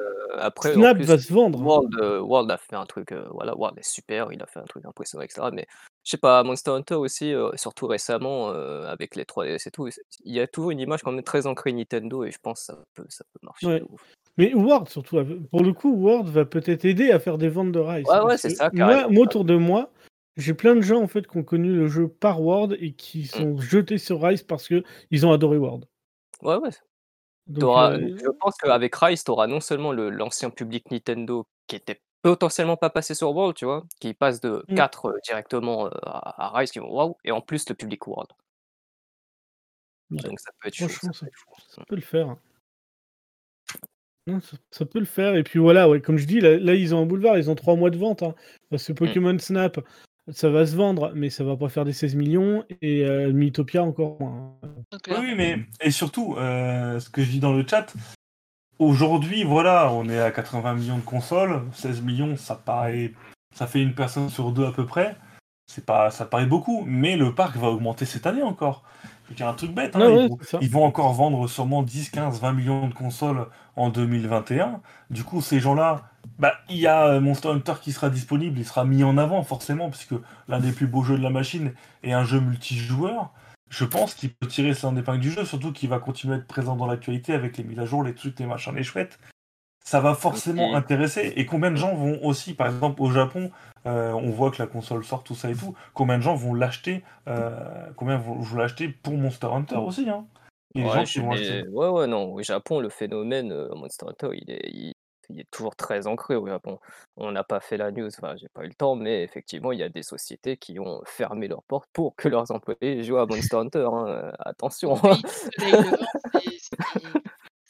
[0.42, 1.62] Après, Snap plus, va se vendre.
[1.62, 4.60] World, euh, World a fait un truc, euh, voilà, World est super, il a fait
[4.60, 5.48] un truc impressionnant, etc.
[5.54, 5.68] Mais
[6.04, 9.88] je sais pas, Monster Hunter aussi, euh, surtout récemment, avec les 3DS et tout,
[10.24, 12.66] il y a toujours une image quand même très ancrée Nintendo et je pense que
[12.66, 13.68] ça peut, ça peut marcher.
[13.68, 13.84] Ouais.
[14.38, 15.18] Mais Word surtout,
[15.52, 18.08] pour le coup, Word va peut-être aider à faire des ventes de Rise.
[18.08, 19.92] Ouais, ouais, c'est ça, Moi, autour de moi,
[20.38, 22.96] j'ai plein de gens en fait qui ont connu le jeu par Word et Mmh.
[22.96, 25.82] qui sont jetés sur Rise parce que ils ont adoré Word.
[26.42, 26.70] Ouais, ouais.
[27.60, 31.76] Donc, euh, Je pense qu'avec Rise, tu auras non seulement le- l'ancien public Nintendo qui
[31.76, 34.76] était potentiellement pas passé sur World, tu vois, qui passe de Mm.
[34.76, 38.30] 4 directement euh, à, à Rise, qui vont waouh, et en plus le public World.
[40.12, 40.18] Ouais.
[40.24, 40.76] Donc ça peut être.
[40.78, 41.52] Franchement, ça chaud.
[41.68, 42.36] Ça peut le faire.
[44.28, 45.36] Non, ça, ça peut le faire.
[45.36, 47.56] Et puis voilà, ouais, comme je dis, là, là, ils ont un boulevard, ils ont
[47.56, 48.22] trois mois de vente.
[48.22, 48.36] hein.
[48.70, 49.80] Parce que Pokémon Snap,
[50.30, 52.64] ça va se vendre, mais ça va pas faire des 16 millions.
[52.82, 54.56] Et euh, Mythopia encore moins.
[55.10, 57.94] Oui, mais et surtout, euh, ce que je dis dans le chat,
[58.80, 63.14] aujourd'hui, voilà, on est à 80 millions de consoles, 16 millions, ça paraît,
[63.54, 65.16] ça fait une personne sur deux à peu près.
[65.68, 68.84] C'est pas, ça paraît beaucoup, mais le parc va augmenter cette année encore.
[69.36, 70.58] Dire un truc bête, hein, Ah ils, ouais, vont, c'est ça.
[70.62, 74.82] ils vont encore vendre sûrement 10, 15, 20 millions de consoles en 2021.
[75.10, 76.11] Du coup, ces gens-là,
[76.42, 79.44] bah, il y a euh, Monster Hunter qui sera disponible, il sera mis en avant
[79.44, 80.16] forcément, puisque
[80.50, 81.74] l'un des plus beaux jeux de la machine
[82.04, 83.32] est un jeu multijoueur
[83.72, 86.46] je pense qu'il peut tirer son épingle du jeu, surtout qu'il va continuer à être
[86.46, 89.18] présent dans l'actualité avec les mises à jour, les trucs, les machins, les chouettes.
[89.84, 91.34] Ça va forcément intéresser.
[91.38, 93.50] Et combien de gens vont aussi, par exemple, au Japon,
[93.86, 96.54] euh, on voit que la console sort, tout ça et tout, combien de gens vont
[96.54, 100.28] l'acheter euh, Combien vont, l'acheter pour Monster Hunter aussi hein
[100.76, 101.66] Il y a des Ouais, gens qui vont acheter.
[101.70, 102.34] ouais, ouais, non.
[102.34, 104.92] Au Japon, le phénomène euh, Monster Hunter, il est, il,
[105.34, 106.80] il est toujours très ancré au Japon.
[107.18, 109.80] On n'a pas fait la news, enfin, j'ai pas eu le temps, mais effectivement, il
[109.80, 113.26] y a des sociétés qui ont fermé leurs portes pour que leurs employés jouent à
[113.26, 113.88] Monster Hunter.
[113.92, 114.96] hein, euh, Attention.
[115.28, 115.60] c'est-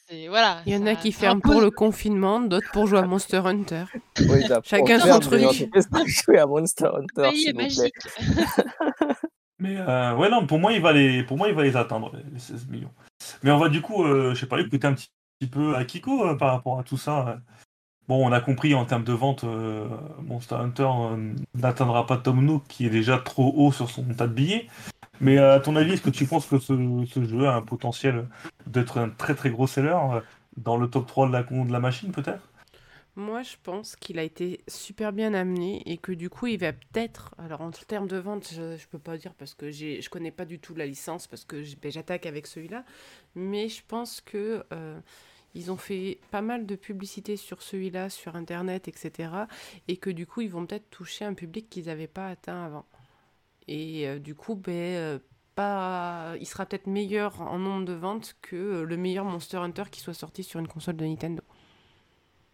[0.08, 0.62] c'est- voilà.
[0.66, 3.84] Il y en a qui ferment pour le confinement, d'autres pour jouer à Monster Hunter.
[4.28, 5.40] Oui, Chacun son truc.
[6.06, 7.94] jouer à Monster Hunter, est magique.
[9.58, 12.10] Mais euh, ouais, non, pour moi, il va les, pour moi, il va les atteindre,
[12.32, 12.90] les 16 millions.
[13.44, 15.08] Mais on va du coup, euh, je sais pas, écouter un petit,
[15.42, 17.40] petit peu à Kiko euh, par rapport à tout ça.
[18.08, 19.88] Bon, on a compris en termes de vente, euh,
[20.22, 24.26] Monster Hunter euh, n'atteindra pas Tom Nook qui est déjà trop haut sur son tas
[24.26, 24.66] de billets.
[25.20, 26.74] Mais à ton avis, est-ce que tu penses que ce,
[27.24, 28.26] jeu a un potentiel
[28.66, 30.20] d'être un très très gros seller euh,
[30.56, 32.48] dans le top 3 de la, de la machine peut-être?
[33.14, 36.72] Moi, je pense qu'il a été super bien amené et que du coup, il va
[36.72, 37.34] peut-être.
[37.36, 40.46] Alors, en termes de vente, je, je peux pas dire parce que je connais pas
[40.46, 42.84] du tout la licence parce que ben, j'attaque avec celui-là.
[43.34, 44.98] Mais je pense que euh,
[45.54, 49.30] ils ont fait pas mal de publicité sur celui-là, sur Internet, etc.
[49.88, 52.86] Et que du coup, ils vont peut-être toucher un public qu'ils n'avaient pas atteint avant.
[53.68, 55.18] Et euh, du coup, ben, euh,
[55.54, 56.34] pas...
[56.40, 60.00] il sera peut-être meilleur en nombre de ventes que euh, le meilleur Monster Hunter qui
[60.00, 61.42] soit sorti sur une console de Nintendo.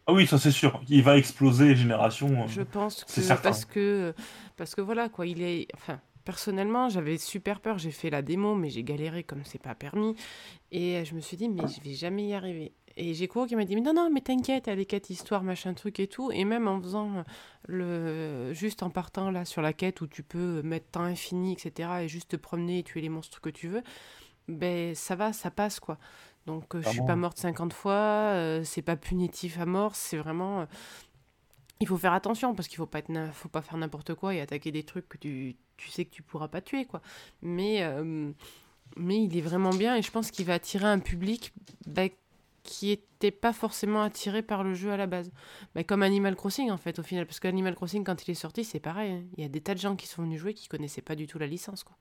[0.07, 0.81] Ah oui, ça c'est sûr.
[0.89, 2.49] Il va exploser les générations.
[2.49, 3.43] Je pense que certain.
[3.43, 4.15] parce que
[4.57, 8.55] parce que voilà quoi, il est enfin personnellement, j'avais super peur, j'ai fait la démo
[8.55, 10.16] mais j'ai galéré comme c'est pas permis
[10.73, 12.73] et je me suis dit mais je vais jamais y arriver.
[13.01, 15.45] Et j'ai couru qui m'a dit mais non non, mais t'inquiète, elle est quête histoire
[15.45, 17.25] machin truc et tout et même en faisant
[17.66, 21.89] le juste en partant là sur la quête où tu peux mettre temps infini etc
[22.03, 23.83] et juste te promener et tuer les monstres que tu veux,
[24.49, 25.99] ben ça va, ça passe quoi.
[26.47, 30.16] Donc euh, je suis pas morte 50 fois, euh, c'est pas punitif à mort, c'est
[30.16, 30.66] vraiment euh,
[31.81, 34.41] il faut faire attention parce qu'il faut pas être faut pas faire n'importe quoi et
[34.41, 37.01] attaquer des trucs que tu, tu sais que tu pourras pas tuer quoi.
[37.43, 38.33] Mais euh,
[38.97, 41.53] mais il est vraiment bien et je pense qu'il va attirer un public
[41.87, 42.09] bah,
[42.62, 45.30] qui était pas forcément attiré par le jeu à la base.
[45.74, 48.35] Bah, comme Animal Crossing en fait au final parce que Animal Crossing quand il est
[48.35, 49.24] sorti, c'est pareil, hein.
[49.36, 51.26] il y a des tas de gens qui sont venus jouer qui connaissaient pas du
[51.26, 51.97] tout la licence quoi.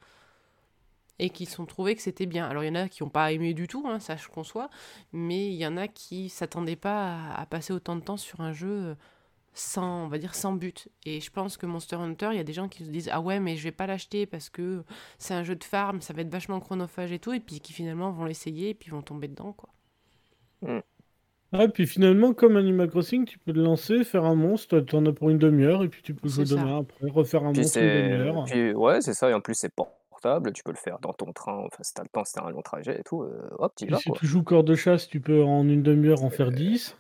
[1.19, 2.47] Et qui se sont trouvés que c'était bien.
[2.47, 4.69] Alors il y en a qui n'ont pas aimé du tout, hein, ça je conçois,
[5.13, 8.41] mais il y en a qui s'attendaient pas à, à passer autant de temps sur
[8.41, 8.95] un jeu euh,
[9.57, 10.89] sans, on va dire, sans but.
[11.05, 13.21] Et je pense que Monster Hunter, il y a des gens qui se disent Ah
[13.21, 14.83] ouais, mais je vais pas l'acheter parce que
[15.17, 17.73] c'est un jeu de farm, ça va être vachement chronophage et tout, et puis qui
[17.73, 19.69] finalement vont l'essayer et puis vont tomber dedans, quoi.
[21.53, 25.13] Ah, puis finalement, comme Animal Crossing, tu peux le lancer, faire un monstre, t'en as
[25.13, 27.85] pour une demi-heure, et puis tu peux jouer demain après, refaire un Puis monstre une
[27.85, 28.43] demi-heure.
[28.45, 31.31] puis ouais, c'est ça et en plus c'est portable, tu peux le faire dans ton
[31.31, 33.71] train, enfin si tu le temps, si tu un long trajet et tout, heu, hop,
[33.77, 34.17] tu vas si quoi.
[34.19, 36.97] tu joues corps de chasse, tu peux en une demi-heure en faire 10.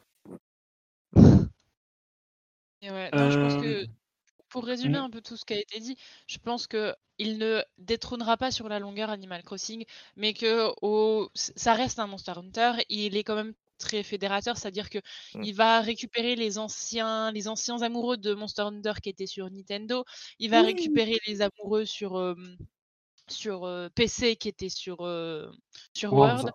[2.81, 3.87] Et ouais, non, je pense Euh, que
[4.49, 5.03] pour résumer mm.
[5.03, 5.97] un peu tout ce qui a été dit,
[6.27, 10.71] je pense que il ne détrônera pas sur la longueur Animal Crossing, mais que
[11.33, 12.73] ça reste un Monster Hunter.
[12.89, 14.99] Il est quand même très fédérateur, c'est-à-dire que
[15.33, 15.43] Mm.
[15.43, 20.05] il va récupérer les anciens, les anciens amoureux de Monster Hunter qui étaient sur Nintendo.
[20.39, 22.35] Il va récupérer les amoureux sur euh,
[23.29, 25.51] sur euh, PC qui étaient sur euh,
[25.93, 26.13] sur.
[26.13, 26.51] Word.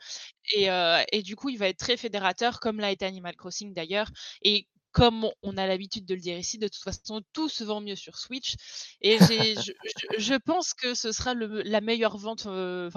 [0.54, 3.74] Et, euh, et du coup, il va être très fédérateur, comme l'a été Animal Crossing
[3.74, 4.10] d'ailleurs.
[4.42, 7.80] Et comme on- a l'habitude de le dire ici, de toute façon, tout se vend
[7.80, 8.54] mieux sur Switch.
[9.00, 12.46] Et je, pense que ce sera la meilleure vente.
[12.46, 12.90] euh,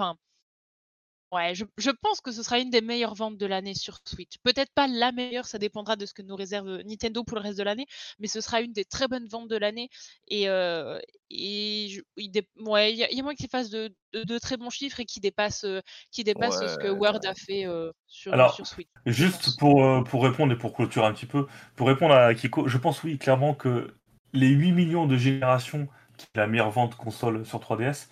[1.32, 4.34] ouais, je, je pense que ce sera une des meilleures ventes de l'année sur Switch.
[4.42, 7.58] Peut-être pas la meilleure, ça dépendra de ce que nous réserve Nintendo pour le reste
[7.58, 7.86] de l'année,
[8.18, 9.88] mais ce sera une des très bonnes ventes de l'année.
[10.28, 10.98] Et, euh,
[11.30, 14.22] et je- il dé- ouais, y, a- il y a moyen qu'il fasse de, de-
[14.24, 15.80] de très bons chiffres et qui dépasse, euh,
[16.12, 18.88] qui dépasse ce que Word a fait euh, sur, Alors, sur Switch.
[19.06, 22.68] Juste pour, euh, pour répondre et pour clôturer un petit peu, pour répondre à Kiko,
[22.68, 23.94] je pense oui, clairement que
[24.32, 28.08] les 8 millions de générations, qui est la meilleure vente console sur 3DS,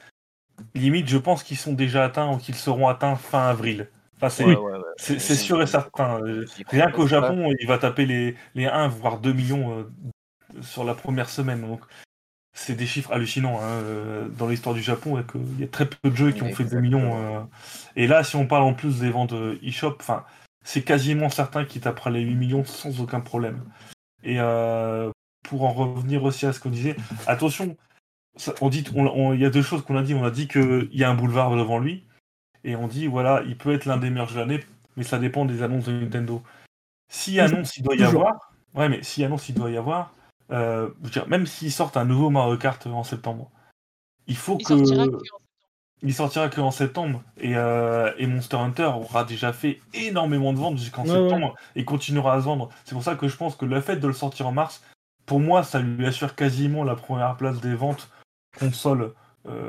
[0.74, 3.88] limite, je pense qu'ils sont déjà atteints ou qu'ils seront atteints fin avril.
[4.16, 5.18] Enfin, c'est Ouais, ouais, ouais.
[5.18, 6.20] sûr et certain.
[6.24, 7.06] Euh, Rien qu'au.
[7.06, 11.62] Japon, il va taper les, les 1 voire 2 millions euh, sur la première semaine.
[11.62, 11.80] Donc,
[12.56, 15.20] c'est des chiffres hallucinants hein, euh, dans l'histoire du Japon.
[15.26, 17.16] que Il y a très peu de jeux qui ont fait 2 millions.
[17.36, 17.40] euh.
[17.96, 20.24] Et là, si on parle en plus des ventes e-shop, enfin,
[20.62, 23.64] c'est quasiment certain qu'il tapera les 8 millions sans aucun problème.
[24.22, 25.10] Et euh,
[25.42, 27.76] pour en revenir aussi à ce qu'on disait, attention,
[28.36, 30.14] ça- on dit, on- on- il y a deux choses qu'on a dit.
[30.14, 32.04] On a dit qu'il y a un boulevard devant lui,
[32.64, 34.64] et on dit voilà, il peut être l'un des meilleurs jeux de l'année,
[34.96, 36.42] mais ça dépend des annonces de Nintendo.
[37.10, 38.26] Si annonce il doit y Toujours.
[38.26, 40.12] avoir, ouais, mais si annonce il doit y avoir,
[40.50, 43.50] euh, je veux dire, même s'ils sortent un nouveau Mario Kart en septembre,
[44.26, 45.18] il faut Il que sortira que en
[46.02, 50.58] il sortira que en septembre et, euh, et Monster Hunter aura déjà fait énormément de
[50.58, 52.68] ventes jusqu'en Ouais, septembre et continuera à se vendre.
[52.84, 54.82] C'est pour ça que je pense que le fait de le sortir en mars,
[55.24, 58.10] pour moi, ça lui assure quasiment la première place des ventes
[58.58, 59.14] console.
[59.46, 59.68] euh,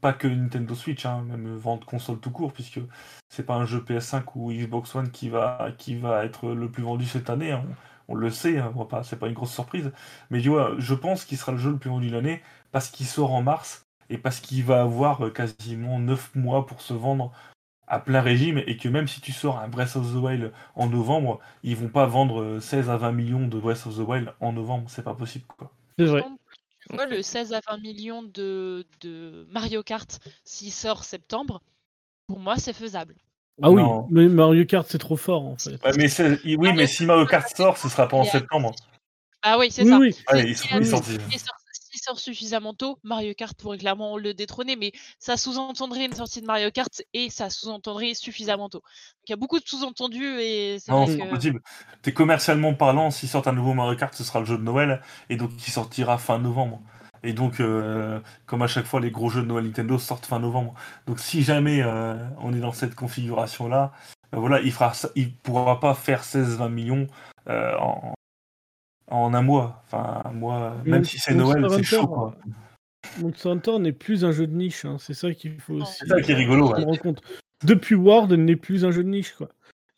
[0.00, 2.80] pas que Nintendo Switch, hein, même vente console tout court, puisque
[3.28, 6.82] c'est pas un jeu PS5 ou Xbox One qui va, qui va être le plus
[6.84, 7.52] vendu cette année.
[7.52, 7.64] hein.
[8.08, 9.92] On, on le sait, hein, pas, c'est pas une grosse surprise.
[10.30, 12.42] Mais tu vois, je pense qu'il sera le jeu le plus vendu de l'année
[12.72, 16.80] parce qu'il sort en mars et parce qu'il va avoir euh, quasiment 9 mois pour
[16.80, 17.32] se vendre
[17.88, 20.88] à plein régime et que même si tu sors un Breath of the Wild en
[20.88, 24.32] novembre, ils vont pas vendre euh, 16 à 20 millions de Breath of the Wild
[24.40, 25.72] en novembre, c'est pas possible quoi.
[25.98, 26.24] C'est vrai.
[26.88, 31.62] Tu Moi, le 16 à 20 millions de, de Mario Kart, s'il sort septembre,
[32.26, 33.14] pour moi, c'est faisable.
[33.62, 34.06] Ah oui, Non.
[34.10, 35.82] mais Mario Kart, c'est trop fort en fait.
[35.84, 38.72] Ouais, mais oui, mais si Mario Kart sort, ce sera pas en septembre.
[39.42, 39.98] Ah oui, c'est Oui, ça.
[39.98, 40.14] oui.
[40.32, 41.18] Ouais, Mais ils sont- ils sont sortis.
[41.30, 41.57] s'il sort, s'il
[42.08, 46.46] sort suffisamment tôt, Mario Kart pourrait clairement le détrôner, mais ça sous-entendrait une sortie de
[46.46, 48.82] Mario Kart et ça sous-entendrait suffisamment tôt.
[49.26, 51.28] Il y a beaucoup de sous-entendus et c'est Non, c'est que...
[51.28, 51.60] possible.
[52.02, 55.02] T'es commercialement parlant, s'ils sortent un nouveau Mario Kart, ce sera le jeu de Noël,
[55.28, 56.80] et donc qui sortira fin novembre.
[57.24, 60.38] Et donc, euh, comme à chaque fois, les gros jeux de Noël Nintendo sortent fin
[60.38, 60.74] novembre.
[61.06, 63.92] Donc, si jamais euh, on est dans cette configuration-là,
[64.34, 67.06] euh, voilà, il fera, ça- il pourra pas faire 16-20 millions
[67.48, 68.12] en,
[69.10, 69.82] en un mois.
[69.86, 72.36] Enfin, un mois, même si c'est Noël, c'est chaud, quoi.
[73.20, 76.06] Monster Hunter n'est plus un jeu de niche, hein, c'est ça qu'il faut aussi C'est
[76.06, 76.98] ça qui est rigolo, ouais.
[76.98, 77.22] compte.
[77.64, 79.48] Depuis World n'est plus un jeu de niche, quoi.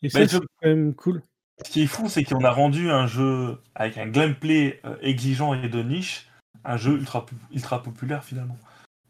[0.01, 1.21] Et ça, c'est quand même cool.
[1.65, 5.53] Ce qui est fou, c'est qu'on a rendu un jeu avec un gameplay euh, exigeant
[5.53, 6.27] et de niche,
[6.63, 8.57] un jeu ultra, pu- ultra populaire finalement.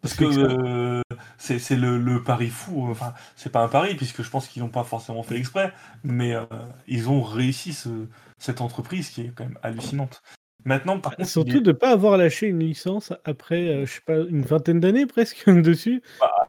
[0.02, 1.02] Parce que euh,
[1.38, 2.88] c'est le, le pari fou.
[2.90, 5.72] Enfin, c'est pas un pari, puisque je pense qu'ils n'ont pas forcément fait exprès,
[6.04, 6.44] mais euh,
[6.88, 8.08] ils ont réussi ce-
[8.40, 10.22] cette entreprise qui est quand même hallucinante.
[10.66, 13.94] Maintenant, par contre, Surtout est- de ne pas avoir lâché une licence après, euh, je
[13.94, 16.02] sais pas, une vingtaine d'années presque dessus.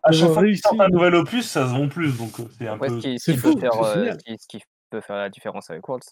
[0.03, 2.17] à chaque fois qu'ils sortent un nouvel opus, ça se vend plus.
[2.19, 3.01] Donc euh, c'est un peu.
[3.01, 4.19] ce qui, fou, peut faire, c'est euh, génial.
[4.19, 4.63] ce qui, ce qui
[4.93, 6.05] peut faire la différence avec World,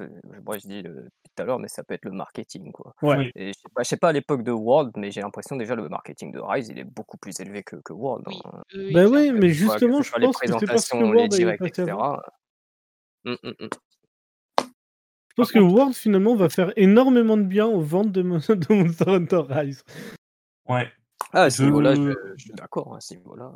[0.45, 2.95] moi je dis le- depuis tout à l'heure, mais ça peut être le marketing, quoi.
[3.03, 3.31] Ouais.
[3.37, 5.75] Et je sais pas, je sais pas à l'époque de World, mais j'ai l'impression déjà
[5.75, 8.25] le marketing de Rise, il est beaucoup plus élevé que, que World.
[8.27, 8.63] Oui, hein.
[8.93, 10.53] Bah oui, mais Que ce soit- que justement, ce je soit les pense que c'est
[10.53, 11.93] parce que présentations, les World est directs, etc.
[13.27, 13.69] Hum, hum, hum.
[15.31, 18.75] Je pense que World finalement va faire énormément de bien aux ventes de, Mon- de
[18.75, 19.85] Monster Hunter Rise.
[20.69, 20.91] Ouais.
[21.33, 23.53] Ah, à ce Je- niveau-là, je, je suis d'accord, à ce niveau-là.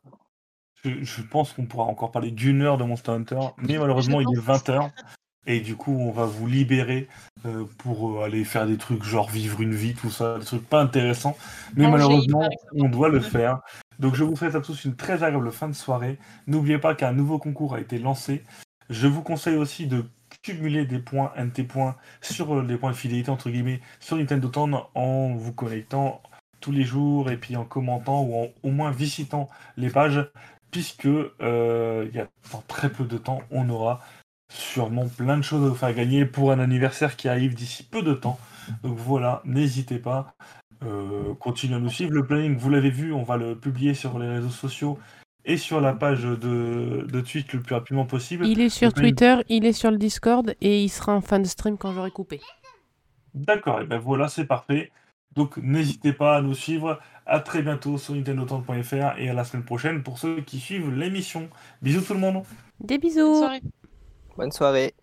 [0.84, 4.26] Je, je pense qu'on pourra encore parler d'une heure de Monster Hunter, mais malheureusement il
[4.36, 4.90] est 20h
[5.46, 7.08] et du coup on va vous libérer
[7.46, 10.68] euh, pour euh, aller faire des trucs genre vivre une vie, tout ça, des trucs
[10.68, 11.36] pas intéressants,
[11.76, 13.60] mais Manger, malheureusement on doit le faire.
[13.98, 16.18] Donc je vous souhaite à tous une très agréable fin de soirée.
[16.46, 18.42] N'oubliez pas qu'un nouveau concours a été lancé.
[18.90, 20.04] Je vous conseille aussi de
[20.42, 24.48] cumuler des points, NT points, sur euh, les points de fidélité entre guillemets sur Nintendo
[24.48, 26.20] Town en vous connectant
[26.60, 30.26] tous les jours et puis en commentant ou en au moins visitant les pages
[30.74, 34.00] puisque euh, il y a dans très peu de temps, on aura
[34.52, 38.02] sûrement plein de choses à vous faire gagner pour un anniversaire qui arrive d'ici peu
[38.02, 38.40] de temps.
[38.82, 40.34] Donc voilà, n'hésitez pas,
[40.82, 42.10] euh, continuez à nous suivre.
[42.12, 44.98] Le planning, vous l'avez vu, on va le publier sur les réseaux sociaux
[45.44, 48.44] et sur la page de, de Twitch le plus rapidement possible.
[48.44, 51.38] Il est sur planning- Twitter, il est sur le Discord et il sera en fin
[51.38, 52.40] de stream quand j'aurai coupé.
[53.32, 54.90] D'accord, et ben voilà, c'est parfait.
[55.36, 57.00] Donc n'hésitez pas à nous suivre.
[57.26, 61.48] À très bientôt sur nintendotown.fr et à la semaine prochaine pour ceux qui suivent l'émission.
[61.82, 62.44] Bisous tout le monde.
[62.80, 63.62] Des Bonne bisous soirée.
[64.36, 64.94] Bonne soirée.